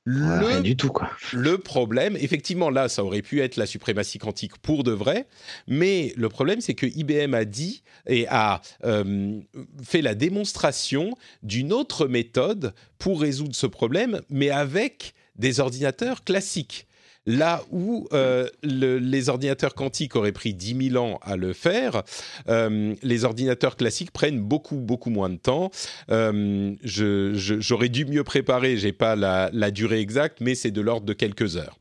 le, 0.07 0.61
du 0.61 0.77
tout, 0.77 0.91
quoi. 0.91 1.11
Le 1.33 1.57
problème, 1.57 2.17
effectivement, 2.21 2.69
là, 2.69 2.89
ça 2.91 3.03
aurait 3.03 3.23
pu 3.23 3.41
être 3.41 3.57
la 3.57 3.65
suprématie 3.65 4.19
quantique 4.19 4.59
pour 4.59 4.85
de 4.85 4.93
vrai, 4.93 5.27
mais 5.67 6.13
le 6.17 6.29
problème, 6.29 6.61
c'est 6.61 6.75
que 6.75 6.85
IBM 6.85 7.33
a 7.33 7.47
dit 7.47 7.83
et 8.07 8.27
a 8.29 8.61
euh, 8.85 9.41
fait 9.83 10.03
la 10.03 10.15
démonstration 10.15 11.17
d'une 11.43 11.73
autre 11.73 12.07
méthode 12.07 12.75
pour 12.99 13.23
résoudre 13.23 13.55
ce 13.55 13.67
problème, 13.67 14.21
mais 14.29 14.51
avec 14.51 15.15
des 15.37 15.59
ordinateurs 15.61 16.23
classiques. 16.23 16.87
Là 17.27 17.65
où 17.71 18.07
euh, 18.13 18.49
les 18.63 19.29
ordinateurs 19.31 19.75
quantiques 19.75 20.15
auraient 20.15 20.33
pris 20.33 20.53
10 20.53 20.91
000 20.91 21.03
ans 21.03 21.19
à 21.23 21.37
le 21.37 21.55
faire, 21.55 22.03
euh, 22.49 22.95
les 23.03 23.25
ordinateurs 23.25 23.77
classiques 23.77 24.11
prennent 24.11 24.41
beaucoup, 24.41 24.77
beaucoup 24.77 25.09
moins 25.09 25.31
de 25.31 25.37
temps. 25.37 25.71
Euh, 26.11 26.75
j'aurais 26.83 27.89
dû 27.89 28.05
mieux 28.05 28.25
préparer, 28.25 28.77
j'ai 28.77 28.93
pas 28.93 29.17
la, 29.17 29.71
durée 29.71 30.01
exacte, 30.01 30.43
mais 30.43 30.55
c'est 30.55 30.71
de 30.71 30.83
l'ordre 30.83 31.07
de 31.07 31.15
quelques 31.15 31.57
heures. 31.57 31.79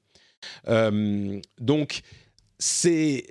donc, 1.60 2.02
c'est 2.58 3.26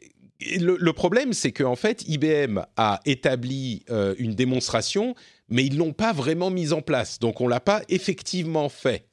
le, 0.61 0.93
problème, 0.93 1.33
c'est 1.33 1.53
qu'en 1.53 1.77
fait, 1.77 2.07
IBM 2.07 2.61
a 2.77 3.01
établi 3.07 3.85
une 4.19 4.35
démonstration, 4.35 5.15
mais 5.49 5.65
ils 5.65 5.79
l'ont 5.79 5.95
pas 5.95 6.13
vraiment 6.13 6.51
mise 6.51 6.75
en 6.75 6.83
place. 6.83 7.19
Donc, 7.21 7.41
on 7.41 7.49
l'a 7.49 7.61
pas 7.61 7.81
effectivement 7.89 8.69
fait. 8.69 9.07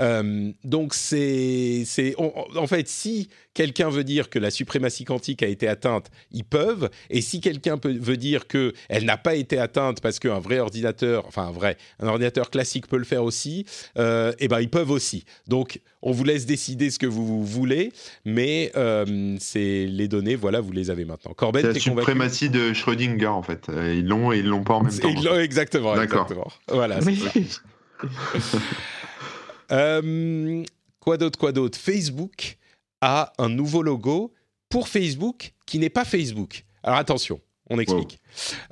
Euh, 0.00 0.52
donc 0.64 0.94
c'est, 0.94 1.84
c'est, 1.86 2.14
en 2.18 2.66
fait, 2.66 2.88
si 2.88 3.28
quelqu'un 3.54 3.88
veut 3.88 4.04
dire 4.04 4.28
que 4.28 4.38
la 4.38 4.50
suprématie 4.50 5.04
quantique 5.04 5.42
a 5.42 5.46
été 5.46 5.66
atteinte, 5.68 6.10
ils 6.32 6.44
peuvent. 6.44 6.90
Et 7.08 7.20
si 7.20 7.40
quelqu'un 7.40 7.78
veut 7.82 8.16
dire 8.16 8.46
que 8.46 8.74
elle 8.88 9.04
n'a 9.04 9.16
pas 9.16 9.36
été 9.36 9.58
atteinte 9.58 10.00
parce 10.00 10.18
qu'un 10.18 10.40
vrai 10.40 10.58
ordinateur, 10.58 11.24
enfin 11.26 11.44
un 11.44 11.52
vrai, 11.52 11.78
un 12.00 12.08
ordinateur 12.08 12.50
classique 12.50 12.88
peut 12.88 12.98
le 12.98 13.04
faire 13.04 13.24
aussi, 13.24 13.64
euh, 13.96 14.32
eh 14.40 14.48
ben 14.48 14.60
ils 14.60 14.68
peuvent 14.68 14.90
aussi. 14.90 15.24
Donc 15.48 15.80
on 16.02 16.12
vous 16.12 16.24
laisse 16.24 16.44
décider 16.44 16.90
ce 16.90 16.98
que 16.98 17.06
vous 17.06 17.44
voulez, 17.44 17.92
mais 18.24 18.72
euh, 18.76 19.36
c'est 19.38 19.86
les 19.86 20.08
données, 20.08 20.34
voilà, 20.34 20.60
vous 20.60 20.72
les 20.72 20.90
avez 20.90 21.04
maintenant. 21.04 21.32
Corben, 21.32 21.62
c'est 21.62 21.72
la 21.72 21.80
suprématie 21.80 22.50
de 22.50 22.72
Schrödinger 22.72 23.26
en 23.26 23.42
fait. 23.42 23.68
Ils 23.68 24.06
l'ont 24.06 24.32
et 24.32 24.38
ils 24.38 24.46
l'ont 24.46 24.64
pas 24.64 24.74
en 24.74 24.82
même 24.82 24.98
temps. 24.98 25.08
Ils 25.08 25.24
l'ont 25.24 25.38
exactement. 25.38 25.94
D'accord. 25.94 26.22
Exactement. 26.22 26.52
Voilà. 26.68 26.98
Euh, 29.74 30.62
quoi 31.00 31.16
d'autre, 31.18 31.38
quoi 31.38 31.52
d'autre? 31.52 31.78
Facebook 31.78 32.58
a 33.00 33.32
un 33.38 33.48
nouveau 33.48 33.82
logo 33.82 34.32
pour 34.68 34.88
Facebook 34.88 35.52
qui 35.66 35.78
n'est 35.78 35.90
pas 35.90 36.04
Facebook. 36.04 36.64
Alors 36.82 36.98
attention, 36.98 37.40
on 37.70 37.78
explique. 37.78 38.20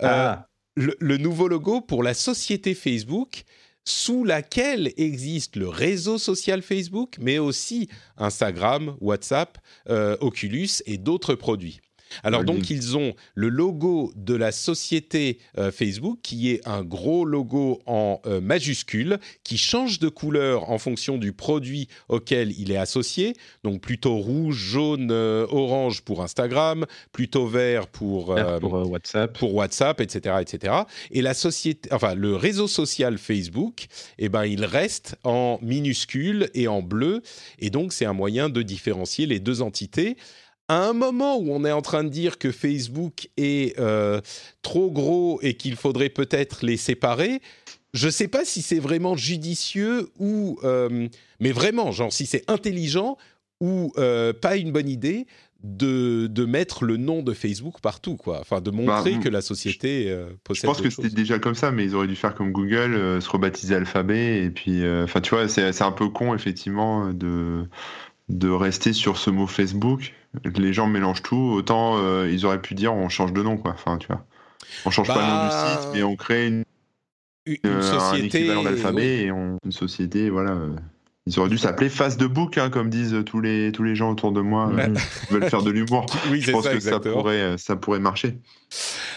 Euh, 0.02 0.32
ah. 0.34 0.48
le, 0.74 1.16
nouveau 1.16 1.48
logo 1.48 1.80
pour 1.80 2.02
la 2.02 2.14
société 2.14 2.74
Facebook 2.74 3.44
sous 3.84 4.24
laquelle 4.24 4.92
existe 4.96 5.56
le 5.56 5.68
réseau 5.68 6.18
social 6.18 6.62
Facebook, 6.62 7.16
mais 7.20 7.38
aussi 7.38 7.88
Instagram, 8.16 8.96
WhatsApp, 9.00 9.58
euh, 9.88 10.16
Oculus 10.20 10.68
et 10.86 10.98
d'autres 10.98 11.34
produits. 11.34 11.80
Alors 12.22 12.44
donc 12.44 12.70
ils 12.70 12.96
ont 12.96 13.14
le 13.34 13.48
logo 13.48 14.12
de 14.16 14.34
la 14.34 14.52
société 14.52 15.38
euh, 15.58 15.70
Facebook 15.70 16.18
qui 16.22 16.50
est 16.50 16.66
un 16.66 16.82
gros 16.82 17.24
logo 17.24 17.80
en 17.86 18.20
euh, 18.26 18.40
majuscule 18.40 19.18
qui 19.44 19.58
change 19.58 19.98
de 19.98 20.08
couleur 20.08 20.70
en 20.70 20.78
fonction 20.78 21.18
du 21.18 21.32
produit 21.32 21.88
auquel 22.08 22.52
il 22.58 22.70
est 22.70 22.76
associé. 22.76 23.34
Donc 23.64 23.80
plutôt 23.80 24.16
rouge, 24.16 24.56
jaune, 24.56 25.10
euh, 25.10 25.46
orange 25.50 26.02
pour 26.02 26.22
Instagram, 26.22 26.86
plutôt 27.12 27.46
vert 27.46 27.86
pour, 27.86 28.28
WhatsApp, 28.28 29.38
pour 29.38 29.54
WhatsApp, 29.54 30.00
etc., 30.00 30.36
etc. 30.40 30.74
Et 31.10 31.22
la 31.22 31.34
société, 31.34 31.88
enfin 31.92 32.14
le 32.14 32.36
réseau 32.36 32.68
social 32.68 33.18
Facebook, 33.18 33.86
eh 34.18 34.28
ben 34.28 34.44
il 34.44 34.64
reste 34.64 35.16
en 35.24 35.58
minuscule 35.62 36.50
et 36.54 36.68
en 36.68 36.82
bleu. 36.82 37.22
Et 37.58 37.70
donc 37.70 37.92
c'est 37.92 38.04
un 38.04 38.12
moyen 38.12 38.48
de 38.48 38.62
différencier 38.62 39.26
les 39.26 39.40
deux 39.40 39.62
entités 39.62 40.16
à 40.72 40.88
un 40.88 40.94
moment 40.94 41.36
où 41.36 41.52
on 41.52 41.66
est 41.66 41.72
en 41.72 41.82
train 41.82 42.02
de 42.02 42.08
dire 42.08 42.38
que 42.38 42.50
Facebook 42.50 43.28
est 43.36 43.78
euh, 43.78 44.22
trop 44.62 44.90
gros 44.90 45.38
et 45.42 45.54
qu'il 45.54 45.76
faudrait 45.76 46.08
peut-être 46.08 46.64
les 46.64 46.78
séparer, 46.78 47.42
je 47.92 48.06
ne 48.06 48.10
sais 48.10 48.28
pas 48.28 48.46
si 48.46 48.62
c'est 48.62 48.78
vraiment 48.78 49.14
judicieux 49.14 50.08
ou, 50.18 50.58
euh, 50.64 51.08
mais 51.40 51.52
vraiment, 51.52 51.92
genre 51.92 52.10
si 52.10 52.24
c'est 52.24 52.50
intelligent 52.50 53.18
ou 53.60 53.92
euh, 53.98 54.32
pas 54.32 54.56
une 54.56 54.72
bonne 54.72 54.88
idée 54.88 55.26
de, 55.62 56.26
de, 56.26 56.44
mettre 56.46 56.84
le 56.84 56.96
nom 56.96 57.22
de 57.22 57.34
Facebook 57.34 57.80
partout, 57.82 58.16
quoi. 58.16 58.40
Enfin, 58.40 58.62
de 58.62 58.70
montrer 58.70 59.12
bah, 59.12 59.20
que 59.22 59.28
la 59.28 59.42
société 59.42 60.06
euh, 60.08 60.30
possède. 60.42 60.62
Je 60.62 60.66
pense 60.66 60.80
que 60.80 60.90
c'était 60.90 61.14
déjà 61.14 61.38
comme 61.38 61.54
ça, 61.54 61.70
mais 61.70 61.84
ils 61.84 61.94
auraient 61.94 62.08
dû 62.08 62.16
faire 62.16 62.34
comme 62.34 62.50
Google, 62.50 63.20
se 63.20 63.28
rebaptiser 63.28 63.74
Alphabet, 63.74 64.42
et 64.42 64.50
puis, 64.50 64.82
enfin, 65.04 65.20
tu 65.20 65.34
vois, 65.34 65.48
c'est 65.48 65.82
un 65.82 65.92
peu 65.92 66.08
con 66.08 66.34
effectivement 66.34 67.12
de 67.12 67.68
de 68.28 68.48
rester 68.48 68.92
sur 68.92 69.18
ce 69.18 69.30
mot 69.30 69.46
Facebook. 69.46 70.14
Les 70.56 70.72
gens 70.72 70.86
mélangent 70.86 71.22
tout. 71.22 71.36
Autant 71.36 71.98
euh, 71.98 72.30
ils 72.30 72.46
auraient 72.46 72.62
pu 72.62 72.74
dire 72.74 72.94
on 72.94 73.08
change 73.08 73.32
de 73.32 73.42
nom, 73.42 73.56
quoi. 73.56 73.72
Enfin, 73.72 73.98
tu 73.98 74.06
vois. 74.08 74.24
On 74.84 74.90
change 74.90 75.08
pas 75.08 75.16
le 75.16 75.20
nom 75.20 75.42
du 75.42 75.48
bah, 75.48 75.78
site, 75.80 75.90
mais 75.94 76.02
on 76.02 76.16
crée 76.16 76.46
une, 76.46 76.64
une, 77.46 77.58
euh, 77.66 77.82
société. 77.82 78.38
Un 78.38 78.40
équivalent 78.40 78.62
d'alphabet 78.62 79.24
et 79.24 79.32
on, 79.32 79.58
une 79.64 79.72
société, 79.72 80.30
voilà. 80.30 80.56
Ils 81.26 81.38
auraient 81.38 81.50
dû 81.50 81.58
s'appeler 81.58 81.88
Face 81.88 82.16
de 82.16 82.26
Book, 82.26 82.58
hein, 82.58 82.70
comme 82.70 82.90
disent 82.90 83.16
tous 83.26 83.40
les, 83.40 83.70
tous 83.70 83.84
les 83.84 83.94
gens 83.94 84.10
autour 84.10 84.32
de 84.32 84.40
moi 84.40 84.72
euh, 84.72 84.94
qui 85.26 85.32
veulent 85.32 85.48
faire 85.48 85.62
de 85.62 85.70
l'humour. 85.70 86.06
oui, 86.30 86.40
je 86.40 86.50
pense 86.50 86.66
que 86.66 86.80
ça 86.80 86.98
pourrait, 86.98 87.58
ça 87.58 87.76
pourrait 87.76 88.00
marcher. 88.00 88.38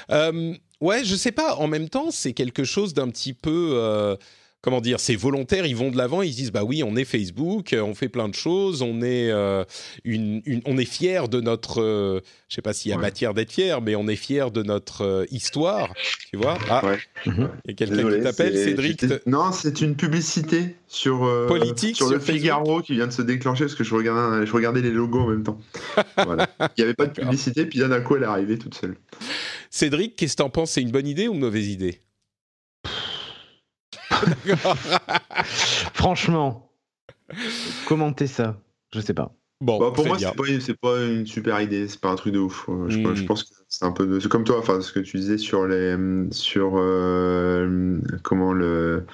ouais, 0.09 1.03
je 1.03 1.15
sais 1.15 1.31
pas. 1.31 1.55
En 1.55 1.67
même 1.67 1.89
temps, 1.89 2.11
c'est 2.11 2.33
quelque 2.33 2.63
chose 2.63 2.93
d'un 2.93 3.09
petit 3.09 3.33
peu 3.33 4.17
comment 4.65 4.81
dire, 4.81 4.99
c'est 4.99 5.15
volontaire, 5.15 5.67
ils 5.67 5.75
vont 5.75 5.91
de 5.91 5.97
l'avant, 5.97 6.23
ils 6.23 6.33
disent 6.33 6.51
bah 6.51 6.63
oui, 6.63 6.81
on 6.81 6.95
est 6.95 7.05
Facebook, 7.05 7.71
euh, 7.71 7.83
on 7.83 7.93
fait 7.93 8.09
plein 8.09 8.27
de 8.27 8.33
choses, 8.33 8.81
on 8.81 9.03
est 9.03 9.29
euh, 9.29 9.63
une, 10.03 10.41
on 10.65 10.79
est 10.79 10.85
fier 10.85 11.29
de 11.29 11.39
notre, 11.39 11.83
euh, 11.83 12.19
je 12.49 12.55
sais 12.55 12.63
pas 12.63 12.73
s'il 12.73 12.89
y 12.89 12.93
a 12.95 12.97
matière 12.97 13.35
d'être 13.35 13.51
fier, 13.51 13.79
mais 13.79 13.95
on 13.95 14.07
est 14.07 14.15
fier 14.15 14.49
de 14.49 14.63
notre 14.63 15.27
histoire, 15.29 15.93
tu 16.31 16.37
vois. 16.37 16.57
Ah, 16.67 16.81
il 17.27 17.31
y 17.67 17.71
a 17.71 17.73
quelqu'un 17.73 18.09
qui 18.09 18.23
t'appelle, 18.23 18.57
Cédric. 18.57 19.05
Non, 19.27 19.51
c'est 19.51 19.81
une 19.81 19.95
publicité 19.95 20.75
sur 20.87 21.19
politique 21.47 21.97
sur, 21.97 22.09
le 22.09 22.17
Figaro 22.17 22.81
qui 22.81 22.95
vient 22.95 23.05
de 23.05 23.11
se 23.11 23.21
déclencher 23.21 23.65
parce 23.65 23.75
que 23.75 23.83
je 23.83 23.93
regardais, 23.93 24.47
je 24.47 24.51
regardais 24.51 24.81
les 24.81 24.89
logos 24.89 25.19
en 25.19 25.27
même 25.27 25.43
temps. 25.43 25.59
Il 26.17 26.25
n'y 26.79 26.83
avait 26.83 26.95
pas 26.95 27.05
de 27.05 27.13
publicité, 27.13 27.67
puis 27.67 27.77
d'un 27.77 28.01
coup 28.01 28.15
elle 28.15 28.23
est 28.23 28.25
arrivée 28.25 28.57
toute 28.57 28.73
seule. 28.73 28.95
Cédric, 29.69 30.15
qu'est-ce 30.15 30.33
que 30.33 30.41
t'en 30.41 30.49
penses? 30.49 30.71
C'est 30.71 30.81
une 30.81 30.91
bonne 30.91 31.07
idée 31.07 31.27
ou 31.27 31.35
une 31.35 31.41
mauvaise 31.41 31.67
idée? 31.67 31.99
Franchement, 35.93 36.71
commenter 37.87 38.27
ça, 38.27 38.57
je 38.93 38.99
sais 38.99 39.13
pas. 39.13 39.33
Bon, 39.61 39.79
bah, 39.79 39.91
pour 39.93 40.05
moi, 40.05 40.17
c'est 40.19 40.25
pas, 40.73 40.91
pas, 40.91 41.01
une 41.05 41.25
super 41.25 41.61
idée, 41.61 41.87
c'est 41.87 42.01
pas 42.01 42.09
un 42.11 42.15
truc 42.15 42.33
de 42.33 42.39
ouf. 42.39 42.67
Je, 42.87 42.97
hmm. 42.97 43.25
pense 43.25 43.43
que 43.43 43.49
c'est 43.69 43.85
un 43.85 43.91
peu 43.91 44.05
de. 44.05 44.19
C'est 44.19 44.27
comme 44.27 44.43
toi, 44.43 44.59
enfin, 44.59 44.81
ce 44.81 44.91
que 44.91 44.99
tu 44.99 45.17
disais 45.17 45.37
sur 45.37 45.65
les. 45.65 45.95
Sur. 46.31 46.73
Euh, 46.75 47.99
comment 48.21 48.51
le. 48.51 49.05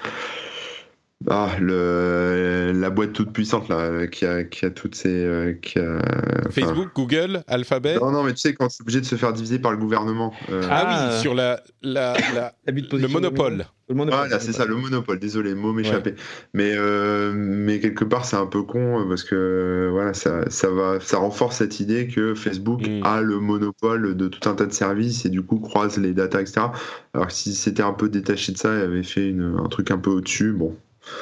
Ah, 1.29 1.51
le, 1.59 2.71
la 2.73 2.89
boîte 2.89 3.13
toute 3.13 3.31
puissante 3.31 3.69
là, 3.69 4.07
qui 4.07 4.25
a, 4.25 4.43
qui 4.43 4.65
a 4.65 4.71
toutes 4.71 4.95
ces. 4.95 5.23
Euh, 5.23 5.53
qui 5.53 5.77
a, 5.77 6.01
Facebook, 6.49 6.89
Google, 6.95 7.43
Alphabet 7.47 7.95
Non, 7.95 8.11
non, 8.11 8.23
mais 8.23 8.33
tu 8.33 8.39
sais, 8.39 8.53
quand 8.53 8.69
c'est 8.69 8.81
obligé 8.81 9.01
de 9.01 9.05
se 9.05 9.15
faire 9.15 9.31
diviser 9.31 9.59
par 9.59 9.71
le 9.71 9.77
gouvernement. 9.77 10.33
Euh, 10.49 10.63
ah, 10.69 10.83
oui, 10.87 10.95
ah. 10.97 11.19
sur 11.21 11.35
la, 11.35 11.61
la, 11.83 12.13
la 12.35 12.53
le 12.65 13.07
monopole. 13.07 13.65
Le 13.87 13.95
monopole. 13.95 14.19
Voilà, 14.19 14.39
c'est 14.39 14.53
ça, 14.53 14.65
le 14.65 14.75
monopole. 14.75 15.19
Désolé, 15.19 15.53
mot 15.53 15.73
m'échappait. 15.73 16.15
Mais, 16.53 16.73
euh, 16.75 17.33
mais 17.35 17.79
quelque 17.79 18.05
part, 18.05 18.25
c'est 18.25 18.37
un 18.37 18.47
peu 18.47 18.63
con 18.63 19.05
parce 19.07 19.23
que 19.23 19.89
voilà, 19.91 20.13
ça, 20.13 20.49
ça, 20.49 20.69
va, 20.69 20.99
ça 21.01 21.17
renforce 21.17 21.57
cette 21.57 21.79
idée 21.79 22.07
que 22.07 22.33
Facebook 22.33 22.87
mm. 22.87 23.03
a 23.05 23.21
le 23.21 23.39
monopole 23.39 24.15
de 24.15 24.27
tout 24.27 24.49
un 24.49 24.55
tas 24.55 24.65
de 24.65 24.73
services 24.73 25.25
et 25.25 25.29
du 25.29 25.43
coup 25.43 25.59
croise 25.59 25.97
les 25.97 26.13
datas, 26.13 26.41
etc. 26.41 26.61
Alors 27.13 27.27
que 27.27 27.33
si 27.33 27.53
c'était 27.53 27.83
un 27.83 27.93
peu 27.93 28.09
détaché 28.09 28.53
de 28.53 28.57
ça 28.57 28.75
et 28.75 28.81
avait 28.81 29.03
fait 29.03 29.27
une, 29.27 29.57
un 29.63 29.67
truc 29.67 29.91
un 29.91 29.97
peu 29.97 30.09
au-dessus, 30.09 30.53
bon, 30.53 30.75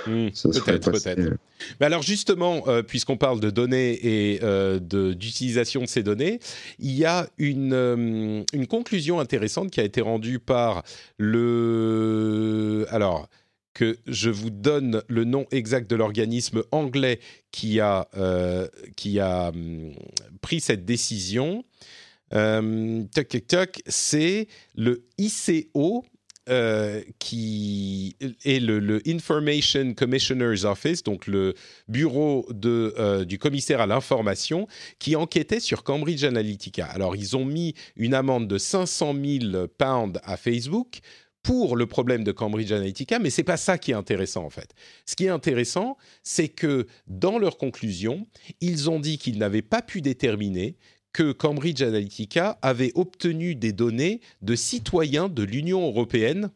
Hmm, 0.08 0.28
peut-être, 0.44 0.92
peut-être. 0.92 1.38
Mais 1.80 1.86
alors 1.86 2.02
justement, 2.02 2.64
euh, 2.68 2.84
puisqu'on 2.84 3.18
parle 3.18 3.40
de 3.40 3.50
données 3.50 3.94
et 3.94 4.40
euh, 4.44 4.80
d'utilisation 4.80 5.82
de, 5.82 5.88
ces 5.88 6.04
données, 6.04 6.40
il 6.80 6.92
y 6.92 7.06
a 7.06 7.28
une, 7.38 7.74
euh, 7.74 8.44
une 8.54 8.68
conclusion 8.68 9.20
intéressante 9.20 9.72
qui 9.72 9.80
a 9.80 9.84
été 9.84 10.02
rendue 10.02 10.40
par 10.40 10.84
le... 11.18 12.86
Alors, 12.90 13.28
que 13.74 13.98
je 14.08 14.30
vous 14.30 14.50
donne 14.50 15.04
le 15.08 15.24
nom 15.24 15.46
exact 15.52 15.90
de 15.90 15.96
l'organisme 15.96 16.64
anglais 16.72 17.20
qui 17.52 17.80
a, 17.80 18.10
qui 18.98 19.20
a 19.20 19.50
hum, 19.50 19.94
pris 20.42 20.60
cette 20.60 20.84
décision. 20.84 21.64
Euh, 22.34 23.04
c'est 23.88 24.48
le 24.76 25.04
ICO, 25.18 26.06
euh, 26.50 27.02
qui 27.20 28.16
est 28.44 28.60
le, 28.60 29.02
Information 29.08 29.94
Commissioner's 29.94 30.64
Office, 30.64 31.04
donc 31.04 31.28
le 31.28 31.54
bureau 31.88 32.46
de, 32.52 32.94
euh, 32.98 33.24
du 33.24 33.38
commissaire 33.38 33.82
à 33.82 33.88
l'information, 33.88 34.68
qui 35.00 35.16
enquêtait 35.16 35.60
sur 35.60 35.84
Cambridge 35.84 36.24
Analytica. 36.24 36.86
Alors, 36.86 37.16
ils 37.16 37.38
ont 37.38 37.46
mis 37.46 37.76
une 37.96 38.14
amende 38.14 38.48
de 38.48 38.58
500 38.58 39.16
000 39.42 39.68
pounds 39.78 40.20
à 40.24 40.38
Facebook 40.38 41.00
pour 41.44 41.76
le 41.76 41.86
problème 41.86 42.24
de 42.24 42.32
Cambridge 42.32 42.72
Analytica, 42.72 43.20
mais 43.20 43.30
c'est 43.30 43.44
pas 43.44 43.58
ça 43.58 43.78
qui 43.78 43.92
est 43.92 43.96
intéressant 43.96 44.44
en 44.44 44.50
fait. 44.50 44.74
Ce 45.06 45.16
qui 45.16 45.26
est 45.26 45.30
intéressant, 45.30 45.98
c'est 46.24 46.50
que 46.50 46.88
dans 47.08 47.40
leur 47.40 47.58
conclusion, 47.58 48.28
ils 48.60 48.90
ont 48.90 49.00
dit 49.00 49.18
qu'ils 49.18 49.38
n'avaient 49.38 49.62
pas 49.62 49.82
pu 49.82 50.02
déterminer 50.02 50.78
que 51.14 51.32
Cambridge 51.32 51.82
Analytica 51.82 52.58
avait 52.62 52.92
obtenu 52.96 53.56
des 53.56 53.72
données 53.72 54.22
de 54.42 54.56
citoyens 54.56 55.30
de 55.30 55.44
l'Union 55.44 55.86
européenne 55.88 56.52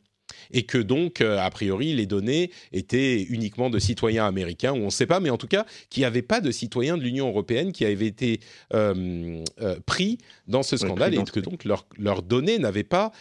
et 0.52 0.64
que 0.64 0.78
donc, 0.78 1.22
euh, 1.22 1.40
a 1.40 1.50
priori, 1.50 1.94
les 1.94 2.06
données 2.06 2.52
étaient 2.72 3.22
uniquement 3.22 3.70
de 3.70 3.80
citoyens 3.80 4.26
américains, 4.26 4.74
ou 4.74 4.78
on 4.78 4.86
ne 4.86 4.90
sait 4.90 5.06
pas, 5.06 5.20
mais 5.20 5.30
en 5.30 5.38
tout 5.38 5.48
cas, 5.48 5.66
qu'il 5.90 6.02
n'y 6.02 6.06
avait 6.06 6.22
pas 6.22 6.42
de 6.42 6.52
citoyens 6.52 6.98
de 6.98 7.04
l'Union 7.04 7.28
européenne 7.28 7.72
qui 7.72 7.86
avaient 7.86 8.08
été 8.08 8.40
euh, 8.74 9.44
euh, 9.62 9.80
pris 9.86 10.18
dans 10.48 10.64
ce 10.64 10.78
scandale, 10.78 11.14
et 11.14 11.24
que 11.24 11.40
donc 11.40 11.66
leurs 11.66 12.24
données 12.24 12.60
n'avaient 12.60 12.84
pas 12.84 13.12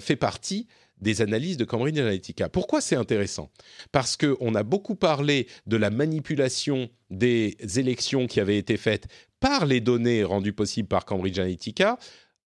fait 0.00 0.16
partie 0.16 0.66
des 1.00 1.20
analyses 1.20 1.56
de 1.56 1.64
Cambridge 1.64 1.98
Analytica. 1.98 2.48
Pourquoi 2.48 2.80
c'est 2.80 2.94
intéressant? 2.94 3.50
Parce 3.90 4.16
qu'on 4.16 4.54
a 4.54 4.62
beaucoup 4.62 4.94
parlé 4.94 5.48
de 5.66 5.76
la 5.76 5.90
manipulation 5.90 6.88
des 7.10 7.56
élections 7.76 8.26
qui 8.26 8.38
avaient 8.38 8.56
été 8.56 8.76
faites 8.76 9.08
par 9.42 9.66
les 9.66 9.80
données 9.80 10.24
rendues 10.24 10.54
possibles 10.54 10.88
par 10.88 11.04
Cambridge 11.04 11.38
Analytica 11.38 11.98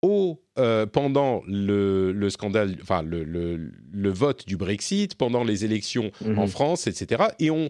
au, 0.04 0.44
euh, 0.60 0.86
pendant 0.86 1.42
le, 1.48 2.30
scandale, 2.30 2.76
enfin 2.82 3.02
le, 3.02 4.10
vote 4.12 4.46
du 4.46 4.58
Brexit, 4.58 5.16
pendant 5.16 5.46
les 5.46 5.64
élections 5.64 6.12
mhm. 6.24 6.38
en 6.38 6.48
France, 6.48 6.86
etc. 6.88 7.24
Et 7.40 7.50
on 7.50 7.70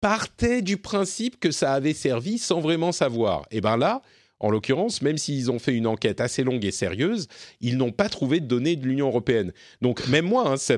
partait 0.00 0.62
du 0.62 0.78
principe 0.78 1.38
que 1.38 1.50
ça 1.50 1.74
avait 1.74 1.92
servi 1.92 2.38
sans 2.38 2.60
vraiment 2.60 2.90
savoir. 2.90 3.44
Et 3.50 3.60
bien 3.60 3.76
là, 3.76 4.00
en 4.40 4.50
l'occurrence, 4.50 5.00
même 5.00 5.16
s'ils 5.16 5.50
ont 5.50 5.58
fait 5.58 5.74
une 5.74 5.86
enquête 5.86 6.20
assez 6.20 6.42
longue 6.42 6.64
et 6.64 6.70
sérieuse, 6.70 7.28
ils 7.60 7.76
n'ont 7.76 7.92
pas 7.92 8.08
trouvé 8.08 8.40
de 8.40 8.46
données 8.46 8.76
de 8.76 8.86
l'Union 8.86 9.06
européenne. 9.06 9.52
Donc 9.80 10.06
même 10.08 10.26
moi, 10.26 10.50
hein, 10.50 10.56
ça 10.56 10.76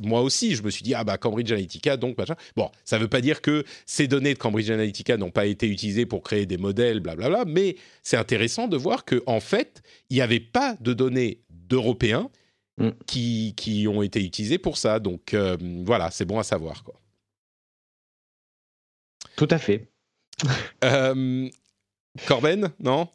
moi 0.00 0.22
aussi, 0.22 0.54
je 0.54 0.62
me 0.62 0.70
suis 0.70 0.82
dit 0.82 0.94
ah 0.94 1.04
bah 1.04 1.18
Cambridge 1.18 1.50
Analytica, 1.50 1.96
donc 1.96 2.16
machin. 2.16 2.36
Bon, 2.56 2.70
ça 2.84 2.96
ne 2.96 3.02
veut 3.02 3.08
pas 3.08 3.20
dire 3.20 3.40
que 3.40 3.64
ces 3.86 4.06
données 4.06 4.34
de 4.34 4.38
Cambridge 4.38 4.70
Analytica 4.70 5.16
n'ont 5.16 5.30
pas 5.30 5.46
été 5.46 5.66
utilisées 5.66 6.06
pour 6.06 6.22
créer 6.22 6.46
des 6.46 6.58
modèles, 6.58 7.00
blablabla. 7.00 7.44
Mais 7.46 7.76
c'est 8.02 8.16
intéressant 8.16 8.68
de 8.68 8.76
voir 8.76 9.04
que 9.04 9.22
en 9.26 9.40
fait, 9.40 9.82
il 10.08 10.16
n'y 10.16 10.22
avait 10.22 10.40
pas 10.40 10.76
de 10.80 10.92
données 10.94 11.42
d'Européens 11.50 12.30
mm. 12.78 12.90
qui, 13.06 13.54
qui 13.56 13.88
ont 13.88 14.02
été 14.02 14.24
utilisées 14.24 14.58
pour 14.58 14.78
ça. 14.78 15.00
Donc 15.00 15.34
euh, 15.34 15.56
voilà, 15.84 16.10
c'est 16.10 16.24
bon 16.24 16.38
à 16.38 16.44
savoir 16.44 16.84
quoi. 16.84 16.94
Tout 19.36 19.48
à 19.50 19.58
fait. 19.58 19.88
Euh, 20.84 21.48
Corben, 22.26 22.70
non? 22.80 23.08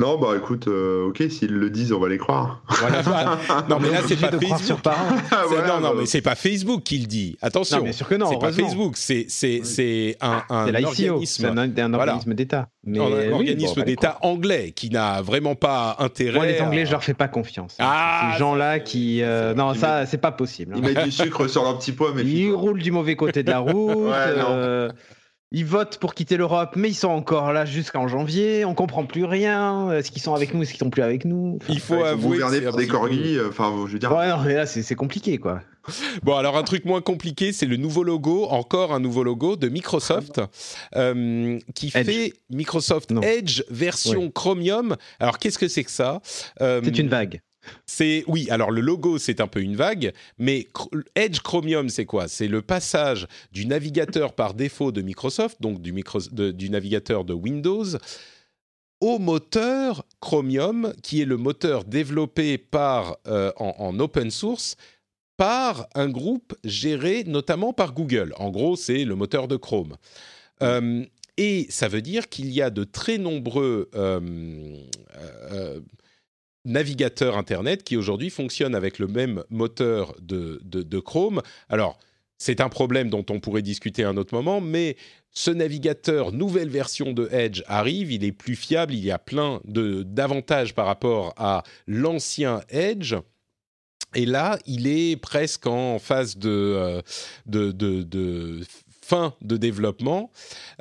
Non, 0.00 0.16
bah 0.16 0.34
écoute, 0.36 0.68
euh, 0.68 1.08
ok, 1.08 1.24
s'ils 1.28 1.52
le 1.52 1.70
disent, 1.70 1.92
on 1.92 1.98
va 1.98 2.08
les 2.08 2.18
croire. 2.18 2.62
non, 3.68 3.80
mais 3.80 3.90
là, 3.90 3.98
c'est 4.06 4.14
pas 4.14 4.30
Facebook. 4.30 4.78
non, 5.66 5.80
non, 5.80 5.94
mais 5.96 6.06
c'est 6.06 6.22
pas 6.22 6.36
Facebook 6.36 6.84
qui 6.84 6.98
le 7.00 7.06
dit. 7.06 7.36
Attention. 7.42 7.84
Non, 7.84 7.92
sûr 7.92 8.06
que 8.06 8.14
non. 8.14 8.28
C'est 8.30 8.38
pas 8.38 8.52
Facebook, 8.52 8.96
c'est 8.96 10.16
un, 10.20 10.44
un 10.50 10.84
organisme. 10.84 11.42
C'est 11.42 11.80
un, 11.80 11.94
organisme 11.94 12.34
d'État. 12.34 12.68
un 12.86 13.32
organisme 13.32 13.82
d'État 13.82 14.18
anglais 14.22 14.70
qui 14.70 14.88
n'a 14.90 15.20
vraiment 15.20 15.56
pas 15.56 15.96
intérêt. 15.98 16.36
Moi, 16.36 16.46
les 16.46 16.60
Anglais, 16.60 16.86
je 16.86 16.92
leur 16.92 17.02
fais 17.02 17.14
pas 17.14 17.26
confiance. 17.26 17.74
Ah, 17.80 18.30
Ces 18.34 18.38
gens-là 18.38 18.78
qui, 18.78 19.20
euh, 19.22 19.52
non, 19.52 19.74
ça, 19.74 20.06
c'est 20.06 20.18
pas 20.18 20.30
possible. 20.30 20.74
Ils 20.76 20.82
mettent 20.82 21.02
du 21.02 21.10
sucre 21.10 21.48
sur 21.48 21.64
leur 21.64 21.76
petit 21.76 21.90
pois, 21.90 22.12
mais 22.14 22.22
ils 22.22 22.52
roulent 22.52 22.82
du 22.82 22.92
mauvais 22.92 23.16
côté 23.16 23.42
de 23.42 23.50
la 23.50 23.58
route. 23.58 23.96
euh, 24.12 24.88
ils 25.50 25.64
votent 25.64 25.98
pour 25.98 26.14
quitter 26.14 26.36
l'Europe, 26.36 26.74
mais 26.76 26.90
ils 26.90 26.94
sont 26.94 27.08
encore 27.08 27.52
là 27.52 27.64
jusqu'en 27.64 28.06
janvier. 28.06 28.64
On 28.64 28.74
comprend 28.74 29.06
plus 29.06 29.24
rien. 29.24 29.90
Est-ce 29.92 30.10
qu'ils 30.10 30.20
sont 30.20 30.34
avec 30.34 30.52
nous? 30.52 30.62
Est-ce 30.62 30.72
qu'ils 30.72 30.80
sont 30.80 30.90
plus 30.90 31.02
avec 31.02 31.24
nous? 31.24 31.58
Il 31.68 31.80
faut 31.80 32.02
avouer. 32.02 32.38
Vous 32.40 32.76
des 32.76 32.86
corgis. 32.86 33.38
Euh, 33.38 33.48
enfin, 33.48 33.72
je 33.86 33.92
veux 33.92 33.98
dire. 33.98 34.12
Ouais, 34.14 34.28
non, 34.28 34.38
mais 34.44 34.54
là, 34.54 34.66
c'est 34.66 34.94
compliqué, 34.94 35.38
quoi. 35.38 35.60
Bon, 36.22 36.36
alors 36.36 36.58
un 36.58 36.64
truc 36.64 36.84
moins 36.84 37.00
compliqué, 37.00 37.52
c'est 37.52 37.64
le 37.64 37.76
nouveau 37.76 38.02
logo, 38.02 38.44
encore 38.44 38.92
un 38.92 39.00
nouveau 39.00 39.24
logo 39.24 39.56
de 39.56 39.70
Microsoft, 39.70 40.40
euh, 40.96 41.58
qui 41.74 41.90
fait 41.90 42.34
Microsoft 42.50 43.12
Edge 43.22 43.62
version 43.70 44.30
Chromium. 44.30 44.96
Alors, 45.18 45.38
qu'est-ce 45.38 45.58
que 45.58 45.68
c'est 45.68 45.84
que 45.84 45.90
ça? 45.90 46.20
Euh, 46.60 46.82
C'est 46.84 46.98
une 46.98 47.08
vague. 47.08 47.40
C'est 47.86 48.24
oui. 48.26 48.48
Alors 48.50 48.70
le 48.70 48.80
logo 48.80 49.18
c'est 49.18 49.40
un 49.40 49.46
peu 49.46 49.60
une 49.60 49.76
vague, 49.76 50.12
mais 50.38 50.68
Edge 51.14 51.40
Chromium 51.40 51.88
c'est 51.88 52.06
quoi? 52.06 52.28
C'est 52.28 52.48
le 52.48 52.62
passage 52.62 53.26
du 53.52 53.66
navigateur 53.66 54.32
par 54.34 54.54
défaut 54.54 54.92
de 54.92 55.02
Microsoft, 55.02 55.60
donc 55.60 55.80
du, 55.80 56.70
navigateur 56.70 57.24
de 57.24 57.34
Windows, 57.34 57.84
au 59.00 59.18
moteur 59.18 60.04
Chromium, 60.20 60.92
qui 61.02 61.20
est 61.20 61.24
le 61.24 61.36
moteur 61.36 61.84
développé 61.84 62.58
par 62.58 63.18
euh, 63.26 63.52
en, 63.56 63.98
open 64.00 64.30
source 64.30 64.76
par 65.36 65.86
un 65.94 66.08
groupe 66.08 66.54
géré 66.64 67.22
notamment 67.24 67.72
par 67.72 67.92
Google. 67.92 68.34
En 68.38 68.50
gros, 68.50 68.74
c'est 68.74 69.04
le 69.04 69.14
moteur 69.14 69.46
de 69.46 69.56
Chrome. 69.56 69.96
Euh, 70.62 71.04
et 71.36 71.66
ça 71.70 71.86
veut 71.86 72.02
dire 72.02 72.28
qu'il 72.28 72.50
y 72.50 72.60
a 72.60 72.70
de 72.70 72.82
très 72.82 73.18
nombreux 73.18 73.88
euh, 73.94 75.78
navigateur 76.64 77.36
Internet 77.36 77.82
qui 77.82 77.96
aujourd'hui 77.96 78.30
fonctionne 78.30 78.74
avec 78.74 78.98
le 78.98 79.06
même 79.06 79.42
moteur 79.50 80.14
de, 80.20 80.60
de, 80.64 80.98
Chrome. 81.00 81.42
Alors, 81.68 81.98
c'est 82.36 82.60
un 82.60 82.68
problème 82.68 83.10
dont 83.10 83.24
on 83.30 83.40
pourrait 83.40 83.62
discuter 83.62 84.04
à 84.04 84.10
un 84.10 84.16
autre 84.16 84.34
moment, 84.34 84.60
mais 84.60 84.96
ce 85.30 85.50
navigateur, 85.50 86.32
nouvelle 86.32 86.68
version 86.68 87.12
de 87.12 87.28
Edge, 87.32 87.62
arrive, 87.66 88.12
il 88.12 88.24
est 88.24 88.32
plus 88.32 88.56
fiable, 88.56 88.94
il 88.94 89.04
y 89.04 89.10
a 89.10 89.18
plein 89.18 89.60
d'avantages 89.64 90.74
par 90.74 90.86
rapport 90.86 91.34
à 91.36 91.62
l'ancien 91.86 92.62
Edge. 92.68 93.14
Et 94.14 94.24
là, 94.24 94.58
il 94.66 94.86
est 94.86 95.16
presque 95.20 95.66
en 95.66 95.98
phase 95.98 96.38
de, 96.38 96.48
euh, 96.48 97.02
de, 97.46 97.72
de, 97.72 98.60
fin 99.08 99.34
de 99.40 99.56
développement. 99.56 100.30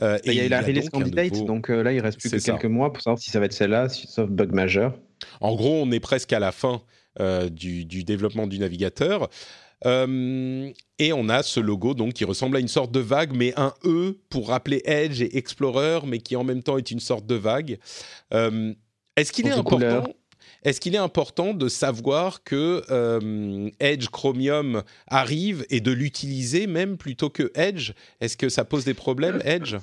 Euh, 0.01 0.17
il 0.25 0.33
y 0.33 0.39
a 0.39 0.45
eu 0.45 0.49
la 0.49 0.61
release 0.61 0.89
candidate, 0.89 1.45
donc 1.45 1.69
euh, 1.69 1.81
là, 1.81 1.93
il 1.93 1.99
reste 1.99 2.19
plus 2.19 2.29
que 2.29 2.37
quelques 2.37 2.65
mois 2.65 2.91
pour 2.91 3.01
savoir 3.01 3.19
si 3.19 3.29
ça 3.29 3.39
va 3.39 3.45
être 3.45 3.53
celle-là, 3.53 3.89
sauf 3.89 4.29
bug 4.29 4.53
majeur. 4.53 4.97
En 5.41 5.55
gros, 5.55 5.81
on 5.81 5.91
est 5.91 5.99
presque 5.99 6.33
à 6.33 6.39
la 6.39 6.51
fin 6.51 6.81
euh, 7.19 7.49
du, 7.49 7.85
développement 8.03 8.45
du 8.45 8.59
navigateur. 8.59 9.29
Euh, 9.85 10.71
et 10.99 11.13
on 11.13 11.29
a 11.29 11.43
ce 11.43 11.59
logo 11.59 11.93
donc 11.93 12.13
qui 12.13 12.25
ressemble 12.25 12.57
à 12.57 12.59
une 12.59 12.67
sorte 12.67 12.91
de 12.91 12.99
vague, 12.99 13.35
mais 13.35 13.53
un 13.57 13.73
E 13.85 14.19
pour 14.29 14.49
rappeler 14.49 14.81
Edge 14.85 15.21
et 15.21 15.37
Explorer, 15.37 15.99
mais 16.05 16.19
qui 16.19 16.35
en 16.35 16.43
même 16.43 16.61
temps 16.61 16.77
est 16.77 16.91
une 16.91 16.99
sorte 16.99 17.25
de 17.25 17.35
vague. 17.35 17.79
Euh, 18.33 18.73
est-ce 19.15 19.31
qu'il 19.31 19.47
est 19.47 19.51
important 19.51 20.03
Est-ce 20.63 20.79
qu'il 20.79 20.93
est 20.93 20.99
important 20.99 21.53
de 21.53 21.69
savoir 21.69 22.43
que 22.43 22.83
Edge 23.79 24.09
Chromium 24.09 24.83
arrive 25.07 25.65
et 25.71 25.79
de 25.79 25.91
l'utiliser 25.91 26.67
même 26.67 26.97
plutôt 26.97 27.29
que 27.29 27.51
Edge? 27.55 27.93
Est-ce 28.19 28.37
que 28.37 28.49
ça 28.49 28.63
pose 28.63 28.85
des 28.85 28.93
problèmes 28.93 29.41
Edge? 29.43 29.75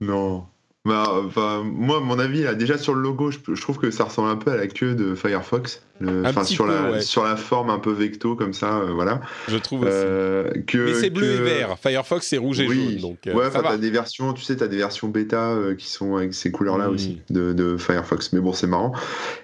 Non, 0.00 0.46
bah, 0.86 1.20
enfin, 1.26 1.64
moi, 1.64 1.98
mon 1.98 2.18
avis, 2.20 2.44
là, 2.44 2.54
déjà 2.54 2.78
sur 2.78 2.94
le 2.94 3.00
logo, 3.00 3.32
je, 3.32 3.60
trouve 3.60 3.78
que 3.78 3.90
ça 3.90 4.04
ressemble 4.04 4.30
un 4.30 4.36
peu 4.36 4.52
à 4.52 4.56
la 4.56 4.68
queue 4.68 4.94
de 4.94 5.16
Firefox. 5.16 5.82
Enfin, 6.04 6.44
sur, 6.44 6.66
la, 6.66 7.00
sur 7.00 7.24
la 7.24 7.36
forme 7.36 7.70
un 7.70 7.78
peu 7.78 7.92
vecto, 7.92 8.36
comme 8.36 8.52
ça, 8.52 8.78
euh, 8.78 8.92
voilà. 8.92 9.20
Je 9.48 9.56
trouve 9.56 9.82
aussi. 9.82 9.92
Euh, 9.92 10.50
que, 10.66 10.78
Mais 10.78 10.94
c'est 10.94 11.10
bleu 11.10 11.26
et 11.26 11.40
vert. 11.40 11.76
Firefox, 11.78 12.26
c'est 12.26 12.36
rouge 12.36 12.60
et 12.60 12.66
jaune. 12.66 12.96
Donc, 12.96 13.26
euh, 13.26 13.32
ouais, 13.32 13.50
t'as 13.50 13.76
des 13.78 13.90
versions, 13.90 14.32
tu 14.32 14.42
sais, 14.42 14.56
t'as 14.56 14.66
des 14.66 14.76
versions 14.76 15.08
bêta 15.08 15.56
qui 15.78 15.88
sont 15.88 16.16
avec 16.16 16.34
ces 16.34 16.50
couleurs-là 16.50 16.90
aussi 16.90 17.22
de, 17.30 17.52
de, 17.52 17.76
Firefox. 17.76 18.32
Mais 18.32 18.40
bon, 18.40 18.52
c'est 18.52 18.66
marrant. 18.66 18.92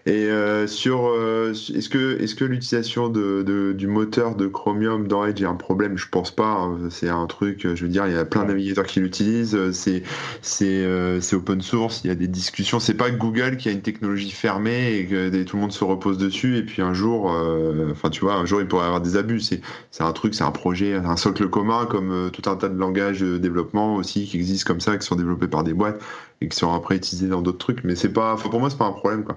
Et 0.06 0.28
sur. 0.66 1.12
est-ce 1.50 1.88
que, 1.88 2.20
est 2.20 2.26
-ce 2.26 2.34
que 2.34 2.44
l'utilisation 2.44 3.08
de, 3.08 3.72
du 3.72 3.86
moteur 3.86 4.34
de 4.36 4.46
Chromium 4.46 5.08
dans 5.08 5.24
Edge 5.24 5.40
est 5.42 5.46
un 5.46 5.54
problème? 5.54 5.96
Je 5.96 6.08
pense 6.08 6.30
pas. 6.30 6.52
Hein. 6.52 6.78
C'est 6.90 7.08
un 7.08 7.26
truc, 7.26 7.62
je 7.62 7.82
veux 7.82 7.88
dire, 7.90 8.06
il 8.06 8.12
y 8.12 8.16
a 8.16 8.24
plein 8.24 8.42
de 8.42 8.48
navigateurs 8.48 8.86
qui 8.86 9.00
l'utilisent. 9.00 9.58
C'est 9.72 10.02
c'est 10.42 11.34
open 11.34 11.62
source, 11.62 12.02
il 12.04 12.08
y 12.08 12.10
a 12.10 12.14
des 12.14 12.28
discussions. 12.28 12.78
C'est 12.80 12.94
pas 12.94 13.10
Google 13.10 13.56
qui 13.56 13.68
a 13.68 13.72
une 13.72 13.82
technologie 13.82 14.30
fermée 14.30 14.96
et 14.96 15.06
que 15.06 15.42
tout 15.44 15.56
le 15.56 15.62
monde 15.62 15.72
se 15.72 15.84
repose 15.84 16.18
dessus. 16.18 16.41
Et 16.44 16.62
puis 16.62 16.82
un 16.82 16.94
jour, 16.94 17.32
euh, 17.32 17.90
enfin 17.90 18.10
tu 18.10 18.20
vois, 18.20 18.34
un 18.34 18.44
jour 18.44 18.60
il 18.60 18.68
pourrait 18.68 18.82
y 18.82 18.86
avoir 18.86 19.00
des 19.00 19.16
abus. 19.16 19.40
C'est 19.40 19.60
un 20.00 20.12
truc, 20.12 20.34
c'est 20.34 20.44
un 20.44 20.50
projet, 20.50 20.94
un 20.94 21.16
socle 21.16 21.48
commun 21.48 21.86
comme 21.86 22.10
euh, 22.10 22.30
tout 22.30 22.48
un 22.50 22.56
tas 22.56 22.68
de 22.68 22.78
langages 22.78 23.20
de 23.20 23.38
développement 23.38 23.96
aussi 23.96 24.26
qui 24.26 24.36
existent 24.36 24.66
comme 24.66 24.80
ça, 24.80 24.96
qui 24.98 25.06
sont 25.06 25.16
développés 25.16 25.48
par 25.48 25.64
des 25.64 25.74
boîtes 25.74 26.00
et 26.40 26.48
qui 26.48 26.56
sont 26.56 26.72
après 26.72 26.96
utilisés 26.96 27.28
dans 27.28 27.42
d'autres 27.42 27.58
trucs. 27.58 27.84
Mais 27.84 27.94
c'est 27.96 28.12
pas, 28.12 28.36
pour 28.36 28.60
moi 28.60 28.70
c'est 28.70 28.78
pas 28.78 28.86
un 28.86 28.92
problème 28.92 29.24
quoi. 29.24 29.36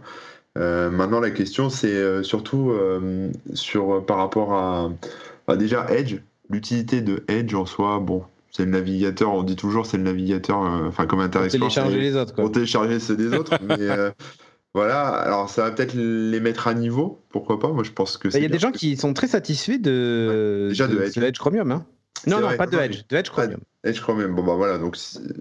Euh, 0.58 0.89
maintenant 0.89 1.20
la 1.20 1.32
question 1.32 1.70
c'est 1.70 2.24
surtout 2.24 2.74
sur 3.53 4.06
par 4.06 4.18
rapport 4.18 4.53
à, 4.53 5.56
déjà 5.58 5.86
Edge 5.89 6.18
l'utilité 6.49 7.01
de 7.01 7.24
Edge 7.28 7.53
en 7.56 7.66
soi, 7.66 7.99
bon, 7.99 8.24
c'est 8.56 8.66
le 8.66 8.72
navigateur, 8.72 9.34
on 9.34 9.43
dit 9.43 9.56
toujours 9.56 9.86
c'est 9.86 9.97
le 9.97 10.03
navigateur, 10.03 10.64
euh, 10.64 10.88
enfin 10.88 11.06
comme 11.06 11.20
Internet 11.20 11.51
Pour 11.51 11.60
télécharger 11.60 11.99
les 11.99 12.16
autres. 12.16 12.34
Quoi. 12.34 12.43
Pour 12.45 12.53
télécharger 12.53 12.99
ceux 12.99 13.18
des 13.18 13.34
autres, 13.34 13.58
mais 13.62 13.76
euh, 13.80 14.12
voilà, 14.76 15.07
alors 15.07 15.49
ça 15.49 15.63
va 15.63 15.71
peut-être 15.71 15.93
les 15.93 16.41
mettre 16.41 16.67
à 16.67 16.73
niveau, 16.73 17.23
pourquoi 17.30 17.61
pas 17.61 17.69
Moi 17.69 17.86
je 17.86 17.91
pense 17.91 18.17
que 18.17 18.28
bah, 18.28 18.38
Il 18.38 18.41
y 18.41 18.45
a 18.45 18.49
des 18.49 18.59
gens 18.59 18.73
qui 18.73 18.97
sont 18.97 19.13
très 19.13 19.30
satisfaits 19.30 19.80
de, 19.80 20.63
ouais, 20.63 20.69
déjà 20.71 20.88
de, 20.88 20.97
de 20.97 21.01
Edge. 21.01 21.17
Edge 21.17 21.39
Chromium. 21.39 21.71
Hein. 21.71 21.86
Non, 22.28 22.41
non, 22.41 22.57
pas 22.57 22.67
de 22.67 22.78
Edge, 22.78 23.03
de 23.07 23.15
Edge 23.15 23.30
Chromium. 23.30 23.61
Edge 23.86 24.01
Chromium, 24.01 24.33
bon 24.33 24.43
bah 24.43 24.55
voilà, 24.55 24.79
donc 24.79 24.97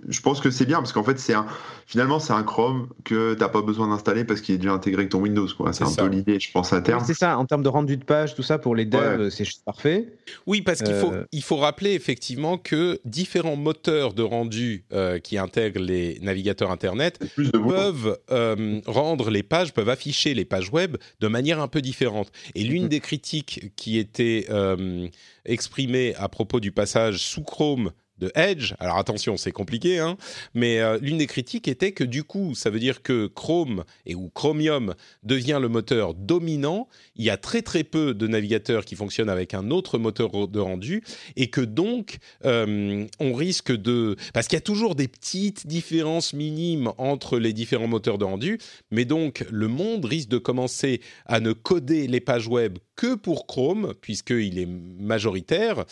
je 0.07 0.21
pense 0.21 0.41
que 0.41 0.51
c'est 0.51 0.67
bien 0.67 0.77
parce 0.77 0.93
qu'en 0.93 1.03
fait 1.03 1.19
c'est 1.19 1.33
un, 1.33 1.47
finalement 1.87 2.19
c'est 2.19 2.35
un 2.35 2.43
Chrome 2.43 2.89
que 3.03 3.33
t'as 3.35 3.49
pas 3.49 3.63
besoin 3.63 3.89
d'installer 3.89 4.25
parce 4.25 4.43
qu'il 4.43 4.55
est 4.55 4.59
déjà 4.59 4.73
intégré 4.73 5.01
avec 5.01 5.11
ton 5.11 5.21
Windows 5.21 5.49
quoi. 5.57 5.73
C'est 5.73 5.85
un 5.85 5.89
ça. 5.89 6.03
peu 6.03 6.09
l'idée, 6.09 6.39
je 6.39 6.53
pense 6.53 6.73
à 6.75 6.83
terme. 6.83 7.01
Oui, 7.01 7.07
c'est 7.07 7.15
ça, 7.15 7.39
en 7.39 7.47
termes 7.47 7.63
de 7.63 7.69
rendu 7.69 7.97
de 7.97 8.05
page, 8.05 8.35
tout 8.35 8.43
ça 8.43 8.59
pour 8.59 8.77
les 8.77 8.85
devs, 8.85 9.21
ouais. 9.21 9.31
c'est 9.31 9.45
juste 9.45 9.65
parfait. 9.65 10.13
Oui, 10.47 10.61
parce 10.61 10.83
qu'il 10.83 10.95
faut, 10.95 11.13
euh... 11.13 11.25
il 11.33 11.43
faut 11.43 11.57
rappeler 11.57 11.93
effectivement 11.93 12.59
que 12.59 13.01
différents 13.07 13.57
moteurs 13.57 14.13
de 14.13 14.23
rendu 14.23 14.85
euh, 14.93 15.19
qui 15.19 15.39
intègrent 15.39 15.81
les 15.81 16.19
navigateurs 16.21 16.71
internet 16.71 17.19
peuvent 17.53 18.19
euh, 18.31 18.81
rendre 18.87 19.31
les 19.31 19.43
pages, 19.43 19.73
peuvent 19.73 19.89
afficher 19.89 20.35
les 20.35 20.45
pages 20.45 20.71
web 20.71 20.99
de 21.21 21.29
manière 21.29 21.61
un 21.61 21.69
peu 21.69 21.81
différente. 21.81 22.31
Et 22.55 22.63
l'une 22.63 22.85
mmh. 22.85 22.89
des 22.89 23.01
critiques 23.01 23.73
qui 23.77 23.99
était 23.99 24.47
euh, 24.51 25.09
exprimée 25.47 26.15
à 26.17 26.29
propos 26.29 26.61
du 26.61 26.73
passage 26.73 27.19
sous 27.19 27.43
Chrome 27.43 27.93
de 28.19 28.31
Edge. 28.35 28.75
Alors 28.79 28.99
attention, 28.99 29.37
c'est 29.37 29.53
compliqué, 29.53 29.99
hein, 29.99 30.17
mais 30.55 30.81
euh, 30.81 30.99
l'une 31.01 31.19
des 31.19 31.27
critiques 31.27 31.69
était 31.69 31.93
que 31.93 32.05
du 32.05 32.25
coup, 32.25 32.55
ça 32.55 32.71
veut 32.71 32.79
dire 32.79 33.03
que 33.03 33.27
Chrome 33.27 33.85
et 34.07 34.15
ou 34.15 34.31
Chromium 34.35 34.95
devient 35.23 35.59
le 35.61 35.69
moteur 35.69 36.15
dominant. 36.15 36.89
Il 37.17 37.25
y 37.25 37.31
a 37.31 37.37
très 37.37 37.63
très 37.63 37.85
peu 37.85 38.13
de 38.13 38.27
navigateurs 38.27 38.85
qui 38.85 38.97
fonctionnent 38.97 39.29
avec 39.29 39.55
un 39.55 39.71
autre 39.71 39.99
moteur 39.99 40.49
de 40.49 40.61
rendu 40.61 41.05
et 41.37 41.49
que 41.49 41.61
donc 41.61 42.19
euh, 42.45 43.07
on 43.21 43.35
risque 43.35 43.71
de 43.71 44.17
parce 44.33 44.49
qu'il 44.49 44.57
y 44.57 44.59
a 44.59 44.63
toujours 44.63 44.95
des 44.95 45.07
petites 45.07 45.67
différences 45.67 46.33
minimes 46.33 46.93
entre 46.99 47.39
les 47.39 47.53
différents 47.53 47.87
moteurs 47.87 48.19
de 48.19 48.25
rendu, 48.25 48.59
mais 48.91 49.05
donc 49.05 49.47
le 49.51 49.69
monde 49.69 50.05
risque 50.05 50.29
de 50.29 50.39
commencer 50.39 51.01
à 51.27 51.39
ne 51.39 51.53
coder 51.53 52.09
les 52.09 52.21
pages 52.21 52.49
web 52.49 52.79
que 52.97 53.15
pour 53.15 53.47
Chrome 53.47 53.95
puisqu'il 54.01 54.59
est 54.59 54.67
majoritaire 54.67 55.85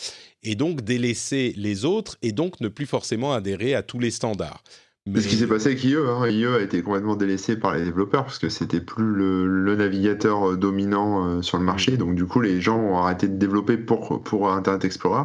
et 0.43 0.57
donc 0.57 0.83
délaisser 0.83 1.55
les 1.57 1.85
autres 1.85 2.19
et 2.23 2.33
donc 2.33 2.61
ne 2.61 2.69
plus 2.69 2.87
forcément 2.87 3.33
adhérer 3.33 3.75
à 3.75 3.83
tous 3.83 3.99
les 3.99 4.11
standards. 4.11 4.63
Mais... 5.07 5.21
Ce 5.21 5.27
qui 5.27 5.37
s'est 5.37 5.49
passé 5.49 5.69
avec 5.69 5.83
IE. 5.83 5.97
Hein. 5.97 6.29
IE 6.29 6.47
a 6.47 6.61
été 6.61 6.81
complètement 6.83 7.17
délaissé 7.17 7.57
par 7.57 7.75
les 7.75 7.85
développeurs 7.85 8.25
parce 8.25 8.39
que 8.39 8.49
c'était 8.49 8.81
plus 8.81 9.05
le, 9.05 9.47
le, 9.47 9.75
navigateur 9.75 10.57
dominant 10.57 11.27
euh, 11.27 11.43
sur 11.43 11.59
le 11.59 11.65
marché. 11.65 11.97
Donc 11.97 12.15
du 12.15 12.25
coup, 12.25 12.41
les 12.41 12.61
gens 12.61 12.79
ont 12.79 12.99
arrêté 12.99 13.27
de 13.27 13.37
développer 13.37 13.77
pour, 13.77 14.23
pour 14.23 14.53
Internet 14.53 14.85
Explorer. 14.85 15.25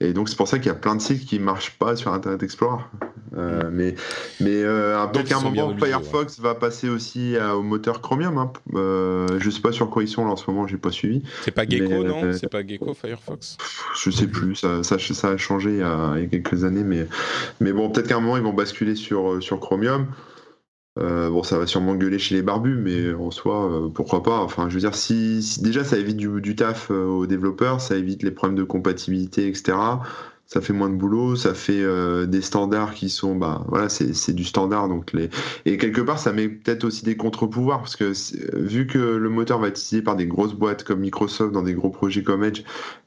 Et 0.00 0.12
donc 0.12 0.28
c'est 0.28 0.36
pour 0.36 0.46
ça 0.46 0.58
qu'il 0.58 0.68
y 0.68 0.70
a 0.70 0.76
plein 0.76 0.94
de 0.94 1.00
sites 1.00 1.26
qui 1.26 1.40
marchent 1.40 1.76
pas 1.76 1.96
sur 1.96 2.12
Internet 2.12 2.42
Explorer. 2.44 2.84
Euh, 3.36 3.68
mais 3.72 3.94
mais 4.40 4.62
euh, 4.62 5.04
peut-être 5.08 5.28
qu'à 5.28 5.38
un 5.38 5.42
moment 5.42 5.76
Firefox 5.76 6.38
ouais. 6.38 6.44
va 6.44 6.54
passer 6.54 6.88
aussi 6.88 7.36
à, 7.36 7.56
au 7.56 7.62
moteur 7.62 8.00
Chromium. 8.00 8.38
Hein. 8.38 8.52
Euh, 8.74 9.26
je 9.40 9.50
sais 9.50 9.60
pas 9.60 9.72
sur 9.72 9.90
quoi 9.90 10.04
ils 10.04 10.08
sont 10.08 10.24
là 10.24 10.30
en 10.30 10.36
ce 10.36 10.48
moment, 10.48 10.68
j'ai 10.68 10.76
pas 10.76 10.92
suivi. 10.92 11.22
C'est 11.42 11.50
pas 11.50 11.66
Gecko 11.66 11.88
mais, 11.88 12.04
non? 12.04 12.32
C'est 12.32 12.48
pas 12.48 12.64
Gecko 12.64 12.94
Firefox? 12.94 13.56
Je 14.00 14.10
sais 14.10 14.28
plus, 14.28 14.54
ça, 14.54 14.84
ça, 14.84 14.98
ça 14.98 15.30
a 15.30 15.36
changé 15.36 15.70
il 15.70 15.78
y 15.78 15.82
a, 15.82 16.14
il 16.16 16.22
y 16.22 16.26
a, 16.26 16.28
quelques 16.28 16.62
années, 16.62 16.84
mais 16.84 17.06
mais 17.60 17.72
bon 17.72 17.90
peut-être 17.90 18.08
qu'à 18.08 18.16
un 18.16 18.20
moment 18.20 18.36
ils 18.36 18.42
vont 18.42 18.52
basculer 18.52 18.94
sur 18.94 19.42
sur 19.42 19.58
Chromium. 19.58 20.06
Euh, 20.98 21.30
bon, 21.30 21.42
ça 21.42 21.58
va 21.58 21.66
sûrement 21.66 21.94
gueuler 21.94 22.18
chez 22.18 22.34
les 22.34 22.42
barbus, 22.42 22.76
mais 22.76 23.12
en 23.14 23.30
soi, 23.30 23.70
euh, 23.70 23.88
pourquoi 23.88 24.22
pas 24.22 24.38
Enfin, 24.40 24.68
je 24.68 24.74
veux 24.74 24.80
dire, 24.80 24.94
si, 24.94 25.58
déjà 25.62 25.84
ça 25.84 25.96
évite 25.96 26.16
du, 26.16 26.40
du 26.40 26.56
taf 26.56 26.90
euh, 26.90 27.04
aux 27.04 27.26
développeurs, 27.26 27.80
ça 27.80 27.96
évite 27.96 28.22
les 28.22 28.30
problèmes 28.30 28.58
de 28.58 28.64
compatibilité, 28.64 29.46
etc. 29.46 29.76
Ça 30.50 30.62
fait 30.62 30.72
moins 30.72 30.88
de 30.88 30.94
boulot, 30.94 31.36
ça 31.36 31.52
fait 31.52 31.82
euh, 31.82 32.24
des 32.24 32.40
standards 32.40 32.94
qui 32.94 33.10
sont, 33.10 33.36
bah 33.36 33.66
voilà, 33.68 33.90
c'est 33.90 34.32
du 34.32 34.44
standard. 34.44 34.88
Donc 34.88 35.12
les 35.12 35.28
et 35.66 35.76
quelque 35.76 36.00
part, 36.00 36.18
ça 36.18 36.32
met 36.32 36.48
peut-être 36.48 36.84
aussi 36.84 37.04
des 37.04 37.18
contre-pouvoirs 37.18 37.80
parce 37.80 37.96
que 37.96 38.14
vu 38.56 38.86
que 38.86 38.96
le 38.96 39.28
moteur 39.28 39.58
va 39.58 39.68
être 39.68 39.78
utilisé 39.78 40.00
par 40.00 40.16
des 40.16 40.26
grosses 40.26 40.54
boîtes 40.54 40.84
comme 40.84 41.00
Microsoft 41.00 41.52
dans 41.52 41.60
des 41.60 41.74
gros 41.74 41.90
projets 41.90 42.22
comme 42.22 42.44
Edge, 42.44 42.62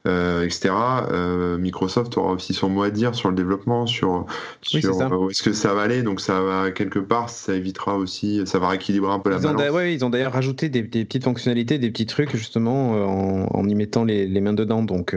euh, 0.06 0.44
etc. 0.44 0.70
Euh, 1.10 1.58
Microsoft 1.58 2.16
aura 2.16 2.34
aussi 2.34 2.54
son 2.54 2.68
mot 2.68 2.84
à 2.84 2.90
dire 2.90 3.16
sur 3.16 3.28
le 3.28 3.34
développement, 3.34 3.88
sur 3.88 4.24
oui, 4.72 4.80
sur 4.80 4.94
où 5.20 5.28
est-ce 5.28 5.42
que 5.42 5.52
ça 5.52 5.74
va 5.74 5.82
aller. 5.82 6.04
Donc 6.04 6.20
ça 6.20 6.40
va 6.42 6.70
quelque 6.70 7.00
part, 7.00 7.28
ça 7.28 7.54
évitera 7.54 7.96
aussi, 7.96 8.40
ça 8.46 8.60
va 8.60 8.68
rééquilibrer 8.68 9.10
un 9.10 9.18
peu 9.18 9.30
la 9.30 9.38
ils 9.38 9.42
balance. 9.42 9.60
Ont 9.68 9.74
ouais, 9.74 9.92
ils 9.92 10.04
ont 10.04 10.10
d'ailleurs 10.10 10.34
rajouté 10.34 10.68
des, 10.68 10.82
des, 10.82 11.04
petites 11.04 11.24
fonctionnalités, 11.24 11.78
des 11.78 11.90
petits 11.90 12.06
trucs 12.06 12.36
justement 12.36 12.92
en, 12.92 13.48
en 13.52 13.68
y 13.68 13.74
mettant 13.74 14.04
les, 14.04 14.28
les 14.28 14.40
mains 14.40 14.54
dedans. 14.54 14.84
Donc 14.84 15.16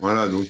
voilà, 0.00 0.26
donc 0.26 0.48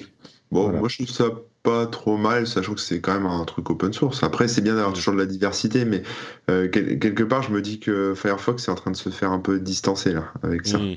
Bon, 0.51 0.63
voilà. 0.63 0.79
moi 0.79 0.89
je 0.89 0.97
trouve 0.97 1.09
ça 1.09 1.25
pas 1.63 1.85
trop 1.85 2.17
mal, 2.17 2.47
sachant 2.47 2.73
que 2.73 2.81
c'est 2.81 3.01
quand 3.01 3.13
même 3.13 3.25
un 3.25 3.45
truc 3.45 3.69
open 3.69 3.93
source. 3.93 4.23
Après, 4.23 4.47
c'est 4.47 4.61
bien 4.61 4.75
d'avoir 4.75 4.93
toujours 4.93 5.13
de 5.13 5.19
la 5.19 5.25
diversité, 5.25 5.85
mais 5.85 6.01
euh, 6.49 6.67
quel, 6.71 6.97
quelque 6.99 7.23
part, 7.23 7.43
je 7.43 7.51
me 7.51 7.61
dis 7.61 7.79
que 7.79 8.13
Firefox 8.15 8.67
est 8.67 8.71
en 8.71 8.75
train 8.75 8.91
de 8.91 8.97
se 8.97 9.09
faire 9.09 9.31
un 9.31 9.39
peu 9.39 9.59
distancer 9.59 10.13
là 10.13 10.31
avec 10.43 10.65
ça. 10.65 10.79
Mmh. 10.79 10.95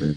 Mais... 0.00 0.14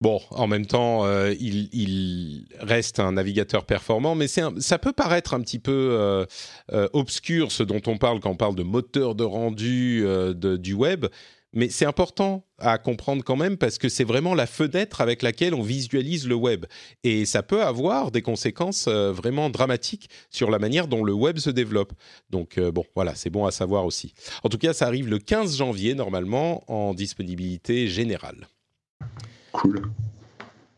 Bon, 0.00 0.20
en 0.30 0.46
même 0.46 0.64
temps, 0.64 1.04
euh, 1.04 1.34
il, 1.40 1.68
il, 1.72 2.46
reste 2.60 3.00
un 3.00 3.12
navigateur 3.12 3.66
performant, 3.66 4.14
mais 4.14 4.26
un, 4.38 4.58
ça 4.58 4.78
peut 4.78 4.92
paraître 4.92 5.34
un 5.34 5.40
petit 5.40 5.58
peu 5.58 5.72
euh, 5.72 6.88
obscur 6.92 7.50
ce 7.50 7.64
dont 7.64 7.82
on 7.86 7.98
parle 7.98 8.20
quand 8.20 8.30
on 8.30 8.36
parle 8.36 8.54
de 8.54 8.62
moteur 8.62 9.16
de 9.16 9.24
rendu 9.24 10.02
de, 10.02 10.56
du 10.56 10.72
web 10.72 11.06
mais 11.52 11.68
c'est 11.68 11.86
important 11.86 12.44
à 12.58 12.78
comprendre 12.78 13.22
quand 13.24 13.36
même 13.36 13.56
parce 13.56 13.78
que 13.78 13.88
c'est 13.88 14.04
vraiment 14.04 14.34
la 14.34 14.46
fenêtre 14.46 15.00
avec 15.00 15.22
laquelle 15.22 15.54
on 15.54 15.62
visualise 15.62 16.26
le 16.26 16.34
web. 16.34 16.66
Et 17.04 17.24
ça 17.24 17.42
peut 17.42 17.62
avoir 17.62 18.10
des 18.10 18.22
conséquences 18.22 18.86
euh, 18.88 19.12
vraiment 19.12 19.48
dramatiques 19.50 20.10
sur 20.30 20.50
la 20.50 20.58
manière 20.58 20.88
dont 20.88 21.04
le 21.04 21.12
web 21.12 21.38
se 21.38 21.50
développe. 21.50 21.92
Donc 22.30 22.58
euh, 22.58 22.70
bon, 22.70 22.84
voilà, 22.94 23.14
c'est 23.14 23.30
bon 23.30 23.46
à 23.46 23.50
savoir 23.50 23.84
aussi. 23.84 24.14
En 24.42 24.48
tout 24.48 24.58
cas, 24.58 24.72
ça 24.72 24.86
arrive 24.86 25.08
le 25.08 25.18
15 25.18 25.56
janvier 25.56 25.94
normalement 25.94 26.64
en 26.70 26.94
disponibilité 26.94 27.88
générale. 27.88 28.48
Cool. 29.52 29.90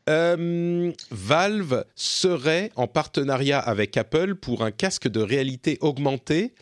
Euh, 0.08 0.92
Valve 1.10 1.84
serait 1.94 2.72
en 2.74 2.88
partenariat 2.88 3.60
avec 3.60 3.96
Apple 3.96 4.34
pour 4.34 4.64
un 4.64 4.70
casque 4.70 5.08
de 5.08 5.20
réalité 5.20 5.78
augmentée. 5.80 6.54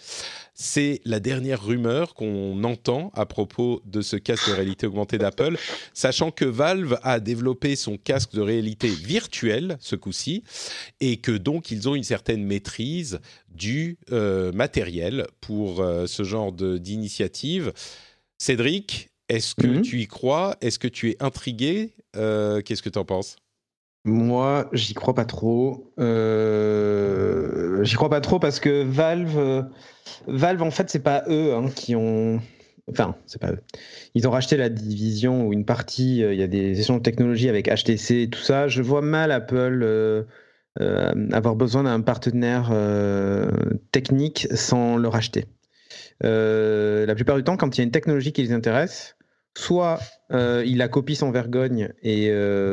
C'est 0.61 1.01
la 1.05 1.21
dernière 1.21 1.65
rumeur 1.65 2.15
qu'on 2.15 2.65
entend 2.65 3.13
à 3.15 3.27
propos 3.27 3.81
de 3.87 4.01
ce 4.01 4.17
casque 4.17 4.49
de 4.49 4.55
réalité 4.55 4.89
augmentée 4.89 5.17
d'Apple, 5.17 5.57
sachant 5.95 6.33
que 6.33 6.45
Valve 6.45 6.99
a 7.05 7.21
développé 7.21 7.77
son 7.77 7.97
casque 7.97 8.33
de 8.33 8.41
réalité 8.41 8.89
virtuelle 8.89 9.77
ce 9.79 9.95
coup-ci, 9.95 10.43
et 10.99 11.19
que 11.19 11.31
donc 11.31 11.71
ils 11.71 11.89
ont 11.89 11.95
une 11.95 12.03
certaine 12.03 12.43
maîtrise 12.43 13.21
du 13.49 13.99
euh, 14.11 14.51
matériel 14.51 15.29
pour 15.41 15.81
euh, 15.81 16.09
ce 16.09 16.25
genre 16.25 16.53
d'initiative. 16.53 17.73
Cédric, 18.39 19.11
est-ce 19.29 19.55
que 19.55 19.69
mmh. 19.69 19.83
tu 19.83 20.01
y 20.01 20.09
crois? 20.09 20.57
Est-ce 20.61 20.81
que 20.81 20.89
tu 20.89 21.11
es 21.11 21.23
intrigué? 21.23 21.93
Euh, 22.17 22.63
Qu'est-ce 22.63 22.83
que 22.83 22.91
tu 22.91 22.99
en 22.99 23.05
penses? 23.05 23.37
Moi, 24.09 24.69
j'y 24.73 24.95
crois 24.95 25.15
pas 25.15 25.25
trop. 25.25 25.93
Euh, 25.99 27.83
j'y 27.85 27.95
crois 27.95 28.11
pas 28.11 28.21
trop 28.21 28.39
parce 28.39 28.61
que 28.61 28.83
Valve, 28.83 29.67
Valve 30.27 30.63
en 30.63 30.71
fait, 30.71 30.91
c'est 30.91 31.03
pas 31.03 31.25
eux 31.29 31.55
hein, 31.55 31.69
qui 31.75 31.95
ont. 31.95 32.41
Enfin, 32.91 33.17
c'est 33.27 33.41
pas 33.41 33.53
eux. 33.53 33.61
Ils 34.15 34.27
ont 34.27 34.31
racheté 34.31 34.57
la 34.57 34.69
division 34.69 35.47
ou 35.47 35.53
une 35.53 35.65
partie. 35.65 36.23
Euh, 36.23 36.33
il 36.33 36.41
y 36.41 36.43
a 36.43 36.47
des 36.47 36.81
échanges 36.81 36.99
de 36.99 37.03
technologie 37.03 37.49
avec 37.49 37.69
HTC 37.69 38.23
et 38.23 38.31
tout 38.31 38.41
ça. 38.41 38.69
Je 38.69 38.83
vois 38.83 39.03
mal 39.03 39.31
Apple 39.31 39.81
euh, 39.83 40.23
euh, 40.81 41.13
avoir 41.33 41.57
besoin 41.57 41.83
d'un 41.85 42.01
partenaire 42.03 42.69
euh, 42.71 43.51
technique 43.91 44.47
sans 44.55 44.97
le 44.97 45.09
racheter. 45.09 45.47
Euh, 46.25 47.05
la 47.05 47.15
plupart 47.17 47.37
du 47.37 47.43
temps, 47.43 47.57
quand 47.57 47.77
il 47.77 47.81
y 47.81 47.83
a 47.83 47.85
une 47.85 47.91
technologie 47.91 48.33
qui 48.33 48.43
les 48.43 48.53
intéresse, 48.53 49.17
soit 49.57 49.99
ils 50.31 50.77
la 50.77 50.89
copient 50.89 51.17
sans 51.17 51.31
vergogne 51.33 51.93
et 52.03 52.31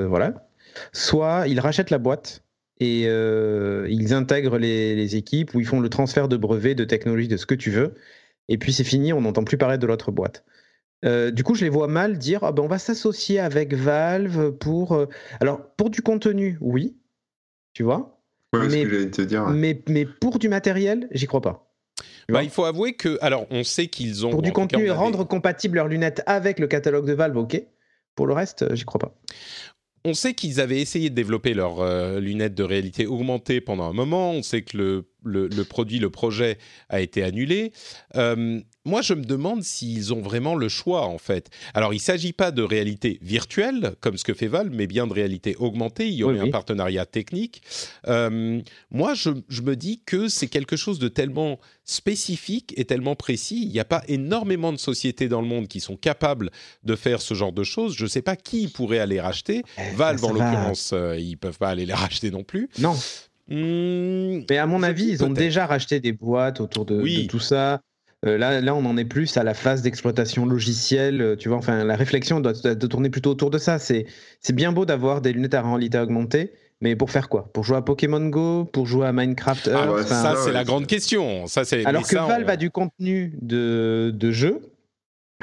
voilà 0.08 0.45
soit 0.94 1.48
ils 1.48 1.60
rachètent 1.60 1.90
la 1.90 1.98
boîte 1.98 2.44
et 2.80 3.06
euh, 3.08 3.88
ils 3.90 4.14
intègrent 4.14 4.58
les, 4.58 4.96
les, 4.96 5.16
équipes 5.16 5.54
où 5.54 5.60
ils 5.60 5.66
font 5.66 5.80
le 5.80 5.90
transfert 5.90 6.28
de 6.28 6.36
brevets, 6.38 6.76
de 6.76 6.84
technologie, 6.84 7.28
de 7.28 7.38
ce 7.38 7.46
que 7.46 7.56
tu 7.56 7.72
veux. 7.72 7.94
Et 8.50 8.58
puis 8.58 8.74
c'est 8.74 8.84
fini, 8.84 9.14
on 9.14 9.22
n'entend 9.22 9.44
plus 9.44 9.58
parler 9.58 9.78
de 9.78 9.88
l'autre 9.88 10.12
boîte. 10.12 10.44
Euh, 11.06 11.32
du 11.32 11.44
coup, 11.44 11.56
je 11.56 11.64
les 11.64 11.70
vois 11.70 11.88
mal 11.88 12.18
dire 12.18 12.44
ah 12.44 12.52
ben 12.52 12.64
on 12.64 12.68
va 12.68 12.80
s'associer 12.80 13.40
avec 13.40 13.74
Valve 13.74 14.52
pour. 14.52 14.94
Euh... 14.94 15.08
Alors, 15.40 15.74
pour 15.76 15.90
du 15.90 16.02
contenu, 16.02 16.58
oui, 16.62 16.98
tu 17.74 17.84
vois. 17.84 18.22
Ouais, 18.54 18.68
mais, 18.70 18.86
que 18.86 19.04
te 19.06 19.22
dire, 19.22 19.46
ouais. 19.46 19.54
mais, 19.54 19.82
mais 19.88 20.06
pour 20.06 20.40
du 20.40 20.50
matériel, 20.50 21.08
j'y 21.12 21.28
crois 21.28 21.42
pas. 21.42 21.74
Bah, 22.30 22.44
il 22.44 22.50
faut 22.50 22.66
avouer 22.66 22.94
que. 22.94 23.18
Alors, 23.22 23.46
on 23.52 23.64
sait 23.64 23.88
qu'ils 23.88 24.26
ont. 24.26 24.32
Pour 24.32 24.42
du 24.42 24.52
contenu 24.52 24.86
et 24.86 24.92
rendre 24.92 25.20
avait... 25.20 25.28
compatible 25.28 25.76
leurs 25.76 25.88
lunettes 25.88 26.24
avec 26.26 26.60
le 26.60 26.68
catalogue 26.68 27.06
de 27.06 27.14
Valve, 27.14 27.38
ok. 27.38 27.62
Pour 28.16 28.28
le 28.28 28.34
reste, 28.34 28.74
j'y 28.74 28.86
crois 28.86 29.00
pas 29.00 29.16
on 30.06 30.14
sait 30.14 30.36
qu'ils 30.36 30.62
avaient 30.62 30.80
essayé 30.80 31.10
de 31.10 31.16
développer 31.16 31.53
leurs 31.53 31.82
euh, 31.82 32.20
lunettes 32.20 32.53
de 32.53 32.64
réalité 32.64 33.08
augmentée 33.08 33.60
pendant 33.60 33.89
un 33.89 33.93
moment. 33.93 34.32
On 34.32 34.43
sait 34.43 34.62
que 34.62 34.78
le, 35.24 35.64
produit, 35.64 35.99
le 35.99 36.12
projet 36.12 36.58
a 36.89 37.01
été 37.01 37.24
annulé. 37.24 37.74
Euh, 38.16 38.62
moi, 38.86 39.02
je 39.02 39.16
me 39.16 39.24
demande 39.24 39.64
s'ils 39.64 40.14
ont 40.14 40.22
vraiment 40.22 40.56
le 40.56 40.70
choix, 40.70 41.08
en 41.08 41.18
fait. 41.18 41.50
Alors, 41.74 41.94
il 41.94 41.98
ne 41.98 42.02
s'agit 42.02 42.34
pas 42.34 42.52
de 42.52 42.62
réalité 42.62 43.20
virtuelle, 43.22 43.96
comme 44.00 44.18
ce 44.18 44.24
que 44.24 44.34
fait 44.34 44.48
Valve, 44.48 44.72
mais 44.72 44.86
bien 44.86 45.08
de 45.08 45.14
réalité 45.14 45.56
augmentée. 45.58 46.08
Il 46.08 46.14
y 46.14 46.24
aurait 46.24 46.40
un 46.40 46.52
partenariat 46.52 47.06
technique. 47.06 47.64
Euh, 48.08 48.62
moi, 48.92 49.16
je, 49.16 49.32
me 49.64 49.76
dis 49.76 50.02
que 50.06 50.28
c'est 50.28 50.48
quelque 50.48 50.76
chose 50.76 51.00
de 51.00 51.08
tellement 51.08 51.60
spécifique 51.84 52.74
et 52.78 52.86
tellement 52.86 53.16
précis. 53.16 53.64
Il 53.64 53.72
n'y 53.72 53.80
a 53.80 53.86
pas 53.86 54.04
énormément 54.08 54.72
de 54.72 54.78
sociétés 54.78 55.28
dans 55.28 55.42
le 55.42 55.48
monde 55.48 55.68
qui 55.68 55.80
sont 55.80 55.98
capables 55.98 56.52
de 56.84 56.96
faire 56.96 57.22
ce 57.22 57.34
genre 57.34 57.52
de 57.52 57.64
choses. 57.64 57.96
Je 57.98 58.04
ne 58.04 58.10
sais 58.10 58.22
pas 58.22 58.36
qui 58.36 58.68
pourrait 58.68 59.00
aller 59.00 59.20
racheter. 59.20 59.64
Eh, 59.78 59.96
Valve, 59.96 60.24
en 60.24 60.32
l'occurrence, 60.32 60.92
euh, 60.94 61.18
ils 61.18 61.32
ne 61.32 61.36
peuvent 61.38 61.58
pas 61.58 61.70
aller 61.70 61.88
les 61.88 61.94
racheter 61.94 62.30
non 62.30 62.44
plus. 62.44 62.70
Non. 62.78 62.96
Hmm, 63.48 64.42
mais 64.50 64.58
à 64.58 64.68
mon 64.68 64.84
avis, 64.84 65.06
ils 65.06 65.24
ont 65.24 65.30
déjà 65.30 65.66
racheté 65.66 66.00
des 66.00 66.12
boîtes 66.12 66.62
autour 66.62 66.86
de, 66.86 67.02
de 67.02 67.28
tout 67.28 67.40
ça. 67.40 67.82
Euh, 68.26 68.38
là, 68.38 68.62
là, 68.62 68.76
on 68.76 68.86
en 68.86 68.98
est 68.98 69.06
plus 69.06 69.38
à 69.38 69.44
la 69.44 69.54
phase 69.54 69.82
d'exploitation 69.82 70.46
logicielle. 70.46 71.22
Euh, 71.22 71.36
tu 71.36 71.50
vois, 71.50 71.58
enfin, 71.58 71.84
la 71.84 71.96
réflexion 71.96 72.40
doit, 72.40 72.54
tourner 72.54 73.10
plutôt 73.10 73.32
autour 73.32 73.52
de 73.52 73.58
ça. 73.58 73.80
C'est, 73.80 74.06
bien 74.54 74.72
beau 74.72 74.86
d'avoir 74.86 75.22
des 75.22 75.34
lunettes 75.34 75.54
à 75.54 75.62
réalité 75.62 76.00
augmentée, 76.00 76.54
mais 76.82 76.96
pour 76.96 77.12
faire 77.12 77.30
quoi? 77.30 77.50
Pour 77.54 77.64
jouer 77.64 77.78
à 77.78 77.82
Pokémon 77.82 78.28
Go 78.28 78.66
Pour 78.66 78.88
jouer 78.88 79.08
à 79.08 79.14
Minecraft 79.14 79.70
ah 79.74 80.04
Ça, 80.04 80.36
c'est 80.44 80.52
la 80.52 80.64
grande 80.64 80.88
question. 80.88 81.48
Ça, 81.48 81.66
c'est, 81.66 81.86
Alors 81.86 82.08
que 82.08 82.16
Valve 82.16 82.50
a 82.50 82.58
du 82.58 82.72
contenu 82.72 83.34
de, 83.42 84.12
de 84.14 84.32
jeu 84.32 84.62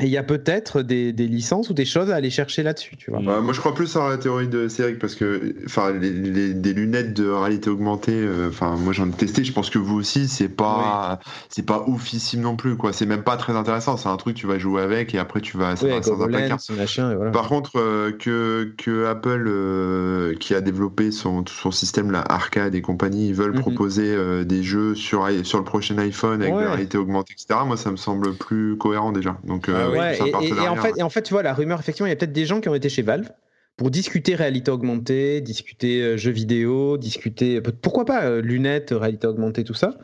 et 0.01 0.07
il 0.07 0.11
y 0.11 0.16
a 0.16 0.22
peut-être 0.22 0.80
des, 0.80 1.12
licences 1.12 1.68
ou 1.68 1.74
des 1.74 1.84
choses 1.84 2.11
à 2.11 2.16
aller 2.16 2.30
chercher 2.30 2.62
là-dessus, 2.62 2.97
tu 2.97 3.11
vois. 3.11 3.20
Bah, 3.20 3.40
moi, 3.43 3.53
je 3.53 3.61
crois 3.61 3.74
plus 3.74 3.95
à 3.97 4.09
la 4.09 4.16
théorie 4.16 4.49
de 4.49 4.66
Cédric 4.66 4.99
parce 4.99 5.14
que, 5.14 5.55
enfin, 5.66 5.93
les, 5.93 6.55
des 6.55 6.72
lunettes 6.72 7.12
de 7.12 7.28
réalité 7.28 7.68
augmentée, 7.68 8.14
euh, 8.14 8.49
enfin, 8.49 8.76
moi 8.76 8.95
j'en 8.95 9.07
ai 9.11 9.12
testé. 9.12 9.45
Je 9.45 9.53
pense 9.53 9.68
que 9.68 9.78
vous 9.78 9.97
aussi, 9.97 10.28
c'est 10.28 10.49
pas, 10.49 11.20
c'est 11.51 11.66
pas 11.66 11.84
oufissime 11.88 12.40
non 12.40 12.57
plus, 12.57 12.78
quoi. 12.78 12.95
C'est 12.95 13.05
même 13.05 13.22
pas 13.22 13.36
très 13.36 13.55
intéressant. 13.55 13.99
C'est 13.99 14.09
un 14.09 14.16
truc 14.16 14.34
tu 14.34 14.47
vas 14.47 14.59
jouer 14.59 14.80
avec 14.80 15.14
et 15.14 15.18
après 15.18 15.43
tu 15.43 15.59
vas. 15.59 15.74
Oui, 15.82 15.90
sans 16.03 16.22
un 16.22 16.74
machin, 16.74 17.14
voilà. 17.14 17.30
Par 17.30 17.49
contre, 17.49 17.78
euh, 17.78 18.12
que 18.12 18.72
que 18.78 19.05
Apple, 19.05 19.45
euh, 19.47 20.34
qui 20.36 20.55
a 20.55 20.62
développé 20.62 21.11
son 21.11 21.45
son 21.47 21.70
système 21.70 22.11
là, 22.11 22.24
arcade 22.26 22.74
et 22.74 22.80
compagnie, 22.80 23.28
ils 23.28 23.34
veulent 23.34 23.53
mhm. 23.53 23.61
proposer 23.61 24.16
des 24.47 24.62
jeux 24.62 24.95
sur 24.95 25.28
sur 25.45 25.59
le 25.59 25.64
prochain 25.64 25.99
iPhone 25.99 26.40
avec 26.40 26.55
la 26.55 26.70
réalité 26.70 26.97
augmentée, 26.97 27.34
etc. 27.34 27.61
Moi, 27.66 27.76
ça 27.76 27.90
me 27.90 27.97
semble 27.97 28.32
plus 28.32 28.78
cohérent 28.78 29.12
déjà. 29.12 29.36
Donc 29.45 29.68
ah 29.83 30.14
et, 30.14 30.68
en 30.68 30.76
fait, 30.76 30.93
et 30.97 31.03
en 31.03 31.11
fait, 31.11 31.22
tu 31.22 31.35
vois, 31.35 31.43
la 31.43 31.55
rumeur, 31.55 31.80
effectivement, 31.80 32.07
il 32.07 32.11
y 32.11 32.12
a 32.12 32.16
peut-être 32.16 32.33
des 32.33 32.47
gens 32.47 32.61
qui 32.61 32.68
ont 32.68 32.74
été 32.74 32.89
chez 32.89 33.03
Valve 33.03 33.30
pour 33.76 33.91
discuter 33.91 34.35
réalité 34.35 34.70
augmentée, 34.70 35.41
discuter 35.41 36.03
euh, 36.03 36.16
jeux 36.16 36.30
vidéo, 36.30 36.99
discuter, 36.99 37.61
pourquoi 37.61 38.05
pas, 38.05 38.24
euh, 38.24 38.41
lunettes, 38.43 38.95
réalité 38.97 39.26
augmentée, 39.26 39.64
tout 39.64 39.74
ça. 39.74 39.97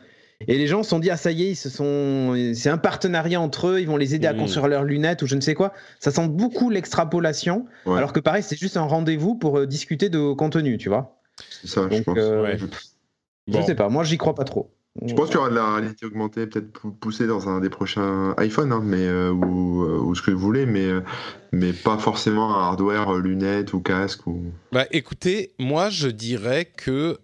Et 0.47 0.57
les 0.57 0.67
gens 0.67 0.83
se 0.83 0.89
sont 0.89 0.99
dit, 0.99 1.09
ah 1.09 1.17
ça 1.17 1.31
y 1.31 1.49
est, 1.49 1.55
se 1.55 1.69
sont... 1.69 2.33
c'est 2.55 2.69
un 2.69 2.77
partenariat 2.77 3.41
entre 3.41 3.67
eux, 3.67 3.81
ils 3.81 3.87
vont 3.87 3.97
les 3.97 4.15
aider 4.15 4.25
à 4.25 4.33
mmh. 4.33 4.37
construire 4.37 4.67
leurs 4.69 4.85
lunettes 4.85 5.21
ou 5.21 5.27
je 5.27 5.35
ne 5.35 5.41
sais 5.41 5.53
quoi. 5.53 5.73
Ça 5.99 6.11
sent 6.11 6.29
beaucoup 6.29 6.69
l'extrapolation, 6.69 7.65
alors 7.85 8.13
que 8.13 8.21
pareil, 8.21 8.41
c'est 8.41 8.57
juste 8.57 8.77
un 8.77 8.83
rendez-vous 8.83 9.35
pour 9.35 9.59
euh, 9.59 9.67
discuter 9.67 10.07
de 10.07 10.31
contenu, 10.31 10.77
tu 10.77 10.87
vois. 10.87 11.19
C'est 11.61 11.67
ça, 11.67 11.87
je 11.91 12.01
pense. 12.01 12.17
Je 13.47 13.61
sais 13.63 13.75
pas, 13.75 13.89
moi 13.89 14.03
j'y 14.03 14.17
crois 14.17 14.35
pas 14.35 14.45
trop. 14.45 14.71
Je 15.05 15.13
pense 15.13 15.27
qu'il 15.27 15.35
y 15.35 15.37
aura 15.37 15.49
de 15.49 15.55
la 15.55 15.75
réalité 15.75 16.05
augmentée 16.05 16.45
peut-être 16.45 16.89
poussée 16.99 17.25
dans 17.25 17.47
un 17.47 17.61
des 17.61 17.69
prochains 17.69 18.35
iPhones, 18.37 18.73
hein, 18.73 18.81
mais, 18.83 19.05
euh, 19.05 19.29
euh, 19.29 19.33
ou, 19.33 20.13
ce 20.13 20.21
que 20.21 20.31
vous 20.31 20.39
voulez, 20.39 20.65
mais, 20.65 20.85
euh, 20.85 21.01
mais 21.51 21.71
pas 21.71 21.97
forcément 21.97 22.55
un 22.55 22.67
hardware 22.67 23.13
lunettes 23.15 23.73
ou 23.73 23.79
casque. 23.79 24.27
Ou... 24.27 24.51
Bah, 24.71 24.85
écoutez, 24.91 25.53
moi 25.57 25.89
je 25.89 26.09
dirais 26.09 26.65
que 26.65 27.17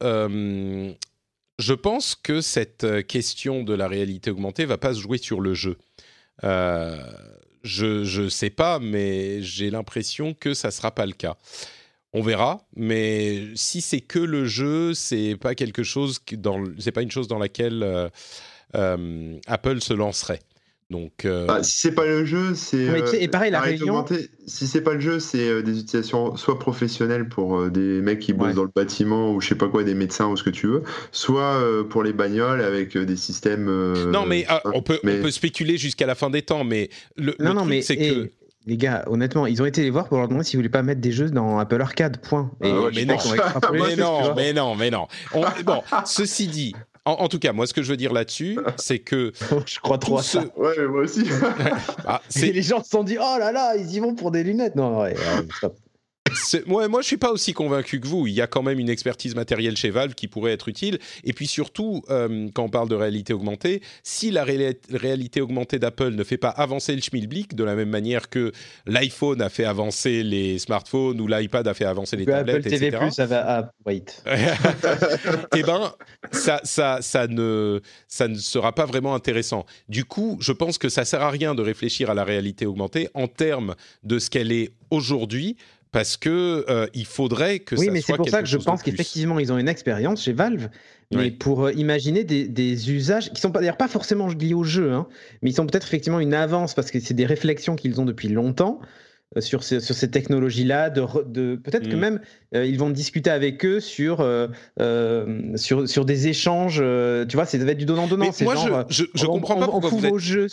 je 1.58 1.74
pense 1.74 2.16
que 2.16 2.42
cette 2.42 3.08
question 3.08 3.64
de 3.64 3.74
la 3.74 3.88
réalité 3.88 4.32
augmentée 4.32 4.66
va 4.66 4.78
pas 4.78 4.94
se 4.94 5.00
jouer 5.00 5.18
sur 5.18 5.42
le 5.42 5.54
jeu. 5.54 5.78
je 6.44 8.22
ne 8.22 8.30
sais 8.30 8.50
pas, 8.50 8.80
mais 8.80 9.42
j'ai 9.42 9.70
l'impression 9.70 10.34
que 10.34 10.54
ça 10.54 10.72
sera 10.72 10.92
pas 10.92 11.06
le 11.06 11.14
cas. 11.14 11.36
On 12.18 12.22
verra, 12.22 12.62
mais 12.78 13.42
si 13.56 13.82
c'est 13.82 14.00
que 14.00 14.20
le 14.20 14.46
jeu, 14.46 14.94
c'est 14.94 15.36
pas 15.36 15.54
quelque 15.54 15.84
chose 15.84 16.22
dans, 16.32 16.64
c'est 16.80 16.94
pas 16.94 17.02
une 17.02 17.12
chose 17.12 17.28
dans 17.28 17.40
laquelle 17.40 17.84
euh, 17.84 18.08
euh, 18.74 19.36
Apple 19.48 19.82
se 19.82 19.94
lancerait. 19.94 20.40
Donc, 20.90 21.26
euh, 21.26 21.46
bah, 21.46 21.62
si 21.62 21.78
c'est 21.78 21.92
pas 21.92 22.06
le 22.06 22.24
jeu, 22.24 22.56
c'est. 22.56 22.88
et 23.20 23.28
pareil, 23.28 23.52
la 23.52 23.60
réunion. 23.60 24.06
Si 24.48 24.66
c'est 24.66 24.80
pas 24.80 24.94
le 24.94 25.02
jeu, 25.02 25.20
c'est 25.20 25.62
des 25.62 25.78
utilisations 25.78 26.38
soit 26.38 26.58
professionnelles 26.58 27.28
pour 27.28 27.70
des 27.70 28.00
mecs 28.02 28.20
qui 28.20 28.32
bossent 28.32 28.56
dans 28.56 28.64
le 28.64 28.72
bâtiment 28.74 29.34
ou 29.34 29.42
je 29.42 29.50
sais 29.50 29.56
pas 29.56 29.68
quoi, 29.68 29.84
des 29.84 29.96
médecins 29.96 30.30
ou 30.30 30.38
ce 30.38 30.44
que 30.44 30.52
tu 30.52 30.68
veux, 30.68 30.84
soit 31.12 31.62
pour 31.90 32.02
les 32.02 32.14
bagnoles 32.14 32.62
avec 32.62 32.98
des 32.98 33.18
systèmes. 33.18 33.66
non, 34.10 34.26
mais, 34.26 34.46
ah, 34.48 34.62
on, 34.74 34.82
peut, 34.82 35.00
on 35.04 35.22
peut 35.22 35.32
spéculer 35.32 35.78
jusqu'à 35.78 36.06
la 36.06 36.16
fin 36.16 36.30
des 36.30 36.44
temps, 36.44 36.64
mais 36.64 36.90
le, 37.18 37.36
non, 37.40 37.54
non, 37.54 37.66
mais 37.66 37.82
c'est 37.82 37.98
que 37.98 38.30
les 38.68 38.78
gars, 38.78 39.04
honnêtement, 39.08 39.46
ils 39.46 39.62
ont 39.62 39.66
été 39.66 39.84
les 39.84 39.90
voir 39.90 40.08
pour 40.08 40.18
leur 40.18 40.28
demander 40.28 40.44
s'ils 40.44 40.58
voulaient 40.58 40.70
pas 40.70 40.82
mettre 40.82 41.02
des 41.02 41.12
jeux 41.12 41.30
dans 41.30 41.60
Apple 41.60 41.80
Arcade, 41.82 42.18
point. 42.18 42.52
Et 42.64 42.72
ah 42.72 42.90
mais, 42.94 43.06
non. 43.06 43.16
mais, 43.72 43.96
non 43.96 44.36
mais 44.36 44.54
non, 44.54 44.76
mais 44.76 44.90
non, 44.90 45.08
bon, 45.64 45.84
ceci 46.06 46.48
dit, 46.48 46.76
en, 47.06 47.28
tout 47.28 47.38
cas, 47.38 47.54
moi, 47.54 47.68
ce 47.68 47.74
que 47.74 47.84
je 47.84 47.92
veux 47.92 47.98
dire 47.98 48.12
là-dessus, 48.12 48.58
c'est 48.78 49.00
que. 49.00 49.32
je 49.68 49.80
crois 49.80 50.00
trop 50.00 50.18
à 50.18 50.24
ça. 50.24 50.44
Ouais, 50.56 50.88
moi 50.88 51.02
aussi. 51.02 51.24
et 52.42 52.52
les 52.52 52.64
gens 52.64 52.84
se 52.84 52.90
sont 52.90 53.04
dit, 53.04 53.18
oh 53.20 53.36
là 53.40 53.52
là, 53.52 53.76
ils 53.78 53.94
y 53.94 54.00
vont 54.00 54.16
pour 54.16 54.32
des 54.32 54.44
lunettes. 54.44 54.76
Non, 54.76 55.02
ouais, 55.02 55.16
stop 55.58 55.78
moi, 56.66 56.88
moi, 56.88 57.02
je 57.02 57.08
suis 57.08 57.18
pas 57.18 57.32
aussi 57.32 57.54
convaincu 57.54 58.00
que 58.00 58.08
vous. 58.08 58.28
Il 58.28 58.34
y 58.34 58.42
a 58.42 58.48
quand 58.48 58.64
même 58.64 58.80
une 58.80 58.90
expertise 58.90 59.36
matérielle 59.36 59.78
chez 59.78 59.90
Valve 59.90 60.14
qui 60.16 60.28
pourrait 60.28 60.54
être 60.54 60.68
utile. 60.68 61.00
Et 61.24 61.34
puis 61.34 61.48
surtout, 61.48 62.04
euh, 62.10 62.50
quand 62.54 62.64
on 62.64 62.70
parle 62.70 62.90
de 62.90 62.96
réalité 62.96 63.34
augmentée, 63.34 63.82
si 64.04 64.32
la 64.32 64.44
réalité 64.44 65.42
augmentée 65.42 65.80
d'Apple 65.80 66.12
ne 66.12 66.24
fait 66.24 66.38
pas 66.38 66.50
avancer 66.50 66.96
le 66.96 67.02
schmilblick 67.02 67.56
de 67.56 67.64
la 67.64 67.76
même 67.76 67.90
manière 67.90 68.30
que 68.30 68.52
l'iPhone 68.86 69.42
a 69.42 69.50
fait 69.50 69.66
avancer 69.66 70.24
les 70.24 70.60
smartphones 70.60 71.20
ou 71.20 71.28
l'iPad 71.28 71.68
a 71.68 71.74
fait 71.74 71.86
avancer 71.86 72.16
les 72.18 72.26
tablettes, 72.26 72.58
Apple 72.58 72.70
TV 72.70 72.92
Plus, 72.92 73.12
ça 73.12 73.26
va. 73.26 73.44
Ah, 73.48 73.72
wait. 73.86 74.24
eh 75.56 75.64
ben, 75.64 75.94
ça, 76.32 76.62
ça, 76.64 77.00
ça 77.02 77.28
ne, 77.28 77.82
ça 78.08 78.28
ne 78.28 78.36
sera 78.36 78.74
pas 78.74 78.86
vraiment 78.86 79.16
intéressant. 79.16 79.66
Du 79.90 80.06
coup, 80.06 80.38
je 80.42 80.52
pense 80.52 80.78
que 80.78 80.90
ça 80.90 81.06
sert 81.06 81.22
à 81.22 81.30
rien 81.30 81.56
de 81.56 81.62
réfléchir 81.62 82.10
à 82.10 82.14
la 82.14 82.24
réalité 82.24 82.66
augmentée 82.66 83.10
en 83.14 83.28
termes 83.28 83.76
de 84.04 84.20
ce 84.20 84.30
qu'elle 84.30 84.52
est 84.52 84.72
aujourd'hui 84.92 85.58
parce 85.96 86.18
que 86.18 86.66
euh, 86.68 86.88
il 86.94 87.06
faudrait 87.06 87.60
que 87.60 87.74
oui, 87.76 87.86
ça 87.86 87.92
mais 87.94 88.02
c'est 88.02 88.18
pour 88.18 88.28
ça 88.28 88.42
que 88.42 88.50
je 88.50 88.58
pense 88.58 88.84
qu'effectivement 88.84 89.40
ils 89.40 89.54
ont 89.54 89.58
une 89.58 89.70
expérience 89.70 90.24
chez 90.24 90.34
Valve, 90.34 90.68
mais 91.14 91.32
pour 91.32 91.64
euh, 91.64 91.72
imaginer 91.72 92.26
des, 92.26 92.92
usages 92.92 93.32
qui 93.32 93.40
sont 93.40 93.48
d'ailleurs 93.48 93.78
pas 93.78 93.88
forcément 93.88 94.28
liés 94.28 94.54
au 94.54 94.66
jeu, 94.66 94.92
hein, 94.92 95.08
mais 95.42 95.52
ils 95.52 95.54
sont 95.54 95.66
peut-être 95.66 95.88
effectivement 95.88 96.20
une 96.20 96.34
avance 96.34 96.74
parce 96.74 96.92
que 96.92 97.00
c'est 97.00 97.14
des 97.14 97.26
réflexions 97.26 97.78
qu'ils 97.78 98.02
ont 98.02 98.06
depuis 98.06 98.28
longtemps. 98.28 98.82
Euh, 99.38 99.42
sur, 99.42 99.64
sur 99.64 99.82
ces 99.82 100.12
technologies-là, 100.12 100.90
de, 100.90 101.02
de 101.26 101.56
peut-être 101.56 101.90
que 101.90 101.96
mm. 101.96 102.00
même 102.00 102.20
ils 102.54 102.78
vont 102.78 102.90
discuter 102.90 103.30
avec 103.30 103.66
eux 103.66 103.80
sur, 103.80 104.18
sur, 105.56 105.90
sur 105.90 106.06
des 106.06 106.28
échanges. 106.28 106.84
tu 107.28 107.36
vois, 107.36 107.46
ça 107.46 107.58
va 107.58 107.72
être 107.72 107.78
du 107.78 107.86
donnant-donnant. 107.86 108.32
Moi, 108.42 108.56
genre, 108.56 108.86
je, 108.90 109.06
je, 109.14 109.26
comprends 109.26 109.56
pas 109.56 109.68
pourquoi 109.68 109.90
vous 109.90 110.06
êtes... 110.06 110.18
jeux 110.20 110.48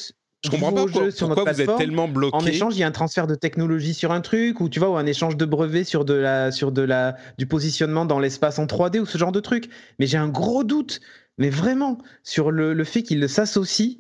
je 0.45 0.51
comprends 0.51 0.73
pas 0.73 0.83
pourquoi, 0.83 1.11
sur 1.11 1.29
pourquoi 1.29 1.53
vous 1.53 1.61
êtes 1.61 1.77
tellement 1.77 2.09
bloqué. 2.09 2.37
En 2.37 2.45
échange, 2.45 2.77
il 2.77 2.81
y 2.81 2.83
a 2.83 2.87
un 2.87 2.93
transfert 2.93 3.27
de 3.27 3.35
technologie 3.35 3.95
sur 3.95 4.11
un 4.11 4.21
truc, 4.21 4.61
ou 4.61 4.69
tu 4.69 4.81
vois, 4.81 4.91
ou 4.91 4.97
un 4.97 5.07
échange 5.07 5.37
de 5.37 5.45
brevets 5.45 5.85
sur 5.85 6.05
de 6.05 6.15
la, 6.15 6.51
sur 6.51 6.73
de 6.73 6.83
la, 6.83 7.17
du 7.39 7.47
positionnement 7.47 8.05
dans 8.05 8.19
l'espace 8.19 8.59
en 8.59 8.67
3D 8.67 8.99
ou 8.99 9.07
ce 9.07 9.19
genre 9.19 9.33
de 9.33 9.41
truc. 9.41 9.69
Mais 9.99 10.07
j'ai 10.07 10.19
un 10.19 10.29
gros 10.29 10.65
doute, 10.65 11.01
mais 11.39 11.51
vraiment, 11.51 11.99
sur 12.25 12.51
le, 12.51 12.75
le 12.75 12.85
fait 12.85 13.03
qu'ils 13.03 13.29
s'associent. 13.29 13.99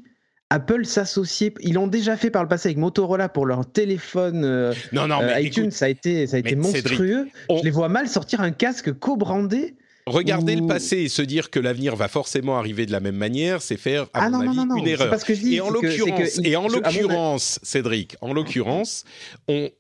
Apple 0.51 0.85
s'associer, 0.85 1.55
ils 1.61 1.73
l'ont 1.73 1.87
déjà 1.87 2.15
fait 2.15 2.29
par 2.29 2.43
le 2.43 2.49
passé 2.49 2.69
avec 2.69 2.77
Motorola 2.77 3.31
pour 3.31 3.47
leur 3.47 3.65
téléphone 3.65 4.45
euh, 4.45 4.75
non, 4.93 5.09
non, 5.09 5.21
mais 5.23 5.43
iTunes, 5.45 5.71
ça 5.71 5.87
a 5.87 5.89
été, 5.89 6.27
ça 6.27 6.37
a 6.37 6.41
été 6.41 6.57
monstrueux. 6.57 7.27
Je 7.49 7.65
les 7.65 7.71
vois 7.71 7.89
mal 7.89 8.07
sortir 8.07 8.43
un 8.43 8.51
casque 8.51 8.93
co-brandé 8.93 9.77
Regarder 10.07 10.57
le 10.57 10.67
passé 10.67 10.99
et 10.99 11.09
se 11.09 11.23
dire 11.23 11.51
que 11.51 11.61
l'avenir 11.61 11.95
va 11.95 12.09
forcément 12.09 12.59
arriver 12.59 12.87
de 12.87 12.93
la 12.93 13.01
même 13.01 13.17
manière, 13.17 13.63
c'est 13.63 13.77
faire, 13.77 14.05
à 14.13 14.25
ah 14.25 14.31
mon 14.31 14.41
avis, 14.41 14.81
une 14.81 14.89
erreur. 14.89 15.15
et 15.45 15.61
en 15.61 15.71
l'occurrence, 15.71 16.41
et 16.43 16.57
en 16.57 16.67
l'occurrence, 16.67 17.61
Cédric, 17.63 18.17
en 18.21 18.33
l'occurrence, 18.33 19.05
on, 19.47 19.71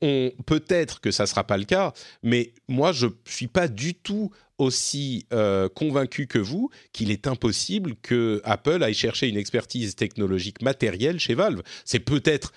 peut-être 0.46 1.00
que 1.00 1.10
ça 1.10 1.26
sera 1.26 1.44
pas 1.44 1.56
le 1.56 1.64
cas, 1.64 1.92
mais 2.22 2.52
moi, 2.68 2.92
je 2.92 3.08
suis 3.26 3.48
pas 3.48 3.66
du 3.66 3.94
tout 3.94 4.30
aussi 4.58 5.26
euh, 5.32 5.68
convaincu 5.68 6.28
que 6.28 6.38
vous 6.38 6.70
qu'il 6.92 7.10
est 7.10 7.26
impossible 7.26 7.96
que 8.00 8.40
Apple 8.44 8.82
aille 8.84 8.94
chercher 8.94 9.28
une 9.28 9.36
expertise 9.36 9.96
technologique 9.96 10.62
matérielle 10.62 11.18
chez 11.18 11.34
Valve. 11.34 11.62
C'est 11.84 12.00
peut-être 12.00 12.52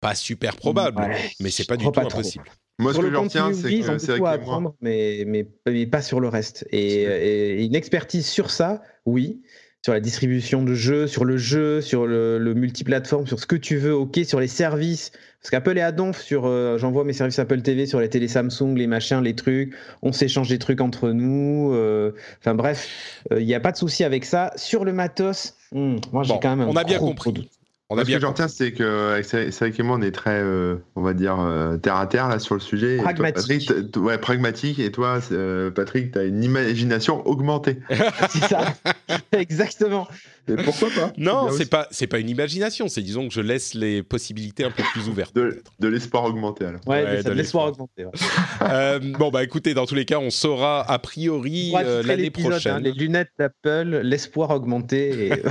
pas 0.00 0.14
super 0.14 0.56
probable, 0.56 1.08
mais 1.40 1.50
c'est 1.50 1.66
pas 1.66 1.78
du 1.78 1.84
tout 1.84 2.00
impossible. 2.00 2.44
Moi, 2.78 2.92
ce 2.92 2.98
que 2.98 3.10
je 3.10 3.16
retiens, 3.16 3.52
c'est 3.54 3.80
que 3.80 3.98
c'est 3.98 4.22
à 4.22 4.30
apprendre, 4.30 4.74
mais, 4.80 5.24
mais, 5.26 5.86
pas 5.86 6.02
sur 6.02 6.20
le 6.20 6.28
reste. 6.28 6.66
Et, 6.70 7.64
une 7.64 7.74
expertise 7.74 8.26
sur 8.26 8.50
ça, 8.50 8.82
oui. 9.06 9.42
Sur 9.82 9.92
la 9.92 10.00
distribution 10.00 10.64
de 10.64 10.74
jeux, 10.74 11.06
sur 11.06 11.24
le 11.24 11.36
jeu, 11.36 11.80
sur 11.80 12.06
le, 12.06 12.54
multiplateforme, 12.54 13.26
sur 13.26 13.38
ce 13.38 13.46
que 13.46 13.54
tu 13.54 13.76
veux, 13.76 13.94
ok, 13.94 14.18
sur 14.24 14.40
les 14.40 14.48
services. 14.48 15.12
Parce 15.40 15.50
qu'Apple 15.50 15.78
est 15.78 15.82
à 15.82 15.92
donf 15.92 16.20
sur. 16.20 16.44
Euh, 16.44 16.76
j'envoie 16.76 17.04
mes 17.04 17.12
services 17.12 17.38
Apple 17.38 17.62
TV 17.62 17.86
sur 17.86 18.00
les 18.00 18.08
télé 18.08 18.26
Samsung, 18.26 18.74
les 18.74 18.88
machins, 18.88 19.22
les 19.22 19.36
trucs. 19.36 19.74
On 20.02 20.10
s'échange 20.10 20.48
des 20.48 20.58
trucs 20.58 20.80
entre 20.80 21.10
nous. 21.10 21.72
Euh, 21.72 22.10
enfin 22.40 22.56
bref, 22.56 23.22
il 23.30 23.36
euh, 23.36 23.42
n'y 23.42 23.54
a 23.54 23.60
pas 23.60 23.70
de 23.70 23.76
souci 23.76 24.02
avec 24.02 24.24
ça. 24.24 24.50
Sur 24.56 24.84
le 24.84 24.92
matos, 24.92 25.54
hmm, 25.70 25.98
moi 26.12 26.24
j'ai 26.24 26.34
quand 26.42 26.56
même 26.56 26.62
un 26.62 26.66
On 26.66 26.74
a 26.74 26.82
bien 26.82 26.98
compris. 26.98 27.48
On 27.88 27.98
a 27.98 28.04
ce 28.04 28.10
que 28.10 28.18
j'en 28.18 28.30
retiens, 28.30 28.48
c'est 28.48 28.72
que 28.72 29.20
c'est 29.22 29.56
vrai 29.60 29.70
que 29.70 29.80
moi, 29.84 29.96
on 29.96 30.02
est 30.02 30.10
très, 30.10 30.40
euh, 30.42 30.74
on 30.96 31.02
va 31.02 31.14
dire, 31.14 31.38
euh, 31.38 31.76
terre 31.76 31.94
à 31.94 32.08
terre 32.08 32.28
là 32.28 32.40
sur 32.40 32.56
le 32.56 32.60
sujet. 32.60 32.96
Pragmatique. 32.96 33.68
Patrick, 33.68 33.96
ouais, 33.96 34.18
pragmatique. 34.18 34.80
Et 34.80 34.90
toi, 34.90 35.20
euh, 35.30 35.70
Patrick, 35.70 36.10
tu 36.10 36.18
as 36.18 36.24
une 36.24 36.42
imagination 36.42 37.24
augmentée. 37.28 37.78
c'est 38.28 38.42
ça. 38.42 38.74
Exactement. 39.32 40.08
Et 40.48 40.56
pourquoi 40.56 40.88
pas? 40.90 41.12
Non, 41.16 41.50
c'est 41.50 41.70
pas, 41.70 41.86
c'est 41.92 42.08
pas 42.08 42.18
une 42.18 42.28
imagination. 42.28 42.88
C'est 42.88 43.02
disons 43.02 43.28
que 43.28 43.34
je 43.34 43.40
laisse 43.40 43.74
les 43.74 44.02
possibilités 44.02 44.64
un 44.64 44.72
peu 44.72 44.82
plus 44.92 45.08
ouvertes. 45.08 45.34
De, 45.34 45.62
de 45.78 45.88
l'espoir 45.88 46.24
augmenté 46.24 46.64
alors. 46.64 46.80
Ouais, 46.86 47.22
de 47.22 47.30
l'espoir 47.30 47.66
augmenté. 47.66 48.04
bon 49.18 49.30
bah 49.30 49.44
écoutez, 49.44 49.74
dans 49.74 49.86
tous 49.86 49.96
les 49.96 50.04
cas, 50.04 50.18
on 50.18 50.30
saura 50.30 50.88
a 50.88 50.98
priori 50.98 51.72
l'année 52.04 52.32
hein, 52.36 52.48
prochaine. 52.48 52.82
les 52.82 52.92
lunettes 52.92 53.32
d'Apple, 53.38 54.00
l'espoir 54.02 54.50
augmenté. 54.50 55.28
Et... 55.28 55.42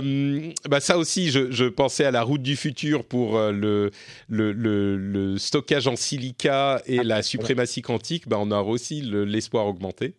Euh, 0.00 0.52
bah 0.68 0.80
ça 0.80 0.98
aussi, 0.98 1.30
je, 1.30 1.68
pensais 1.68 2.04
à 2.04 2.10
la 2.10 2.22
route 2.22 2.42
du 2.42 2.56
futur 2.56 3.04
pour 3.04 3.36
euh, 3.36 3.52
le, 3.52 3.90
le, 4.28 5.38
stockage 5.38 5.86
en 5.86 5.96
silica 5.96 6.82
et 6.86 7.02
la 7.02 7.22
suprématie 7.22 7.82
quantique. 7.82 8.28
Bah, 8.28 8.36
on 8.40 8.50
a 8.50 8.60
aussi 8.60 9.02
l'espoir 9.02 9.66
augmenté. 9.66 10.14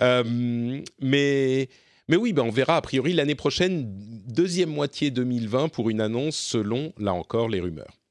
Euh, 0.00 0.82
mais, 1.00 1.68
mais 2.08 2.16
oui, 2.16 2.32
bah, 2.32 2.42
on 2.42 2.50
verra 2.50 2.76
a 2.76 2.80
priori 2.82 3.12
l'année 3.12 3.34
prochaine, 3.34 3.86
deuxième 4.26 4.70
moitié 4.70 5.10
2020 5.10 5.68
pour 5.68 5.90
une 5.90 6.00
annonce 6.00 6.36
selon, 6.36 6.92
là 6.98 7.14
encore, 7.14 7.48
les 7.48 7.60
rumeurs. 7.60 8.03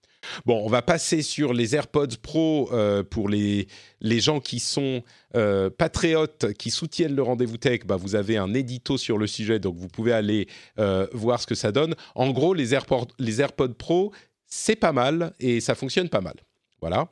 Bon, 0.45 0.61
on 0.63 0.69
va 0.69 0.81
passer 0.81 1.21
sur 1.21 1.53
les 1.53 1.75
AirPods 1.75 2.17
Pro 2.21 2.69
euh, 2.71 3.03
pour 3.03 3.29
les, 3.29 3.67
les 4.01 4.19
gens 4.19 4.39
qui 4.39 4.59
sont 4.59 5.03
euh, 5.35 5.69
patriotes, 5.69 6.53
qui 6.53 6.71
soutiennent 6.71 7.15
le 7.15 7.23
rendez-vous 7.23 7.57
tech. 7.57 7.81
Bah, 7.85 7.95
vous 7.95 8.15
avez 8.15 8.37
un 8.37 8.53
édito 8.53 8.97
sur 8.97 9.17
le 9.17 9.27
sujet, 9.27 9.59
donc 9.59 9.75
vous 9.75 9.87
pouvez 9.87 10.13
aller 10.13 10.47
euh, 10.79 11.07
voir 11.13 11.41
ce 11.41 11.47
que 11.47 11.55
ça 11.55 11.71
donne. 11.71 11.95
En 12.15 12.31
gros, 12.31 12.53
les 12.53 12.73
AirPods, 12.73 13.07
les 13.19 13.41
AirPods 13.41 13.73
Pro, 13.77 14.11
c'est 14.45 14.75
pas 14.75 14.91
mal 14.91 15.33
et 15.39 15.59
ça 15.59 15.75
fonctionne 15.75 16.09
pas 16.09 16.21
mal. 16.21 16.35
Voilà. 16.81 17.07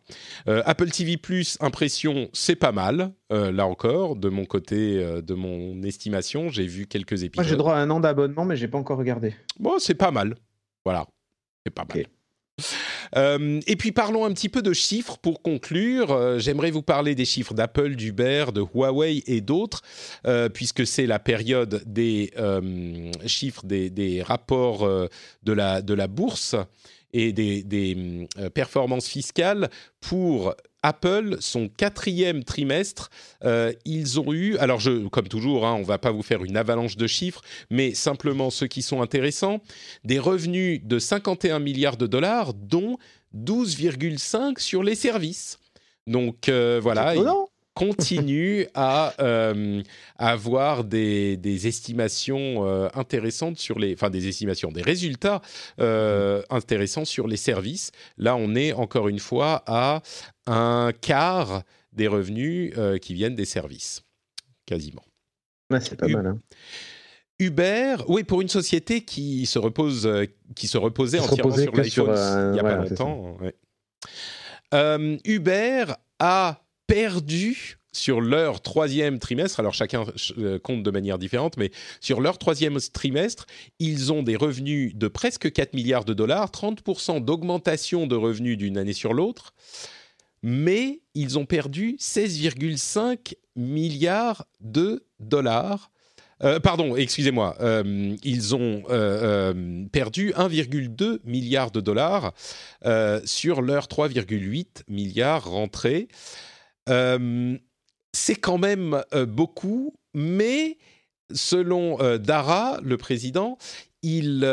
Apple 0.47 0.89
TV 0.89 1.15
Plus, 1.15 1.57
impression, 1.61 2.27
c'est 2.33 2.57
pas 2.57 2.73
mal. 2.73 3.13
là 3.29 3.65
encore, 3.65 4.17
de 4.17 4.27
mon 4.27 4.43
côté, 4.43 4.97
de 4.97 5.33
mon 5.33 5.81
estimation, 5.83 6.49
j'ai 6.49 6.67
vu 6.67 6.87
quelques 6.87 7.23
épisodes. 7.23 7.45
Moi, 7.45 7.49
j'ai 7.49 7.55
droit 7.55 7.75
à 7.75 7.77
un 7.77 7.89
an 7.89 8.01
d'abonnement, 8.01 8.43
mais 8.43 8.57
j'ai 8.57 8.67
pas 8.67 8.77
encore 8.77 8.97
regardé. 8.97 9.33
Bon, 9.61 9.79
c'est 9.79 9.95
pas 9.95 10.11
mal. 10.11 10.35
Voilà. 10.83 11.07
C'est 11.65 11.73
pas 11.73 11.85
mal. 11.85 12.05
Et 13.15 13.75
puis 13.75 13.91
parlons 13.91 14.25
un 14.25 14.33
petit 14.33 14.49
peu 14.49 14.61
de 14.61 14.73
chiffres 14.73 15.17
pour 15.17 15.41
conclure. 15.41 16.11
Euh, 16.11 16.39
j'aimerais 16.39 16.71
vous 16.71 16.81
parler 16.81 17.15
des 17.15 17.25
chiffres 17.25 17.53
d'Apple, 17.53 17.95
d'Uber, 17.95 18.45
de 18.53 18.61
Huawei 18.61 19.23
et 19.27 19.41
d'autres, 19.41 19.81
euh, 20.25 20.49
puisque 20.49 20.85
c'est 20.85 21.05
la 21.05 21.19
période 21.19 21.83
des 21.85 22.31
chiffres, 23.25 23.65
des, 23.65 24.23
rapports 24.25 24.87
de, 25.43 25.53
la, 25.53 25.81
de 25.81 25.93
la 25.93 26.07
bourse 26.07 26.55
et 27.13 27.33
des 27.33 28.27
performances 28.53 29.07
fiscales 29.07 29.69
pour 29.99 30.55
Apple, 30.83 31.37
son 31.39 31.67
quatrième 31.69 32.43
trimestre, 32.43 33.09
euh, 33.43 33.73
ils 33.85 34.19
ont 34.19 34.33
eu, 34.33 34.57
alors 34.57 34.79
je, 34.79 35.07
comme 35.07 35.27
toujours, 35.27 35.65
hein, 35.65 35.75
on 35.79 35.83
va 35.83 35.97
pas 35.97 36.11
vous 36.11 36.23
faire 36.23 36.43
une 36.43 36.57
avalanche 36.57 36.97
de 36.97 37.07
chiffres, 37.07 37.41
mais 37.69 37.93
simplement 37.93 38.49
ceux 38.49 38.67
qui 38.67 38.81
sont 38.81 39.01
intéressants, 39.01 39.61
des 40.03 40.19
revenus 40.19 40.81
de 40.83 40.99
51 40.99 41.59
milliards 41.59 41.97
de 41.97 42.07
dollars, 42.07 42.53
dont 42.53 42.97
12,5 43.35 44.59
sur 44.59 44.83
les 44.83 44.95
services. 44.95 45.59
Donc 46.07 46.49
euh, 46.49 46.79
voilà 46.81 47.13
continue 47.73 48.67
à, 48.73 49.13
euh, 49.21 49.81
avoir 50.17 50.83
des, 50.83 51.67
estimations 51.67 52.67
euh, 52.67 52.89
intéressantes 52.93 53.59
sur 53.59 53.79
les, 53.79 53.93
enfin 53.93 54.09
des 54.09 54.27
estimations, 54.27 54.71
des 54.71 54.81
résultats 54.81 55.41
euh, 55.79 56.41
intéressants 56.49 57.05
sur 57.05 57.27
les 57.27 57.37
services. 57.37 57.91
Là, 58.17 58.35
on 58.35 58.55
est 58.55 58.73
encore 58.73 59.07
une 59.07 59.19
fois 59.19 59.63
à 59.67 60.01
un 60.47 60.91
quart 60.99 61.63
des 61.93 62.07
revenus 62.07 62.73
qui 63.01 63.13
viennent 63.13 63.35
des 63.35 63.45
services, 63.45 64.03
quasiment. 64.65 65.03
c'est 65.79 65.97
pas 65.97 66.07
mal. 66.07 66.25
Hein. 66.25 66.39
Uber, 67.39 67.95
oui, 68.07 68.23
pour 68.23 68.41
une 68.41 68.49
société 68.49 69.03
qui 69.03 69.45
se 69.45 69.59
repose, 69.59 70.09
qui 70.55 70.67
se 70.67 70.77
reposait 70.77 71.19
entièrement 71.19 71.55
sur 71.55 71.73
l'iPhone 71.73 72.49
il 72.49 72.51
n'y 72.53 72.59
a 72.59 72.63
pas 72.63 72.75
longtemps. 72.75 73.37
Uber 75.25 75.85
a 76.19 76.61
perdu 76.91 77.77
sur 77.93 78.19
leur 78.19 78.61
troisième 78.61 79.17
trimestre, 79.19 79.61
alors 79.61 79.73
chacun 79.73 80.03
euh, 80.37 80.59
compte 80.59 80.83
de 80.83 80.91
manière 80.91 81.17
différente, 81.17 81.55
mais 81.55 81.71
sur 82.01 82.19
leur 82.19 82.37
troisième 82.37 82.77
trimestre, 82.79 83.45
ils 83.79 84.11
ont 84.11 84.23
des 84.23 84.35
revenus 84.35 84.93
de 84.95 85.07
presque 85.07 85.51
4 85.51 85.73
milliards 85.73 86.03
de 86.03 86.13
dollars, 86.13 86.49
30% 86.49 87.23
d'augmentation 87.23 88.07
de 88.07 88.15
revenus 88.15 88.57
d'une 88.57 88.77
année 88.77 88.91
sur 88.91 89.13
l'autre, 89.13 89.53
mais 90.43 90.99
ils 91.15 91.39
ont 91.39 91.45
perdu 91.45 91.95
16,5 91.97 93.35
milliards 93.55 94.45
de 94.59 95.05
dollars. 95.21 95.91
Euh, 96.43 96.59
pardon, 96.59 96.97
excusez-moi, 96.97 97.55
euh, 97.61 98.17
ils 98.21 98.53
ont 98.53 98.83
perdu 99.93 100.33
1,2 100.33 101.19
milliard 101.23 101.71
de 101.71 101.79
dollars 101.79 102.33
sur 103.23 103.61
leurs 103.61 103.87
3,8 103.87 104.83
milliards 104.89 105.49
rentrés. 105.49 106.09
Euh, 106.91 107.57
c'est 108.13 108.35
quand 108.35 108.57
même 108.57 109.01
euh, 109.13 109.25
beaucoup, 109.25 109.93
mais 110.13 110.77
selon 111.33 112.01
euh, 112.01 112.17
Dara, 112.17 112.79
le 112.83 112.97
président, 112.97 113.57
il 114.03 114.43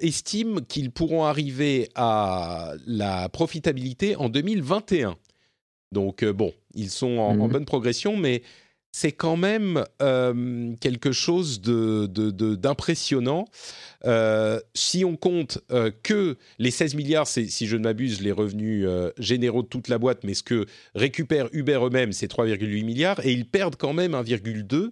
estime 0.00 0.64
qu'ils 0.66 0.90
pourront 0.90 1.24
arriver 1.24 1.90
à 1.94 2.72
la 2.86 3.28
profitabilité 3.28 4.16
en 4.16 4.30
2021. 4.30 5.16
Donc 5.92 6.24
bon, 6.24 6.54
ils 6.74 6.88
sont 6.88 7.18
en, 7.18 7.38
en 7.38 7.48
mmh 7.48 7.50
bonne 7.50 7.64
progression, 7.66 8.16
mais 8.16 8.42
c'est 8.92 9.12
quand 9.12 9.36
même 9.36 9.84
euh, 10.02 10.74
quelque 10.80 11.12
chose 11.12 11.60
d'impressionnant. 11.60 13.42
De, 13.42 14.08
euh, 14.08 14.60
si 14.74 15.04
on 15.04 15.16
compte 15.16 15.58
euh, 15.70 15.90
que 16.02 16.36
les 16.58 16.70
16 16.70 16.94
milliards, 16.94 17.26
c'est, 17.26 17.46
si 17.46 17.66
je 17.66 17.76
ne 17.76 17.82
m'abuse, 17.82 18.20
les 18.20 18.32
revenus 18.32 18.88
généraux 19.18 19.62
de 19.62 19.68
toute 19.68 19.88
la 19.88 19.98
boîte, 19.98 20.24
mais 20.24 20.34
ce 20.34 20.42
que 20.42 20.66
récupère 20.94 21.48
Uber 21.52 21.80
eux-mêmes, 21.82 22.12
c'est 22.12 22.30
3,8 22.30 22.84
milliards, 22.84 23.24
et 23.24 23.32
ils 23.32 23.48
perdent 23.48 23.76
quand 23.76 23.92
même 23.92 24.12
1,2. 24.12 24.90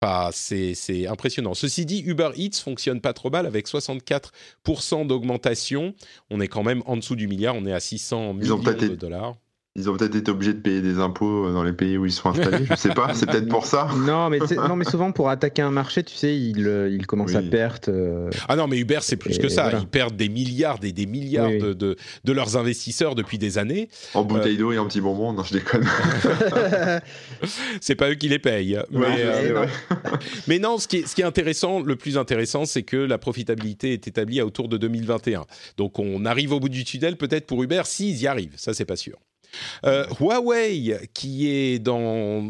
Bah, 0.00 0.30
c'est, 0.32 0.74
c'est 0.74 1.06
impressionnant. 1.06 1.54
Ceci 1.54 1.86
dit, 1.86 2.02
Uber 2.04 2.30
Eats 2.34 2.58
fonctionne 2.60 3.00
pas 3.00 3.12
trop 3.12 3.30
mal 3.30 3.46
avec 3.46 3.68
64% 3.68 5.06
d'augmentation. 5.06 5.94
On 6.28 6.40
est 6.40 6.48
quand 6.48 6.64
même 6.64 6.82
en 6.86 6.96
dessous 6.96 7.14
du 7.14 7.28
milliard, 7.28 7.54
on 7.54 7.64
est 7.66 7.72
à 7.72 7.78
600 7.78 8.34
millions 8.34 8.58
de 8.58 8.96
dollars. 8.96 9.36
Ils 9.74 9.88
ont 9.88 9.96
peut-être 9.96 10.14
été 10.14 10.30
obligés 10.30 10.52
de 10.52 10.60
payer 10.60 10.82
des 10.82 10.98
impôts 10.98 11.50
dans 11.50 11.64
les 11.64 11.72
pays 11.72 11.96
où 11.96 12.04
ils 12.04 12.12
sont 12.12 12.28
installés, 12.28 12.66
je 12.68 12.74
sais 12.74 12.92
pas, 12.92 13.14
c'est 13.14 13.24
peut-être 13.24 13.48
pour 13.48 13.64
ça. 13.64 13.88
Non 14.02 14.28
mais, 14.28 14.38
non, 14.68 14.76
mais 14.76 14.84
souvent 14.84 15.12
pour 15.12 15.30
attaquer 15.30 15.62
un 15.62 15.70
marché, 15.70 16.02
tu 16.02 16.14
sais, 16.14 16.36
ils, 16.36 16.66
euh, 16.66 16.90
ils 16.90 17.06
commencent 17.06 17.34
à 17.34 17.40
perdre. 17.40 17.88
Euh, 17.88 18.30
ah 18.48 18.56
non, 18.56 18.66
mais 18.66 18.76
Uber, 18.78 18.98
c'est 19.00 19.16
plus 19.16 19.38
que 19.38 19.48
ça. 19.48 19.70
Ils 19.72 19.86
perdent 19.86 20.16
des 20.16 20.28
milliards 20.28 20.78
et 20.82 20.92
des 20.92 21.06
milliards 21.06 21.48
de, 21.48 21.72
de, 21.72 22.32
leurs 22.32 22.56
investisseurs 22.56 23.14
depuis 23.14 23.38
des 23.38 23.56
années. 23.56 23.88
En 24.12 24.24
bouteille 24.24 24.58
d'eau 24.58 24.72
et 24.72 24.78
en 24.78 24.86
petit 24.86 25.00
bonbon, 25.00 25.32
non, 25.32 25.42
je 25.42 25.54
déconne. 25.54 25.86
c'est 27.80 27.94
pas 27.94 28.10
eux 28.10 28.14
qui 28.14 28.28
les 28.28 28.38
payent. 28.38 28.78
Mais, 28.90 29.06
euh, 29.20 29.66
mais, 30.48 30.58
non, 30.58 30.76
ce 30.76 30.86
qui, 30.86 30.98
est, 30.98 31.06
ce 31.06 31.14
qui 31.14 31.22
est 31.22 31.26
intéressant, 31.26 31.80
le 31.80 31.96
plus 31.96 32.18
intéressant, 32.18 32.66
c'est 32.66 32.82
que 32.82 32.98
la 32.98 33.16
profitabilité 33.16 33.94
est 33.94 34.06
établie 34.06 34.40
à 34.40 34.44
autour 34.44 34.68
de 34.68 34.76
2021. 34.76 35.44
Donc 35.78 35.98
on 35.98 36.26
arrive 36.26 36.52
au 36.52 36.60
bout 36.60 36.68
du 36.68 36.84
tunnel 36.84 37.16
peut-être 37.16 37.46
pour 37.46 37.62
Uber, 37.62 37.82
s'ils 37.84 38.20
y 38.20 38.26
arrivent. 38.26 38.54
Ça, 38.56 38.74
c'est 38.74 38.84
pas 38.84 38.96
sûr. 38.96 39.16
Euh, 39.84 40.06
Huawei, 40.20 41.08
qui 41.14 41.48
est 41.48 41.78
dans, 41.78 42.42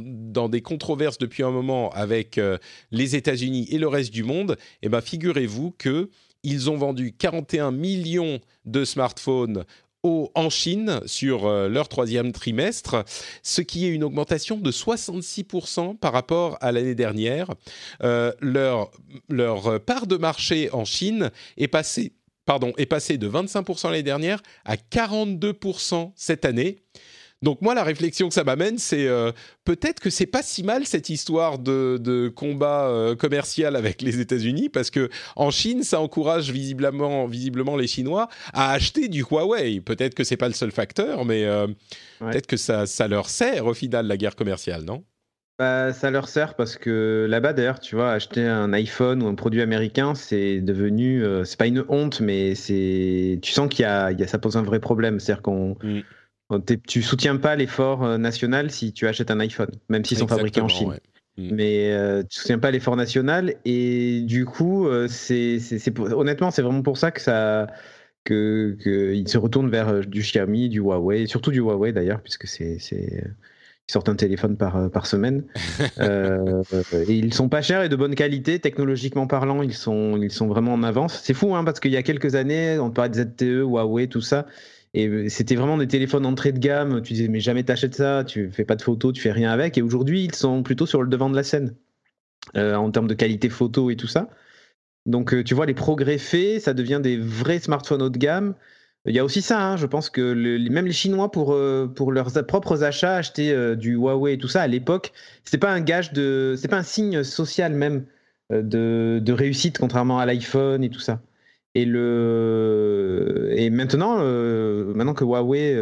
des 0.48 0.62
controverses 0.62 1.18
depuis 1.18 1.42
un 1.42 1.50
moment 1.50 1.90
avec 1.90 2.38
euh, 2.38 2.58
les 2.90 3.16
États-Unis 3.16 3.68
et 3.70 3.78
le 3.78 3.88
reste 3.88 4.12
du 4.12 4.24
monde, 4.24 4.56
eh 4.82 4.88
ben, 4.88 5.00
figurez-vous 5.00 5.74
que 5.78 6.10
ils 6.42 6.70
ont 6.70 6.76
vendu 6.76 7.14
41 7.16 7.70
millions 7.70 8.40
de 8.64 8.84
smartphones 8.84 9.64
en 10.04 10.50
Chine 10.50 11.00
sur 11.06 11.46
euh, 11.46 11.68
leur 11.68 11.88
troisième 11.88 12.32
trimestre, 12.32 13.04
ce 13.44 13.62
qui 13.62 13.86
est 13.86 13.90
une 13.90 14.02
augmentation 14.02 14.56
de 14.56 14.72
66% 14.72 15.96
par 15.96 16.12
rapport 16.12 16.58
à 16.60 16.72
l'année 16.72 16.96
dernière. 16.96 17.48
leur 18.00 18.90
part 19.86 20.08
de 20.08 20.16
marché 20.16 20.70
en 20.72 20.84
Chine 20.84 21.30
est 21.56 21.68
passée 21.68 22.12
pardon, 22.44 22.72
est 22.76 22.86
passé 22.86 23.18
de 23.18 23.28
25% 23.28 23.90
l'année 23.90 24.02
dernière 24.02 24.42
à 24.64 24.76
42% 24.76 26.12
cette 26.16 26.44
année. 26.44 26.82
Donc 27.42 27.60
moi, 27.60 27.74
la 27.74 27.82
réflexion 27.82 28.28
que 28.28 28.34
ça 28.34 28.44
m'amène, 28.44 28.78
c'est 28.78 29.08
euh, 29.08 29.32
peut-être 29.64 29.98
que 29.98 30.10
c'est 30.10 30.26
pas 30.26 30.42
si 30.42 30.62
mal 30.62 30.86
cette 30.86 31.08
histoire 31.08 31.58
de, 31.58 32.32
combat 32.34 32.86
euh, 32.86 33.16
commercial 33.16 33.74
avec 33.74 34.00
les 34.00 34.20
États-Unis, 34.20 34.68
parce 34.68 34.90
que 34.90 35.10
en 35.34 35.50
Chine, 35.50 35.82
ça 35.82 36.00
encourage 36.00 36.52
visiblement, 36.52 37.26
visiblement 37.26 37.76
les 37.76 37.88
Chinois 37.88 38.28
à 38.52 38.70
acheter 38.70 39.08
du 39.08 39.24
Huawei. 39.28 39.80
Peut-être 39.80 40.14
que 40.14 40.22
c'est 40.22 40.36
pas 40.36 40.48
le 40.48 40.54
seul 40.54 40.70
facteur, 40.70 41.24
mais 41.24 41.44
euh, 41.44 41.66
peut-être 42.20 42.46
que 42.46 42.56
ça, 42.56 42.86
ça 42.86 43.08
leur 43.08 43.28
sert 43.28 43.66
au 43.66 43.74
final 43.74 44.06
la 44.06 44.16
guerre 44.16 44.36
commerciale, 44.36 44.84
non? 44.84 45.02
Bah, 45.58 45.92
ça 45.92 46.10
leur 46.10 46.28
sert 46.28 46.54
parce 46.54 46.76
que 46.76 47.26
là-bas, 47.28 47.52
d'ailleurs, 47.52 47.78
tu 47.78 47.94
vois, 47.94 48.12
acheter 48.12 48.46
un 48.46 48.72
iPhone 48.72 49.22
ou 49.22 49.26
un 49.26 49.34
produit 49.34 49.60
américain, 49.60 50.14
c'est 50.14 50.60
devenu, 50.60 51.22
euh, 51.22 51.44
c'est 51.44 51.58
pas 51.58 51.66
une 51.66 51.84
honte, 51.88 52.20
mais 52.20 52.54
c'est, 52.54 53.38
tu 53.42 53.52
sens 53.52 53.68
qu'il 53.68 53.82
y 53.82 53.86
a, 53.86 54.12
il 54.12 54.18
y 54.18 54.22
a, 54.22 54.26
ça 54.26 54.38
pose 54.38 54.56
un 54.56 54.62
vrai 54.62 54.80
problème. 54.80 55.20
C'est-à-dire 55.20 55.42
qu'on, 55.42 55.76
mm. 55.82 56.58
tu 56.88 57.02
soutiens 57.02 57.36
pas 57.36 57.54
l'effort 57.54 58.02
euh, 58.02 58.16
national 58.16 58.70
si 58.70 58.92
tu 58.92 59.06
achètes 59.06 59.30
un 59.30 59.40
iPhone, 59.40 59.70
même 59.88 60.04
s'ils 60.04 60.18
sont 60.18 60.26
fabriqués 60.26 60.62
en 60.62 60.68
Chine. 60.68 60.96
Mm. 61.36 61.54
Mais 61.54 61.92
euh, 61.92 62.22
tu 62.22 62.40
soutiens 62.40 62.58
pas 62.58 62.70
l'effort 62.70 62.96
national 62.96 63.54
et 63.66 64.22
du 64.22 64.46
coup, 64.46 64.88
c'est, 65.08 65.58
c'est, 65.58 65.98
honnêtement, 65.98 66.50
c'est 66.50 66.62
vraiment 66.62 66.82
pour 66.82 66.96
ça 66.96 67.10
que 67.10 67.20
ça, 67.20 67.66
que, 68.24 68.76
que 68.82 69.28
se 69.28 69.38
retournent 69.38 69.70
vers 69.70 70.00
du 70.06 70.22
Xiaomi, 70.22 70.70
du 70.70 70.78
Huawei, 70.78 71.26
surtout 71.26 71.50
du 71.50 71.58
Huawei 71.58 71.92
d'ailleurs, 71.92 72.22
puisque 72.22 72.46
c'est, 72.46 72.78
c'est 72.78 73.22
sortent 73.92 74.08
un 74.08 74.16
téléphone 74.16 74.56
par, 74.56 74.76
euh, 74.76 74.88
par 74.88 75.06
semaine. 75.06 75.44
euh, 76.00 76.62
et 77.08 77.14
ils 77.14 77.34
sont 77.34 77.48
pas 77.48 77.62
chers 77.62 77.82
et 77.82 77.88
de 77.88 77.96
bonne 77.96 78.14
qualité, 78.14 78.58
technologiquement 78.58 79.26
parlant, 79.26 79.62
ils 79.62 79.74
sont, 79.74 80.16
ils 80.20 80.32
sont 80.32 80.46
vraiment 80.46 80.74
en 80.74 80.82
avance. 80.82 81.20
C'est 81.22 81.34
fou, 81.34 81.54
hein, 81.54 81.64
parce 81.64 81.80
qu'il 81.80 81.92
y 81.92 81.96
a 81.96 82.02
quelques 82.02 82.34
années, 82.34 82.78
on 82.78 82.90
parlait 82.90 83.10
de 83.10 83.22
ZTE, 83.22 83.62
Huawei, 83.62 84.08
tout 84.08 84.20
ça. 84.20 84.46
Et 84.94 85.28
c'était 85.30 85.54
vraiment 85.54 85.78
des 85.78 85.88
téléphones 85.88 86.26
entrée 86.26 86.52
de 86.52 86.58
gamme. 86.58 87.00
Tu 87.02 87.14
disais, 87.14 87.28
mais 87.28 87.40
jamais 87.40 87.62
t'achètes 87.62 87.94
ça, 87.94 88.24
tu 88.24 88.50
fais 88.50 88.64
pas 88.64 88.76
de 88.76 88.82
photos, 88.82 89.12
tu 89.14 89.22
fais 89.22 89.32
rien 89.32 89.50
avec. 89.50 89.78
Et 89.78 89.82
aujourd'hui, 89.82 90.24
ils 90.24 90.34
sont 90.34 90.62
plutôt 90.62 90.86
sur 90.86 91.02
le 91.02 91.08
devant 91.08 91.30
de 91.30 91.36
la 91.36 91.42
scène 91.42 91.74
euh, 92.56 92.74
en 92.74 92.90
termes 92.90 93.06
de 93.06 93.14
qualité 93.14 93.48
photo 93.48 93.90
et 93.90 93.96
tout 93.96 94.06
ça. 94.06 94.28
Donc, 95.06 95.32
euh, 95.32 95.42
tu 95.42 95.54
vois, 95.54 95.66
les 95.66 95.74
progrès 95.74 96.18
faits, 96.18 96.60
ça 96.60 96.74
devient 96.74 97.00
des 97.02 97.16
vrais 97.16 97.58
smartphones 97.58 98.02
haut 98.02 98.10
de 98.10 98.18
gamme. 98.18 98.54
Il 99.06 99.14
y 99.14 99.18
a 99.18 99.24
aussi 99.24 99.42
ça, 99.42 99.60
hein, 99.60 99.76
je 99.76 99.86
pense 99.86 100.10
que 100.10 100.32
même 100.68 100.86
les 100.86 100.92
Chinois, 100.92 101.30
pour, 101.30 101.52
euh, 101.52 101.88
pour 101.92 102.12
leurs 102.12 102.32
propres 102.46 102.84
achats, 102.84 103.16
acheter 103.16 103.52
euh, 103.52 103.74
du 103.74 103.94
Huawei 103.94 104.34
et 104.34 104.38
tout 104.38 104.46
ça, 104.46 104.62
à 104.62 104.68
l'époque, 104.68 105.12
c'était 105.44 105.58
pas 105.58 105.72
un 105.72 105.80
gage 105.80 106.12
de. 106.12 106.54
c'est 106.56 106.68
pas 106.68 106.78
un 106.78 106.84
signe 106.84 107.24
social 107.24 107.72
même 107.72 108.06
euh, 108.52 108.62
de, 108.62 109.18
de, 109.20 109.32
réussite, 109.32 109.78
contrairement 109.78 110.20
à 110.20 110.26
l'iPhone 110.26 110.84
et 110.84 110.90
tout 110.90 111.00
ça. 111.00 111.20
Et, 111.74 111.84
le, 111.84 113.50
et 113.56 113.70
maintenant, 113.70 114.18
maintenant 114.18 115.14
que 115.14 115.24
Huawei 115.24 115.76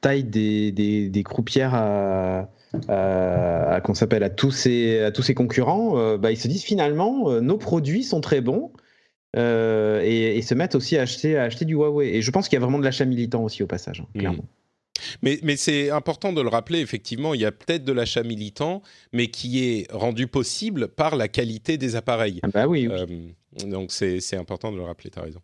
taille 0.00 0.24
des, 0.24 0.72
des, 0.72 1.08
des, 1.08 1.22
croupières 1.22 1.74
à. 1.74 2.50
à, 2.88 3.80
qu'on 3.82 3.94
s'appelle 3.94 4.24
à 4.24 4.30
tous 4.30 4.50
ses 4.50 5.00
à 5.00 5.12
tous 5.12 5.32
concurrents, 5.34 6.18
bah, 6.18 6.32
ils 6.32 6.36
se 6.36 6.48
disent 6.48 6.64
finalement 6.64 7.40
nos 7.40 7.58
produits 7.58 8.02
sont 8.02 8.20
très 8.20 8.40
bons, 8.40 8.72
euh, 9.36 10.02
et, 10.04 10.40
se 10.42 10.54
mettent 10.54 10.74
aussi 10.74 10.96
à 10.96 11.02
acheter, 11.02 11.36
à 11.36 11.44
acheter 11.44 11.64
du 11.64 11.74
Huawei. 11.74 12.14
Et 12.14 12.22
je 12.22 12.30
pense 12.30 12.48
qu'il 12.48 12.56
y 12.56 12.58
a 12.58 12.60
vraiment 12.60 12.78
de 12.78 12.84
l'achat 12.84 13.04
militant 13.04 13.42
aussi 13.42 13.62
au 13.62 13.66
passage, 13.66 14.00
hein, 14.00 14.18
clairement. 14.18 14.44
Mais, 15.22 15.40
mais 15.42 15.56
c'est 15.56 15.90
important 15.90 16.32
de 16.32 16.40
le 16.40 16.48
rappeler, 16.48 16.80
effectivement, 16.80 17.34
il 17.34 17.40
y 17.40 17.44
a 17.44 17.52
peut-être 17.52 17.84
de 17.84 17.92
l'achat 17.92 18.22
militant, 18.22 18.82
mais 19.12 19.28
qui 19.28 19.64
est 19.64 19.92
rendu 19.92 20.26
possible 20.26 20.88
par 20.88 21.16
la 21.16 21.28
qualité 21.28 21.76
des 21.76 21.96
appareils. 21.96 22.40
Ah 22.42 22.48
bah 22.48 22.66
oui. 22.66 22.88
Euh, 22.90 23.06
donc 23.66 23.90
c'est 23.90 24.36
important 24.36 24.70
de 24.70 24.76
le 24.76 24.84
rappeler, 24.84 25.10
tu 25.10 25.18
as 25.18 25.22
raison. 25.22 25.40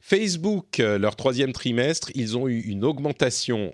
Facebook, 0.00 0.80
euh, 0.80 0.98
leur 0.98 1.16
troisième 1.16 1.52
trimestre, 1.52 2.10
ils 2.14 2.36
ont 2.36 2.48
eu 2.48 2.60
une 2.60 2.84
augmentation, 2.84 3.72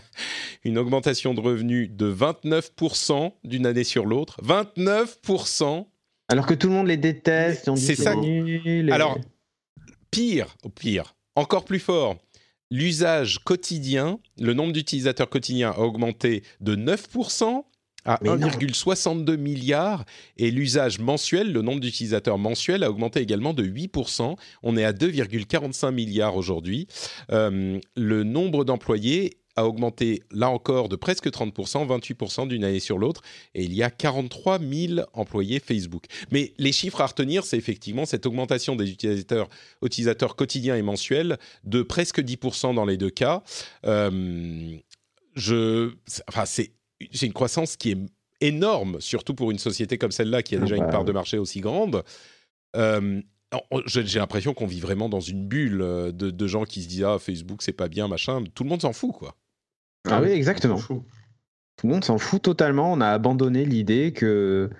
une 0.64 0.78
augmentation 0.78 1.34
de 1.34 1.40
revenus 1.40 1.90
de 1.90 2.12
29% 2.12 3.32
d'une 3.44 3.66
année 3.66 3.84
sur 3.84 4.04
l'autre. 4.04 4.40
29% 4.42 5.86
alors 6.28 6.46
que 6.46 6.54
tout 6.54 6.68
le 6.68 6.74
monde 6.74 6.88
les 6.88 6.96
déteste, 6.96 7.74
c'est 7.76 7.94
ça. 7.94 8.14
Alors, 8.90 9.18
pire, 10.10 10.56
pire, 10.74 11.14
encore 11.34 11.64
plus 11.64 11.78
fort, 11.78 12.16
l'usage 12.70 13.38
quotidien, 13.44 14.18
le 14.38 14.52
nombre 14.52 14.72
d'utilisateurs 14.72 15.30
quotidiens 15.30 15.70
a 15.70 15.78
augmenté 15.78 16.42
de 16.60 16.76
9% 16.76 17.64
à 18.04 18.16
1,62 18.24 19.36
milliard 19.36 20.04
et 20.36 20.50
l'usage 20.50 20.98
mensuel, 20.98 21.52
le 21.52 21.62
nombre 21.62 21.80
d'utilisateurs 21.80 22.38
mensuels 22.38 22.82
a 22.84 22.90
augmenté 22.90 23.20
également 23.20 23.52
de 23.52 23.64
8%. 23.64 24.36
On 24.62 24.76
est 24.76 24.84
à 24.84 24.92
2,45 24.92 25.92
milliards 25.92 26.36
aujourd'hui. 26.36 26.86
Euh, 27.32 27.78
le 27.96 28.24
nombre 28.24 28.64
d'employés 28.64 29.38
a 29.58 29.66
augmenté 29.66 30.22
là 30.30 30.50
encore 30.50 30.88
de 30.88 30.96
presque 30.96 31.26
30%, 31.26 31.86
28% 31.86 32.48
d'une 32.48 32.64
année 32.64 32.80
sur 32.80 32.98
l'autre, 32.98 33.22
et 33.54 33.64
il 33.64 33.74
y 33.74 33.82
a 33.82 33.90
43 33.90 34.58
000 34.58 35.00
employés 35.12 35.60
Facebook. 35.60 36.04
Mais 36.30 36.52
les 36.58 36.72
chiffres 36.72 37.00
à 37.00 37.06
retenir, 37.06 37.44
c'est 37.44 37.56
effectivement 37.56 38.06
cette 38.06 38.26
augmentation 38.26 38.76
des 38.76 38.90
utilisateurs, 38.90 39.48
utilisateurs 39.82 40.36
quotidiens 40.36 40.76
et 40.76 40.82
mensuels 40.82 41.38
de 41.64 41.82
presque 41.82 42.20
10% 42.20 42.74
dans 42.74 42.84
les 42.84 42.96
deux 42.96 43.10
cas. 43.10 43.42
Euh, 43.84 44.76
je, 45.34 45.92
enfin, 46.28 46.44
c'est 46.46 46.72
une 47.22 47.32
croissance 47.32 47.76
qui 47.76 47.92
est 47.92 47.98
énorme, 48.40 49.00
surtout 49.00 49.34
pour 49.34 49.50
une 49.50 49.58
société 49.58 49.98
comme 49.98 50.12
celle-là 50.12 50.42
qui 50.42 50.56
a 50.56 50.58
déjà 50.58 50.76
une 50.76 50.90
part 50.90 51.04
de 51.04 51.12
marché 51.12 51.38
aussi 51.38 51.60
grande. 51.60 52.04
Euh, 52.76 53.20
j'ai 53.86 54.18
l'impression 54.18 54.52
qu'on 54.52 54.66
vit 54.66 54.80
vraiment 54.80 55.08
dans 55.08 55.20
une 55.20 55.46
bulle 55.46 55.80
euh, 55.80 56.12
de, 56.12 56.30
de, 56.30 56.46
gens 56.46 56.64
qui 56.64 56.82
se 56.82 56.88
disent 56.88 57.04
ah 57.04 57.18
Facebook 57.18 57.62
c'est 57.62 57.72
pas 57.72 57.88
bien 57.88 58.06
machin. 58.06 58.44
Tout 58.54 58.62
le 58.64 58.68
monde 58.68 58.82
s'en 58.82 58.92
fout 58.92 59.12
quoi. 59.12 59.36
Ah 60.04 60.20
oui, 60.22 60.30
exactement. 60.30 60.78
Tout 60.78 61.86
le 61.86 61.92
monde 61.92 62.04
s'en 62.04 62.18
fout 62.18 62.42
totalement. 62.42 62.92
On 62.92 63.00
a 63.00 63.08
abandonné 63.08 63.64
l'idée 63.64 64.12
que, 64.12 64.70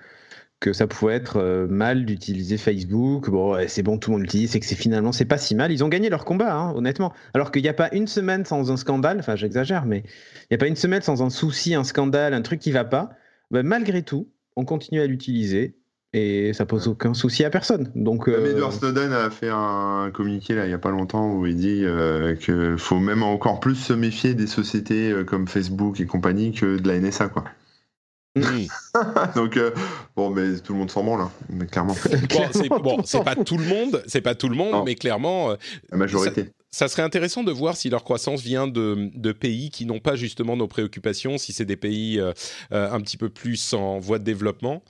que 0.59 0.73
ça 0.73 0.85
pouvait 0.87 1.13
être 1.13 1.37
euh, 1.37 1.67
mal 1.67 2.05
d'utiliser 2.05 2.57
Facebook. 2.57 3.29
Bon, 3.29 3.57
c'est 3.67 3.83
bon, 3.83 3.97
tout 3.97 4.11
le 4.11 4.17
monde 4.17 4.23
l'utilise, 4.23 4.51
c'est 4.51 4.59
que 4.59 4.65
c'est 4.65 4.75
finalement, 4.75 5.11
c'est 5.11 5.25
pas 5.25 5.37
si 5.37 5.55
mal. 5.55 5.71
Ils 5.71 5.83
ont 5.83 5.87
gagné 5.87 6.09
leur 6.09 6.25
combat, 6.25 6.53
hein, 6.53 6.73
honnêtement. 6.75 7.13
Alors 7.33 7.51
qu'il 7.51 7.61
n'y 7.61 7.69
a 7.69 7.73
pas 7.73 7.89
une 7.93 8.07
semaine 8.07 8.45
sans 8.45 8.71
un 8.71 8.77
scandale, 8.77 9.19
enfin 9.19 9.35
j'exagère, 9.35 9.85
mais 9.85 10.03
il 10.05 10.47
n'y 10.51 10.55
a 10.55 10.57
pas 10.57 10.67
une 10.67 10.75
semaine 10.75 11.01
sans 11.01 11.21
un 11.21 11.29
souci, 11.29 11.73
un 11.73 11.85
scandale, 11.85 12.33
un 12.33 12.41
truc 12.41 12.59
qui 12.59 12.71
va 12.71 12.83
pas. 12.83 13.11
Ben, 13.51 13.65
malgré 13.65 14.03
tout, 14.03 14.29
on 14.55 14.65
continue 14.65 14.99
à 14.99 15.07
l'utiliser 15.07 15.78
et 16.13 16.53
ça 16.53 16.65
pose 16.65 16.87
aucun 16.87 17.13
souci 17.13 17.43
à 17.45 17.49
personne. 17.49 17.91
Donc, 17.95 18.27
euh... 18.27 18.51
Edward 18.51 18.73
Snowden 18.73 19.13
a 19.13 19.29
fait 19.29 19.49
un 19.51 20.09
communiqué 20.11 20.55
là 20.55 20.65
il 20.65 20.71
y 20.71 20.73
a 20.73 20.79
pas 20.79 20.89
longtemps 20.89 21.31
où 21.33 21.45
il 21.45 21.55
dit 21.55 21.83
euh, 21.83 22.35
qu'il 22.35 22.77
faut 22.77 22.99
même 22.99 23.21
encore 23.21 23.59
plus 23.59 23.75
se 23.75 23.93
méfier 23.93 24.33
des 24.33 24.47
sociétés 24.47 25.11
euh, 25.11 25.23
comme 25.23 25.47
Facebook 25.47 25.99
et 25.99 26.05
compagnie 26.05 26.51
que 26.51 26.77
de 26.79 26.87
la 26.87 26.99
NSA 26.99 27.29
quoi. 27.29 27.43
Donc 29.35 29.57
euh, 29.57 29.71
bon 30.15 30.29
mais 30.29 30.57
tout 30.59 30.73
le 30.73 30.79
monde 30.79 30.89
s'en 30.89 31.03
branle 31.03 31.21
hein, 31.21 31.31
mais 31.49 31.65
clairement. 31.65 31.95
bon, 32.81 33.01
c'est 33.03 33.23
pas 33.23 33.35
tout 33.35 33.57
le 33.57 33.65
monde, 33.65 34.01
c'est 34.07 34.21
pas 34.21 34.33
tout 34.33 34.49
le 34.49 34.55
monde, 34.55 34.83
mais 34.85 34.95
clairement 34.95 35.55
la 35.91 35.97
majorité. 35.97 36.51
Ça, 36.71 36.87
serait 36.87 37.01
intéressant 37.01 37.43
de 37.43 37.51
voir 37.51 37.75
si 37.75 37.89
leur 37.89 38.03
croissance 38.03 38.41
vient 38.41 38.67
de, 38.67 39.09
de 39.15 39.31
pays 39.31 39.71
qui 39.71 39.87
n'ont 39.87 39.99
pas 39.99 40.15
justement 40.15 40.55
nos 40.55 40.67
préoccupations, 40.67 41.39
si 41.39 41.51
c'est 41.51 41.65
des 41.65 41.75
pays 41.75 42.21
un 42.71 43.01
petit 43.01 43.17
peu 43.17 43.29
plus 43.29 43.73
en 43.73 43.99
voie 43.99 44.19
de 44.19 44.23
développement. 44.23 44.83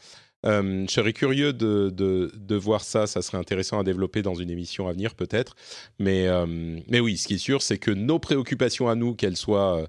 Euh, 0.45 0.85
je 0.87 0.91
serais 0.91 1.13
curieux 1.13 1.53
de, 1.53 1.89
de, 1.89 2.55
voir 2.55 2.83
ça. 2.83 3.07
Ça 3.07 3.21
serait 3.21 3.37
intéressant 3.37 3.79
à 3.79 3.83
développer 3.83 4.21
dans 4.21 4.35
une 4.35 4.49
émission 4.49 4.87
à 4.87 4.93
venir, 4.93 5.15
peut-être. 5.15 5.55
Mais, 5.99 6.27
euh, 6.27 6.45
mais 6.87 6.99
oui, 6.99 7.17
ce 7.17 7.27
qui 7.27 7.35
est 7.35 7.39
sûr, 7.39 7.61
c'est 7.61 7.77
que 7.77 7.91
nos 7.91 8.19
préoccupations 8.19 8.87
à 8.87 8.95
nous, 8.95 9.15
qu'elles 9.15 9.37
soient 9.37 9.81
euh, 9.81 9.87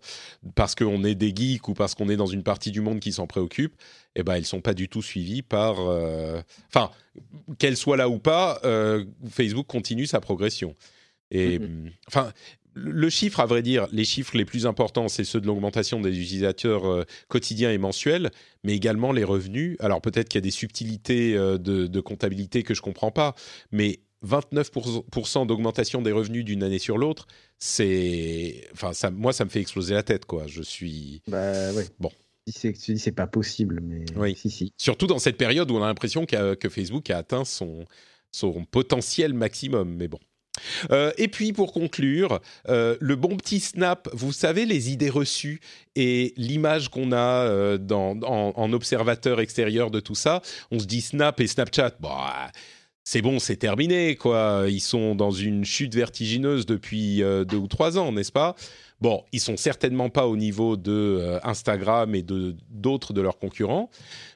parce 0.54 0.74
qu'on 0.74 1.04
est 1.04 1.14
des 1.14 1.34
geeks 1.34 1.68
ou 1.68 1.74
parce 1.74 1.94
qu'on 1.94 2.08
est 2.08 2.16
dans 2.16 2.26
une 2.26 2.42
partie 2.42 2.70
du 2.70 2.80
monde 2.80 3.00
qui 3.00 3.12
s'en 3.12 3.26
préoccupe, 3.26 3.74
eh 4.16 4.22
ben, 4.22 4.34
elles 4.34 4.40
ne 4.40 4.46
sont 4.46 4.60
pas 4.60 4.74
du 4.74 4.88
tout 4.88 5.02
suivies 5.02 5.42
par. 5.42 5.78
Enfin, 6.68 6.90
qu'elles 7.58 7.76
soient 7.76 7.96
là 7.96 8.08
ou 8.08 8.18
pas, 8.18 8.60
Facebook 9.30 9.66
continue 9.66 10.06
sa 10.06 10.20
progression. 10.20 10.74
Et 11.30 11.60
mm-hmm. 11.60 11.92
enfin, 12.08 12.32
le 12.82 13.10
chiffre, 13.10 13.40
à 13.40 13.46
vrai 13.46 13.62
dire, 13.62 13.86
les 13.92 14.04
chiffres 14.04 14.36
les 14.36 14.44
plus 14.44 14.66
importants, 14.66 15.08
c'est 15.08 15.24
ceux 15.24 15.40
de 15.40 15.46
l'augmentation 15.46 16.00
des 16.00 16.18
utilisateurs 16.18 16.86
euh, 16.86 17.04
quotidiens 17.28 17.70
et 17.70 17.78
mensuels, 17.78 18.30
mais 18.64 18.74
également 18.74 19.12
les 19.12 19.24
revenus. 19.24 19.76
Alors 19.80 20.00
peut-être 20.00 20.28
qu'il 20.28 20.38
y 20.38 20.42
a 20.42 20.46
des 20.46 20.50
subtilités 20.50 21.36
euh, 21.36 21.58
de, 21.58 22.00
comptabilité 22.00 22.62
que 22.62 22.74
je 22.74 22.80
ne 22.80 22.84
comprends 22.84 23.10
pas, 23.10 23.34
mais 23.70 24.00
29% 24.26 25.46
d'augmentation 25.46 26.02
des 26.02 26.12
revenus 26.12 26.44
d'une 26.44 26.62
année 26.62 26.78
sur 26.78 26.98
l'autre, 26.98 27.26
c'est, 27.58 28.68
enfin, 28.72 28.92
ça, 28.92 29.10
moi, 29.10 29.32
ça 29.32 29.44
me 29.44 29.50
fait 29.50 29.60
exploser 29.60 29.94
la 29.94 30.02
tête, 30.02 30.24
quoi. 30.24 30.46
Je 30.46 30.62
suis. 30.62 31.22
Bah 31.26 31.72
ouais. 31.72 31.86
Bon. 31.98 32.10
Tu 32.58 32.72
dis 32.72 32.98
c'est 32.98 33.12
pas 33.12 33.26
possible, 33.26 33.80
mais 33.82 34.04
oui. 34.16 34.34
si, 34.34 34.50
si. 34.50 34.72
Surtout 34.76 35.06
dans 35.06 35.18
cette 35.18 35.36
période 35.36 35.70
où 35.70 35.76
on 35.76 35.82
a 35.82 35.86
l'impression 35.86 36.26
que 36.26 36.68
Facebook 36.68 37.08
a 37.10 37.18
atteint 37.18 37.44
son, 37.44 37.84
son 38.32 38.64
potentiel 38.64 39.34
maximum, 39.34 39.94
mais 39.94 40.08
bon. 40.08 40.18
Euh, 40.90 41.12
et 41.18 41.28
puis 41.28 41.52
pour 41.52 41.72
conclure, 41.72 42.40
euh, 42.68 42.96
le 43.00 43.16
bon 43.16 43.36
petit 43.36 43.60
snap, 43.60 44.08
vous 44.12 44.32
savez 44.32 44.66
les 44.66 44.90
idées 44.90 45.10
reçues 45.10 45.60
et 45.96 46.32
l'image 46.36 46.88
qu'on 46.88 47.12
a 47.12 47.46
euh, 47.46 47.78
en, 47.90 48.72
observateur 48.72 49.40
extérieur 49.40 49.90
de 49.90 50.00
tout 50.00 50.14
ça, 50.14 50.42
on 50.70 50.78
se 50.78 50.86
dit 50.86 51.00
Snap 51.00 51.40
et 51.40 51.46
Snapchat, 51.46 51.92
bah, 52.00 52.50
c'est 53.04 53.22
bon, 53.22 53.38
c'est 53.38 53.56
terminé 53.56 54.14
quoi. 54.16 54.64
Ils 54.68 54.80
sont 54.80 55.14
dans 55.14 55.30
une 55.30 55.64
chute 55.64 55.94
vertigineuse 55.94 56.66
depuis 56.66 57.18
deux 57.18 57.56
ou 57.56 57.66
trois 57.66 57.98
ans, 57.98 58.12
n'est-ce 58.12 58.32
pas? 58.32 58.54
Bon, 59.00 59.24
ils 59.32 59.40
sont 59.40 59.56
certainement 59.56 60.10
pas 60.10 60.26
au 60.26 60.36
niveau 60.36 60.76
de 60.76 61.38
Instagram 61.42 62.14
et 62.14 62.22
d'autres 62.22 63.12
de 63.14 63.22
leurs 63.22 63.38
concurrents, 63.38 63.90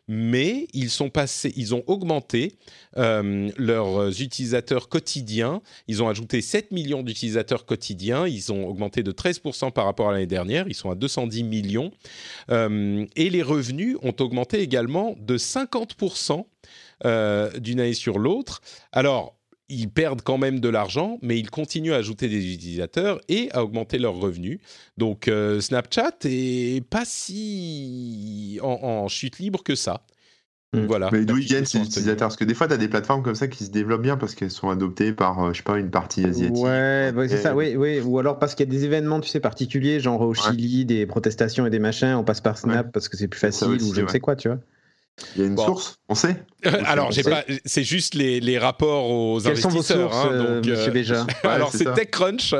mais 0.08 0.66
ils 0.72 0.90
sont 0.90 1.08
passés, 1.08 1.52
ils 1.56 1.74
ont 1.74 1.82
augmenté 1.86 2.56
euh, 2.96 3.50
leurs 3.56 4.20
utilisateurs 4.20 4.88
quotidiens. 4.88 5.62
Ils 5.88 6.02
ont 6.02 6.08
ajouté 6.08 6.40
7 6.42 6.72
millions 6.72 7.02
d'utilisateurs 7.02 7.64
quotidiens. 7.64 8.26
Ils 8.26 8.52
ont 8.52 8.66
augmenté 8.66 9.02
de 9.02 9.12
13% 9.12 9.72
par 9.72 9.86
rapport 9.86 10.10
à 10.10 10.12
l'année 10.12 10.26
dernière. 10.26 10.66
Ils 10.68 10.74
sont 10.74 10.90
à 10.90 10.94
210 10.94 11.44
millions. 11.44 11.90
Euh, 12.50 13.06
et 13.16 13.30
les 13.30 13.42
revenus 13.42 13.96
ont 14.02 14.14
augmenté 14.20 14.60
également 14.60 15.14
de 15.18 15.38
50% 15.38 16.44
euh, 17.04 17.50
d'une 17.58 17.80
année 17.80 17.94
sur 17.94 18.18
l'autre. 18.18 18.60
Alors, 18.92 19.36
ils 19.74 19.88
perdent 19.88 20.22
quand 20.22 20.38
même 20.38 20.60
de 20.60 20.68
l'argent, 20.68 21.18
mais 21.22 21.38
ils 21.38 21.50
continuent 21.50 21.92
à 21.92 21.96
ajouter 21.96 22.28
des 22.28 22.54
utilisateurs 22.54 23.20
et 23.28 23.48
à 23.52 23.64
augmenter 23.64 23.98
leurs 23.98 24.14
revenus. 24.14 24.60
Donc 24.96 25.28
euh, 25.28 25.60
Snapchat 25.60 26.12
est 26.24 26.84
pas 26.86 27.04
si 27.04 28.58
en, 28.62 29.08
chute 29.08 29.38
libre 29.38 29.62
que 29.62 29.74
ça. 29.74 30.02
Hmm. 30.72 30.86
Voilà. 30.86 31.08
Mais 31.12 31.24
d'où 31.24 31.38
ils 31.38 31.44
viennent 31.44 31.66
ces 31.66 31.78
utilisateurs? 31.78 32.28
Parce 32.28 32.36
que 32.36 32.44
des 32.44 32.54
fois, 32.54 32.66
tu 32.66 32.74
as 32.74 32.78
des 32.78 32.88
plateformes 32.88 33.22
comme 33.22 33.34
ça 33.34 33.46
qui 33.46 33.64
se 33.64 33.70
développent 33.70 34.02
bien 34.02 34.16
parce 34.16 34.34
qu'elles 34.34 34.50
sont 34.50 34.70
adoptées 34.70 35.12
par, 35.12 35.42
euh, 35.42 35.52
je 35.52 35.58
sais 35.58 35.62
pas, 35.62 35.78
une 35.78 35.90
partie 35.90 36.24
asiatique. 36.24 36.56
Ouais, 36.56 37.12
c'est 37.28 37.36
ça, 37.36 37.54
oui, 37.54 37.76
oui. 37.76 38.00
Ou 38.00 38.18
alors 38.18 38.38
parce 38.38 38.54
qu'il 38.54 38.66
y 38.66 38.68
a 38.68 38.72
des 38.72 38.84
événements, 38.84 39.20
tu 39.20 39.28
sais, 39.28 39.40
particuliers, 39.40 40.00
genre 40.00 40.20
au 40.20 40.34
Chili, 40.34 40.84
des 40.84 41.06
protestations 41.06 41.66
et 41.66 41.70
des 41.70 41.78
machins, 41.78 42.14
on 42.14 42.24
passe 42.24 42.40
par 42.40 42.58
Snap 42.58 42.90
parce 42.92 43.08
que 43.08 43.16
c'est 43.16 43.28
plus 43.28 43.40
facile 43.40 43.82
ou 43.82 43.94
je 43.94 44.00
ne 44.00 44.08
sais 44.08 44.20
quoi, 44.20 44.36
tu 44.36 44.48
vois. 44.48 44.58
Il 45.36 45.42
y 45.42 45.44
a 45.44 45.46
une 45.46 45.56
source, 45.56 46.00
on 46.08 46.16
sait. 46.16 46.42
alors, 46.86 47.10
c'est 47.64 47.84
juste 47.84 48.14
les, 48.14 48.58
rapports 48.58 49.10
aux 49.10 49.40
Quelles 49.40 49.52
investisseurs. 49.52 49.72
Sont 49.72 49.98
vos 49.98 50.12
sources, 50.12 50.16
hein, 50.16 50.38
donc, 50.38 50.66
euh, 50.66 50.90
déjà 50.90 51.26
alors, 51.44 51.70
c'est 51.72 51.92
TechCrunch 51.94 52.54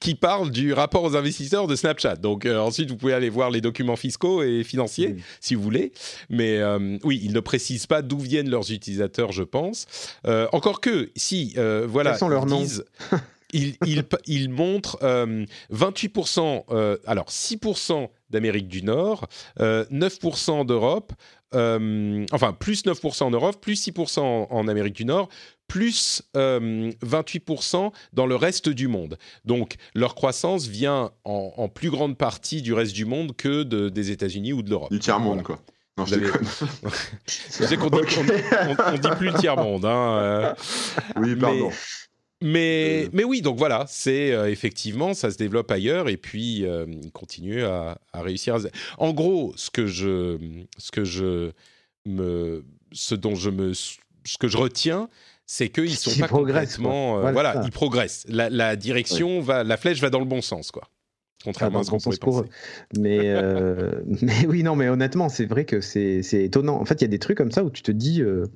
qui 0.00 0.16
parle 0.16 0.50
du 0.50 0.72
rapport 0.72 1.04
aux 1.04 1.14
investisseurs 1.16 1.68
de 1.68 1.76
Snapchat. 1.76 2.16
Donc, 2.16 2.44
euh, 2.44 2.58
ensuite, 2.58 2.90
vous 2.90 2.96
pouvez 2.96 3.12
aller 3.12 3.30
voir 3.30 3.50
les 3.50 3.60
documents 3.60 3.96
fiscaux 3.96 4.42
et 4.42 4.64
financiers, 4.64 5.16
si 5.40 5.54
vous 5.54 5.62
voulez. 5.62 5.92
Mais 6.28 6.58
euh, 6.58 6.98
oui, 7.04 7.20
ils 7.22 7.32
ne 7.32 7.40
précisent 7.40 7.86
pas 7.86 8.02
d'où 8.02 8.18
viennent 8.18 8.50
leurs 8.50 8.72
utilisateurs, 8.72 9.30
je 9.30 9.44
pense. 9.44 9.86
encore 10.52 10.80
que, 10.80 11.10
si, 11.14 11.54
voilà. 11.86 12.10
Quels 12.10 12.18
sont 12.18 12.28
leurs 12.28 12.46
noms 12.46 12.66
il, 13.52 13.76
il, 14.26 14.50
montre 14.50 14.98
28%, 15.72 17.00
alors 17.06 17.28
6% 17.28 18.08
d'Amérique 18.30 18.68
du 18.68 18.82
Nord, 18.82 19.28
9% 19.58 20.66
d'Europe, 20.66 21.12
euh, 21.54 22.24
enfin 22.32 22.52
plus 22.52 22.84
9% 22.84 23.24
en 23.24 23.30
Europe, 23.30 23.60
plus 23.60 23.86
6% 23.88 24.20
en, 24.20 24.68
Amérique 24.68 24.94
du 24.94 25.04
Nord, 25.04 25.28
plus 25.68 26.22
28% 26.34 27.76
euh, 27.76 27.90
dans 28.12 28.26
le 28.26 28.36
reste 28.36 28.68
du 28.68 28.88
monde. 28.88 29.18
Donc 29.44 29.76
leur 29.94 30.14
croissance 30.14 30.66
vient 30.66 31.10
en, 31.24 31.68
plus 31.68 31.90
grande 31.90 32.16
partie 32.16 32.62
du 32.62 32.72
reste 32.72 32.94
du 32.94 33.04
monde 33.04 33.36
que 33.36 33.62
des 33.88 34.10
États-Unis 34.10 34.52
ou 34.52 34.62
de 34.62 34.70
l'Europe. 34.70 34.90
Du 34.90 34.98
tiers-monde, 34.98 35.42
quoi. 35.42 35.58
Non, 35.98 36.06
je 36.06 36.14
sais 37.26 37.76
qu'on 37.76 37.90
dit, 37.90 37.98
dit, 39.00 39.08
plus 39.18 39.28
le 39.28 39.38
tiers-monde. 39.38 39.84
Hein, 39.84 40.18
euh. 40.22 40.54
oui, 41.16 41.36
pardon. 41.36 41.70
Mais, 42.42 43.04
euh. 43.04 43.08
mais 43.12 43.24
oui, 43.24 43.40
donc 43.40 43.56
voilà, 43.56 43.84
c'est 43.88 44.32
euh, 44.32 44.50
effectivement, 44.50 45.14
ça 45.14 45.30
se 45.30 45.36
développe 45.36 45.70
ailleurs 45.70 46.08
et 46.08 46.16
puis 46.16 46.66
euh, 46.66 46.86
il 46.88 47.12
continue 47.12 47.64
à, 47.64 47.98
réussir. 48.12 48.58
En 48.98 49.12
gros, 49.12 49.52
ce 49.56 49.70
que 49.70 49.86
je, 49.86 50.38
ce 50.76 50.90
que 50.90 51.04
je 51.04 51.52
me, 52.04 52.64
ce 52.90 53.14
dont 53.14 53.36
je 53.36 53.50
me, 53.50 53.72
ce 53.74 54.38
que 54.38 54.48
je 54.48 54.56
retiens, 54.56 55.08
c'est 55.46 55.68
qu'ils 55.68 55.96
sont 55.96 56.18
pas 56.18 56.28
complètement, 56.28 57.20
voilà, 57.32 57.62
ils 57.64 57.70
progressent. 57.70 58.26
La, 58.28 58.76
direction 58.76 59.40
va, 59.40 59.62
la 59.62 59.76
flèche 59.76 60.00
va 60.00 60.10
dans 60.10 60.20
le 60.20 60.24
bon 60.24 60.42
sens, 60.42 60.70
quoi. 60.70 60.88
Contrairement 61.44 61.80
à 61.80 61.84
ce 61.84 61.90
qu'on 61.90 61.98
pourrait 61.98 62.16
penser. 62.16 62.44
Mais, 62.96 63.18
euh, 63.22 63.92
mais 64.22 64.46
oui, 64.46 64.62
non, 64.62 64.76
mais 64.76 64.88
honnêtement, 64.88 65.28
c'est 65.28 65.46
vrai 65.46 65.64
que 65.64 65.80
c'est 65.80 66.22
étonnant. 66.32 66.80
En 66.80 66.84
fait, 66.84 66.94
il 66.94 67.02
y 67.02 67.04
a 67.04 67.08
des 67.08 67.18
trucs 67.18 67.36
comme 67.36 67.50
ça 67.50 67.64
où 67.64 67.70
tu 67.70 67.82
te 67.82 67.92
dis, 67.92 68.22
euh, 68.22 68.46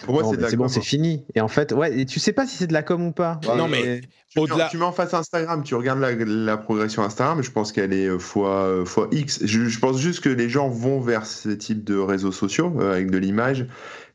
c'est 0.00 0.56
bon, 0.56 0.68
c'est 0.68 0.80
hein. 0.80 0.82
fini. 0.82 1.24
Et 1.34 1.40
en 1.40 1.48
fait, 1.48 1.72
ouais, 1.72 2.00
et 2.00 2.06
tu 2.06 2.20
sais 2.20 2.32
pas 2.32 2.46
si 2.46 2.56
c'est 2.56 2.66
de 2.66 2.72
la 2.72 2.82
com 2.82 3.06
ou 3.06 3.12
pas. 3.12 3.40
non, 3.56 3.68
mais 3.68 4.00
tu, 4.28 4.40
mets, 4.40 4.46
tu 4.70 4.78
mets 4.78 4.84
en 4.84 4.92
face 4.92 5.12
Instagram, 5.12 5.62
tu 5.64 5.74
regardes 5.74 6.00
la, 6.00 6.56
progression 6.56 7.02
Instagram, 7.02 7.42
je 7.42 7.50
pense 7.50 7.72
qu'elle 7.72 7.92
est 7.92 8.06
euh, 8.06 8.18
fois, 8.18 8.84
fois 8.84 9.08
X. 9.10 9.40
Je, 9.44 9.64
je, 9.64 9.78
pense 9.78 9.98
juste 9.98 10.20
que 10.20 10.28
les 10.28 10.48
gens 10.48 10.68
vont 10.68 11.00
vers 11.00 11.26
ce 11.26 11.48
type 11.48 11.84
de 11.84 11.96
réseaux 11.96 12.32
sociaux 12.32 12.80
avec 12.80 13.10
de 13.10 13.18
l'image 13.18 13.66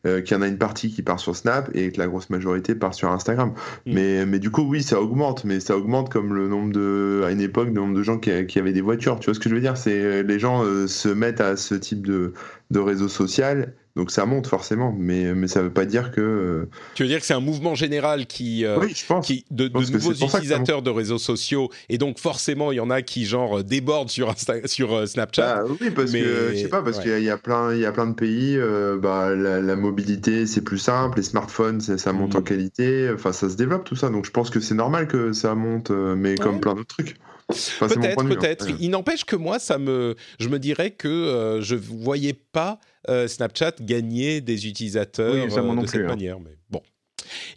euh, 0.06 0.22
qu'il 0.22 0.36
y 0.36 0.40
en 0.40 0.42
a 0.42 0.48
une 0.48 0.58
partie 0.58 0.92
qui 0.92 1.02
part 1.02 1.20
sur 1.20 1.36
Snap 1.36 1.70
et 1.74 1.92
que 1.92 1.98
la 1.98 2.08
grosse 2.08 2.30
majorité 2.30 2.76
part 2.76 2.94
sur 2.94 3.12
Instagram. 3.12 3.54
Mm. 3.86 3.94
Mais, 3.94 4.26
mais 4.26 4.40
du 4.40 4.52
coup, 4.52 4.64
oui, 4.64 4.84
ça 4.84 5.02
augmente, 5.02 5.44
mais 5.44 5.60
ça 5.60 5.78
augmente 5.78 6.10
comme 6.10 6.34
le 6.34 6.48
nombre 6.48 6.72
de, 6.72 7.24
à 7.26 7.32
une 7.32 7.42
époque, 7.42 7.68
le 7.68 7.74
nombre 7.74 7.96
de 7.96 8.04
gens 8.04 8.18
qui, 8.18 8.46
qui 8.48 8.60
avaient 8.60 8.74
des 8.74 8.82
voitures. 8.82 9.20
Tu 9.20 9.26
vois 9.26 9.34
ce 9.34 9.40
que 9.40 9.50
je 9.50 9.56
veux 9.56 9.62
dire? 9.62 9.78
C'est 9.78 10.24
les 10.24 10.40
gens 10.40 10.64
euh, 10.64 10.88
se 10.88 11.10
mettent 11.10 11.42
à 11.42 11.56
ce 11.56 11.76
type 11.76 12.06
de, 12.06 12.34
de 12.72 12.80
réseau 12.80 13.08
social 13.08 13.74
donc 13.96 14.12
ça 14.12 14.26
monte 14.26 14.48
forcément, 14.48 14.94
mais, 14.98 15.34
mais 15.34 15.48
ça 15.48 15.62
ne 15.62 15.66
veut 15.66 15.72
pas 15.72 15.86
dire 15.86 16.12
que. 16.12 16.20
Euh, 16.20 16.70
tu 16.96 17.04
veux 17.04 17.10
dire 17.10 17.22
que 17.22 17.26
c'est 17.26 17.34
un 17.34 17.40
mouvement 17.40 17.76
général 17.76 18.26
qui, 18.26 18.66
euh, 18.66 18.78
oui, 18.78 18.94
je 18.94 19.06
pense. 19.06 19.26
qui 19.26 19.46
de, 19.52 19.70
nouveaux 19.70 20.12
utilisateurs 20.12 20.82
de 20.82 20.90
réseaux 20.90 21.18
sociaux, 21.18 21.70
et 21.88 21.98
donc 21.98 22.20
forcément 22.20 22.74
il 22.74 22.76
y 22.76 22.80
en 22.82 22.90
a 22.90 23.02
qui 23.02 23.26
genre 23.26 23.64
débordent 23.64 24.10
sur, 24.10 24.30
Insta 24.30 24.56
sur 24.68 24.94
euh, 24.94 25.06
Snapchat. 25.06 25.64
Bah, 25.64 25.64
oui, 25.80 25.92
parce 25.92 26.12
que 26.12 26.52
je 26.52 26.58
sais 26.58 26.68
pas, 26.68 26.82
parce 26.82 27.00
qu'il 27.00 27.24
y, 27.24 27.30
a 27.30 27.38
plein, 27.38 27.74
il 27.74 27.80
y 27.80 27.86
a 27.86 27.94
plein 27.94 28.08
de 28.08 28.16
pays, 28.16 28.60
bah, 29.02 29.34
la, 29.34 29.76
mobilité 29.78 30.46
c'est 30.46 30.62
plus 30.62 30.78
simple, 30.78 31.18
les 31.18 31.24
smartphones 31.24 31.80
ça, 31.80 32.12
monte 32.12 32.36
en 32.36 32.42
mm. 32.42 32.44
qualité, 32.44 33.10
enfin 33.14 33.32
ça 33.32 33.50
se 33.50 33.56
développe 33.56 33.86
tout 33.86 33.96
ça, 33.96 34.10
donc 34.10 34.26
je 34.26 34.32
pense 34.32 34.50
que 34.50 34.60
c'est 34.60 34.76
normal 34.76 35.08
que 35.08 35.32
ça 35.32 35.56
monte, 35.56 35.92
mais 35.92 36.36
comme 36.36 36.60
plein 36.60 36.74
d'autres 36.74 36.96
trucs 36.96 37.16
peut-être, 37.48 38.22
hein. 38.22 38.28
peut-être. 38.28 38.68
Il 38.80 38.90
n'empêche 38.90 39.26
que 39.26 39.36
moi, 39.36 39.60
ça 39.60 39.78
me, 39.78 40.16
je 40.40 40.50
me 40.50 40.60
dirais 40.60 40.92
que 40.92 41.08
euh, 41.08 41.62
je 41.62 41.76
ne 41.76 41.80
voyais 41.80 42.34
pas 42.34 42.80
euh, 43.10 43.28
Snapchat 43.28 43.74
gagner 43.82 44.42
des 44.42 44.68
utilisateurs 44.68 45.34
euh, 45.34 45.46
de 45.82 45.88
cette 45.88 46.02
hein. 46.02 46.08
manière. 46.08 46.40
Mais 46.40 46.58
bon. 46.70 46.82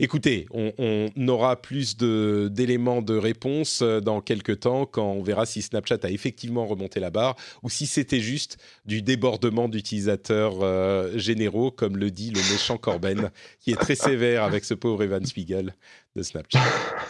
Écoutez, 0.00 0.46
on, 0.50 1.28
aura 1.28 1.60
plus 1.60 1.98
d'éléments 1.98 3.02
de, 3.02 3.14
réponse 3.14 3.82
dans 3.82 4.22
quelques 4.22 4.60
temps 4.60 4.86
quand 4.86 5.12
on 5.12 5.22
verra 5.22 5.44
si 5.44 5.60
Snapchat 5.60 5.98
a 6.04 6.08
effectivement 6.08 6.66
remonté 6.66 7.00
la 7.00 7.10
barre 7.10 7.36
ou 7.62 7.68
si 7.68 7.86
c'était 7.86 8.20
juste 8.20 8.56
du 8.86 9.02
débordement 9.02 9.68
d'utilisateurs 9.68 11.18
généraux, 11.18 11.70
comme 11.70 11.98
le 11.98 12.10
dit 12.10 12.30
le 12.30 12.40
méchant 12.50 12.78
Corben, 12.78 13.30
qui 13.60 13.72
est 13.72 13.76
très 13.76 13.94
sévère 13.94 14.42
avec 14.42 14.64
ce 14.64 14.72
pauvre 14.72 15.02
Evan 15.02 15.24
Spiegel 15.26 15.74
de 16.16 16.22
Snapchat. 16.22 16.60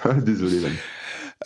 Désolé, 0.24 0.56
Evan. 0.56 0.72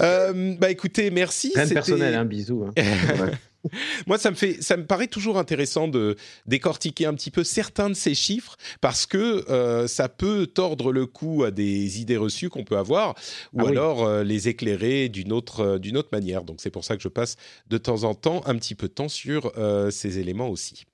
Euh, 0.00 0.54
bah 0.58 0.70
écoutez, 0.70 1.10
merci. 1.10 1.52
Rien 1.54 1.66
de 1.66 1.74
personnel, 1.74 2.14
un 2.14 2.20
hein, 2.20 2.24
bisou. 2.24 2.64
Hein. 2.64 2.72
Moi, 4.08 4.18
ça 4.18 4.30
me 4.30 4.34
fait, 4.34 4.60
ça 4.60 4.76
me 4.76 4.84
paraît 4.86 5.06
toujours 5.06 5.38
intéressant 5.38 5.86
de 5.86 6.16
décortiquer 6.46 7.06
un 7.06 7.14
petit 7.14 7.30
peu 7.30 7.44
certains 7.44 7.90
de 7.90 7.94
ces 7.94 8.14
chiffres 8.14 8.56
parce 8.80 9.06
que 9.06 9.48
euh, 9.50 9.86
ça 9.86 10.08
peut 10.08 10.48
tordre 10.48 10.90
le 10.90 11.06
cou 11.06 11.44
à 11.44 11.52
des 11.52 12.00
idées 12.00 12.16
reçues 12.16 12.48
qu'on 12.48 12.64
peut 12.64 12.76
avoir 12.76 13.14
ou 13.52 13.60
ah 13.60 13.68
alors 13.68 14.04
euh, 14.04 14.24
les 14.24 14.48
éclairer 14.48 15.08
d'une 15.08 15.32
autre, 15.32 15.78
d'une 15.78 15.96
autre 15.96 16.08
manière. 16.10 16.42
Donc 16.42 16.60
c'est 16.60 16.70
pour 16.70 16.84
ça 16.84 16.96
que 16.96 17.02
je 17.02 17.08
passe 17.08 17.36
de 17.68 17.78
temps 17.78 18.02
en 18.02 18.14
temps 18.14 18.42
un 18.46 18.56
petit 18.56 18.74
peu 18.74 18.88
de 18.88 18.94
temps 18.94 19.08
sur 19.08 19.52
ces 19.90 20.18
éléments 20.18 20.48
aussi. 20.48 20.86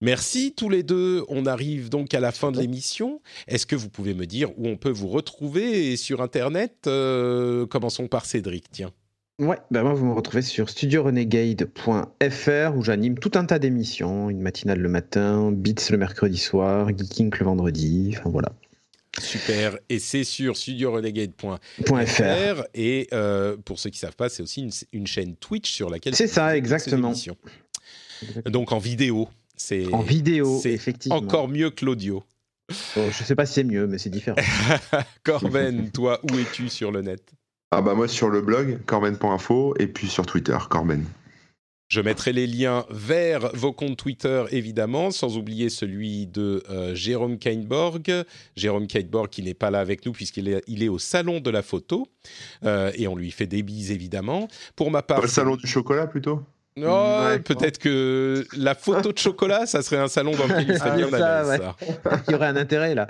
Merci 0.00 0.54
tous 0.56 0.68
les 0.68 0.84
deux. 0.84 1.24
On 1.28 1.46
arrive 1.46 1.88
donc 1.88 2.14
à 2.14 2.20
la 2.20 2.30
fin 2.30 2.52
de 2.52 2.60
l'émission. 2.60 3.20
Est-ce 3.48 3.66
que 3.66 3.74
vous 3.74 3.88
pouvez 3.88 4.14
me 4.14 4.26
dire 4.26 4.56
où 4.56 4.68
on 4.68 4.76
peut 4.76 4.90
vous 4.90 5.08
retrouver 5.08 5.96
sur 5.96 6.22
Internet 6.22 6.84
euh, 6.86 7.66
Commençons 7.66 8.06
par 8.06 8.24
Cédric, 8.24 8.66
tiens. 8.70 8.92
Ouais, 9.40 9.58
ben 9.70 9.84
moi 9.84 9.94
vous 9.94 10.06
me 10.06 10.14
retrouvez 10.14 10.42
sur 10.42 10.68
studiorenegade.fr 10.68 12.76
où 12.76 12.82
j'anime 12.82 13.20
tout 13.20 13.30
un 13.34 13.44
tas 13.44 13.60
d'émissions, 13.60 14.30
une 14.30 14.40
matinale 14.40 14.80
le 14.80 14.88
matin, 14.88 15.52
Beats 15.52 15.90
le 15.90 15.96
mercredi 15.96 16.38
soir, 16.38 16.88
Geeking 16.88 17.32
le 17.38 17.44
vendredi, 17.44 18.16
enfin 18.18 18.30
voilà. 18.30 18.48
Super, 19.20 19.78
et 19.88 20.00
c'est 20.00 20.24
sur 20.24 20.56
studiorenegade.fr 20.56 22.64
et 22.74 23.06
euh, 23.12 23.56
pour 23.64 23.78
ceux 23.78 23.90
qui 23.90 23.98
ne 23.98 24.00
savent 24.00 24.16
pas, 24.16 24.28
c'est 24.28 24.42
aussi 24.42 24.62
une, 24.62 24.72
une, 24.92 25.06
chaîne 25.06 25.36
Twitch 25.36 25.70
sur 25.70 25.88
laquelle 25.88 26.16
c'est 26.16 26.26
ça 26.26 26.56
exactement. 26.56 27.14
Donc 28.46 28.72
en 28.72 28.78
vidéo, 28.78 29.28
c'est 29.58 29.92
en 29.92 30.00
vidéo, 30.00 30.58
c'est 30.62 30.72
effectivement. 30.72 31.18
Encore 31.18 31.48
mieux 31.48 31.70
que 31.70 31.84
l'audio. 31.84 32.24
Je 32.70 33.10
je 33.10 33.24
sais 33.24 33.34
pas 33.34 33.46
si 33.46 33.54
c'est 33.54 33.64
mieux, 33.64 33.86
mais 33.86 33.98
c'est 33.98 34.10
différent. 34.10 34.36
Corben, 35.22 35.90
toi, 35.90 36.20
où 36.30 36.38
es-tu 36.38 36.68
sur 36.68 36.92
le 36.92 37.02
net? 37.02 37.32
Ah 37.70 37.82
bah 37.82 37.94
moi 37.94 38.08
sur 38.08 38.30
le 38.30 38.40
blog 38.40 38.78
corben.info 38.86 39.74
et 39.78 39.86
puis 39.88 40.08
sur 40.08 40.24
Twitter 40.24 40.56
Corben. 40.70 41.04
Je 41.88 42.02
mettrai 42.02 42.34
les 42.34 42.46
liens 42.46 42.84
vers 42.90 43.50
vos 43.54 43.72
comptes 43.72 43.96
Twitter, 43.96 44.44
évidemment, 44.50 45.10
sans 45.10 45.38
oublier 45.38 45.70
celui 45.70 46.26
de 46.26 46.62
euh, 46.68 46.94
Jérôme 46.94 47.38
Kainborg. 47.38 48.24
Jérôme 48.56 48.86
Kainborg 48.86 49.30
qui 49.30 49.42
n'est 49.42 49.54
pas 49.54 49.70
là 49.70 49.80
avec 49.80 50.04
nous 50.04 50.12
puisqu'il 50.12 50.48
est, 50.48 50.62
il 50.66 50.82
est 50.82 50.90
au 50.90 50.98
salon 50.98 51.40
de 51.40 51.48
la 51.48 51.62
photo. 51.62 52.06
Euh, 52.64 52.92
et 52.94 53.08
on 53.08 53.16
lui 53.16 53.30
fait 53.30 53.46
des 53.46 53.62
bises, 53.62 53.90
évidemment. 53.90 54.48
Pour 54.76 54.90
ma 54.90 55.00
part... 55.00 55.22
le 55.22 55.28
salon 55.28 55.56
du 55.56 55.66
chocolat, 55.66 56.06
plutôt? 56.06 56.42
Oh, 56.86 57.38
peut-être 57.44 57.78
que 57.78 58.46
la 58.56 58.74
photo 58.74 59.12
de 59.12 59.18
chocolat, 59.18 59.66
ça 59.66 59.82
serait 59.82 59.96
un 59.96 60.08
salon 60.08 60.32
dans 60.32 60.46
lequel 60.46 60.66
il 60.68 60.78
serait 60.78 60.96
bien 60.96 61.10
ça, 61.10 61.44
Il 62.28 62.32
y 62.32 62.34
aurait 62.34 62.48
un 62.48 62.56
intérêt 62.56 62.94
là. 62.94 63.08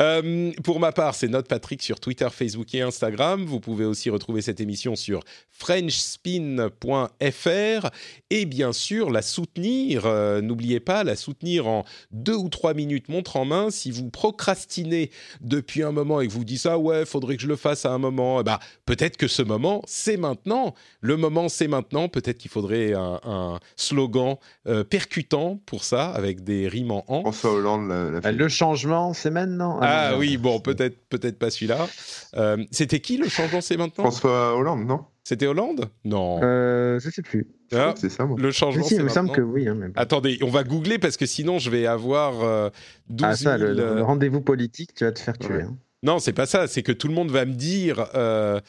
Euh, 0.00 0.50
pour 0.64 0.80
ma 0.80 0.92
part, 0.92 1.14
c'est 1.14 1.28
Note 1.28 1.46
Patrick 1.46 1.82
sur 1.82 2.00
Twitter, 2.00 2.26
Facebook 2.30 2.74
et 2.74 2.82
Instagram. 2.82 3.44
Vous 3.44 3.60
pouvez 3.60 3.84
aussi 3.84 4.10
retrouver 4.10 4.42
cette 4.42 4.60
émission 4.60 4.96
sur 4.96 5.20
frenchspin.fr 5.50 7.90
et 8.30 8.44
bien 8.44 8.72
sûr 8.72 9.10
la 9.10 9.22
soutenir. 9.22 10.06
Euh, 10.06 10.40
n'oubliez 10.40 10.80
pas, 10.80 11.04
la 11.04 11.14
soutenir 11.14 11.68
en 11.68 11.84
deux 12.10 12.34
ou 12.34 12.48
trois 12.48 12.74
minutes 12.74 13.08
montre 13.08 13.36
en 13.36 13.44
main. 13.44 13.70
Si 13.70 13.92
vous 13.92 14.10
procrastinez 14.10 15.10
depuis 15.40 15.82
un 15.82 15.92
moment 15.92 16.20
et 16.20 16.26
que 16.26 16.32
vous 16.32 16.44
dites 16.44 16.60
ça, 16.60 16.74
ah 16.74 16.78
ouais, 16.78 17.04
faudrait 17.04 17.36
que 17.36 17.42
je 17.42 17.46
le 17.46 17.56
fasse 17.56 17.86
à 17.86 17.92
un 17.92 17.98
moment, 17.98 18.40
eh 18.40 18.42
ben, 18.42 18.58
peut-être 18.86 19.16
que 19.16 19.28
ce 19.28 19.42
moment, 19.42 19.82
c'est 19.86 20.16
maintenant. 20.16 20.74
Le 21.00 21.16
moment, 21.16 21.48
c'est 21.48 21.68
maintenant. 21.68 22.08
Peut-être 22.08 22.38
qu'il 22.38 22.50
faudrait 22.50 22.63
un, 22.72 23.58
slogan 23.76 24.36
euh, 24.66 24.84
percutant 24.84 25.60
pour 25.66 25.84
ça, 25.84 26.08
avec 26.10 26.42
des 26.44 26.68
rimes 26.68 26.90
en 26.90 27.04
en. 27.08 27.20
François 27.20 27.52
Hollande 27.52 27.88
l'a 27.88 28.20
fait. 28.20 28.32
Le 28.32 28.48
changement, 28.48 29.12
c'est 29.12 29.30
maintenant. 29.30 29.78
Ah, 29.80 30.10
ah 30.12 30.18
oui, 30.18 30.36
bon, 30.36 30.60
peut-être 30.60 30.96
peut-être 31.08 31.38
pas 31.38 31.50
celui-là. 31.50 31.86
Euh, 32.36 32.64
c'était 32.70 33.00
qui 33.00 33.16
le 33.16 33.28
changement, 33.28 33.60
c'est 33.60 33.76
maintenant? 33.76 34.04
François 34.04 34.56
Hollande, 34.56 34.86
non? 34.86 35.04
C'était 35.24 35.46
Hollande? 35.46 35.88
Non. 36.04 36.40
Euh, 36.42 37.00
je 37.00 37.08
sais 37.08 37.22
plus. 37.22 37.46
Ah, 37.72 37.94
c'est 37.96 38.10
ça, 38.10 38.26
moi. 38.26 38.36
Le 38.38 38.50
changement, 38.50 38.84
c'est 38.84 38.96
Il 38.96 39.02
me 39.02 39.08
semble 39.08 39.32
que 39.32 39.40
oui. 39.40 39.66
Hein, 39.66 39.78
Attendez, 39.96 40.38
on 40.42 40.50
va 40.50 40.64
googler 40.64 40.98
parce 40.98 41.16
que 41.16 41.24
sinon, 41.24 41.58
je 41.58 41.70
vais 41.70 41.86
avoir 41.86 42.42
euh, 42.42 42.68
12 43.08 43.26
ah, 43.26 43.36
ça, 43.36 43.58
le, 43.58 44.02
rendez-vous 44.02 44.42
politique, 44.42 44.94
tu 44.94 45.04
vas 45.04 45.12
te 45.12 45.18
faire 45.18 45.38
tuer. 45.38 45.62
Hein. 45.62 45.76
Non, 46.02 46.18
c'est 46.18 46.34
pas 46.34 46.44
ça. 46.44 46.66
C'est 46.66 46.82
que 46.82 46.92
tout 46.92 47.08
le 47.08 47.14
monde 47.14 47.30
va 47.30 47.46
me 47.46 47.54
dire 47.54 48.06
euh, 48.14 48.60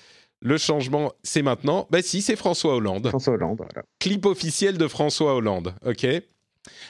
le 0.42 0.58
changement, 0.58 1.12
c'est 1.24 1.42
maintenant. 1.42 1.88
Ben 1.90 2.02
si, 2.02 2.22
c'est 2.22 2.36
François 2.36 2.76
Hollande. 2.76 3.10
François 3.10 3.34
Hollande, 3.34 3.58
voilà. 3.58 3.86
Clip 4.00 4.26
officiel 4.26 4.78
de 4.78 4.88
François 4.88 5.36
Hollande, 5.36 5.74
ok? 5.86 6.06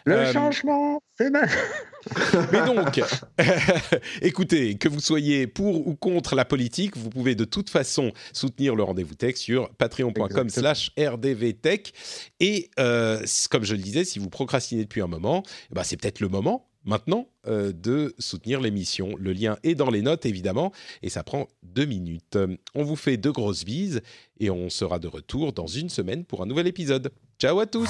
Le 0.06 0.14
euh, 0.14 0.34
changement, 0.34 1.02
c'est 1.18 1.30
maintenant. 1.30 1.62
Mais 2.52 2.66
donc, 2.66 3.02
écoutez, 4.22 4.78
que 4.78 4.88
vous 4.88 5.00
soyez 5.00 5.48
pour 5.48 5.88
ou 5.88 5.96
contre 5.96 6.36
la 6.36 6.46
politique, 6.46 6.96
vous 6.96 7.10
pouvez 7.10 7.36
de 7.36 7.46
toute 7.46 7.70
façon 7.70 8.12
soutenir 8.32 8.76
le 8.76 8.84
rendez-vous 8.84 9.16
tech 9.16 9.38
sur 9.38 9.70
patreon.com 9.76 10.50
slash 10.50 10.92
rdvtech. 10.98 11.94
Et 12.40 12.70
euh, 12.80 13.22
comme 13.50 13.64
je 13.64 13.74
le 13.74 13.82
disais, 13.82 14.06
si 14.06 14.20
vous 14.20 14.30
procrastinez 14.30 14.84
depuis 14.84 15.02
un 15.02 15.08
moment, 15.08 15.44
eh 15.72 15.76
ben 15.76 15.84
c'est 15.84 15.98
peut-être 15.98 16.20
le 16.20 16.30
moment 16.30 16.68
maintenant 16.86 17.28
euh, 17.48 17.74
de 17.74 18.16
soutenir 18.20 18.62
l'émission. 18.62 19.16
Le 19.18 19.34
lien 19.34 19.58
est 19.64 19.76
dans 19.76 19.90
les 19.90 20.02
notes, 20.02 20.26
évidemment, 20.26 20.72
et 21.02 21.10
ça 21.10 21.24
prend 21.24 21.48
deux 21.64 21.86
minutes. 21.86 22.38
On 22.74 22.84
vous 22.84 22.96
fait 22.96 23.18
de 23.18 23.30
grosses 23.30 23.66
bises 23.66 24.02
et 24.40 24.50
on 24.50 24.70
sera 24.70 25.00
de 25.00 25.08
retour 25.08 25.54
dans 25.54 25.68
une 25.68 25.90
semaine 25.90 26.24
pour 26.24 26.42
un 26.42 26.46
nouvel 26.46 26.68
épisode. 26.68 27.12
Ciao 27.40 27.60
à 27.60 27.66
tous 27.66 27.90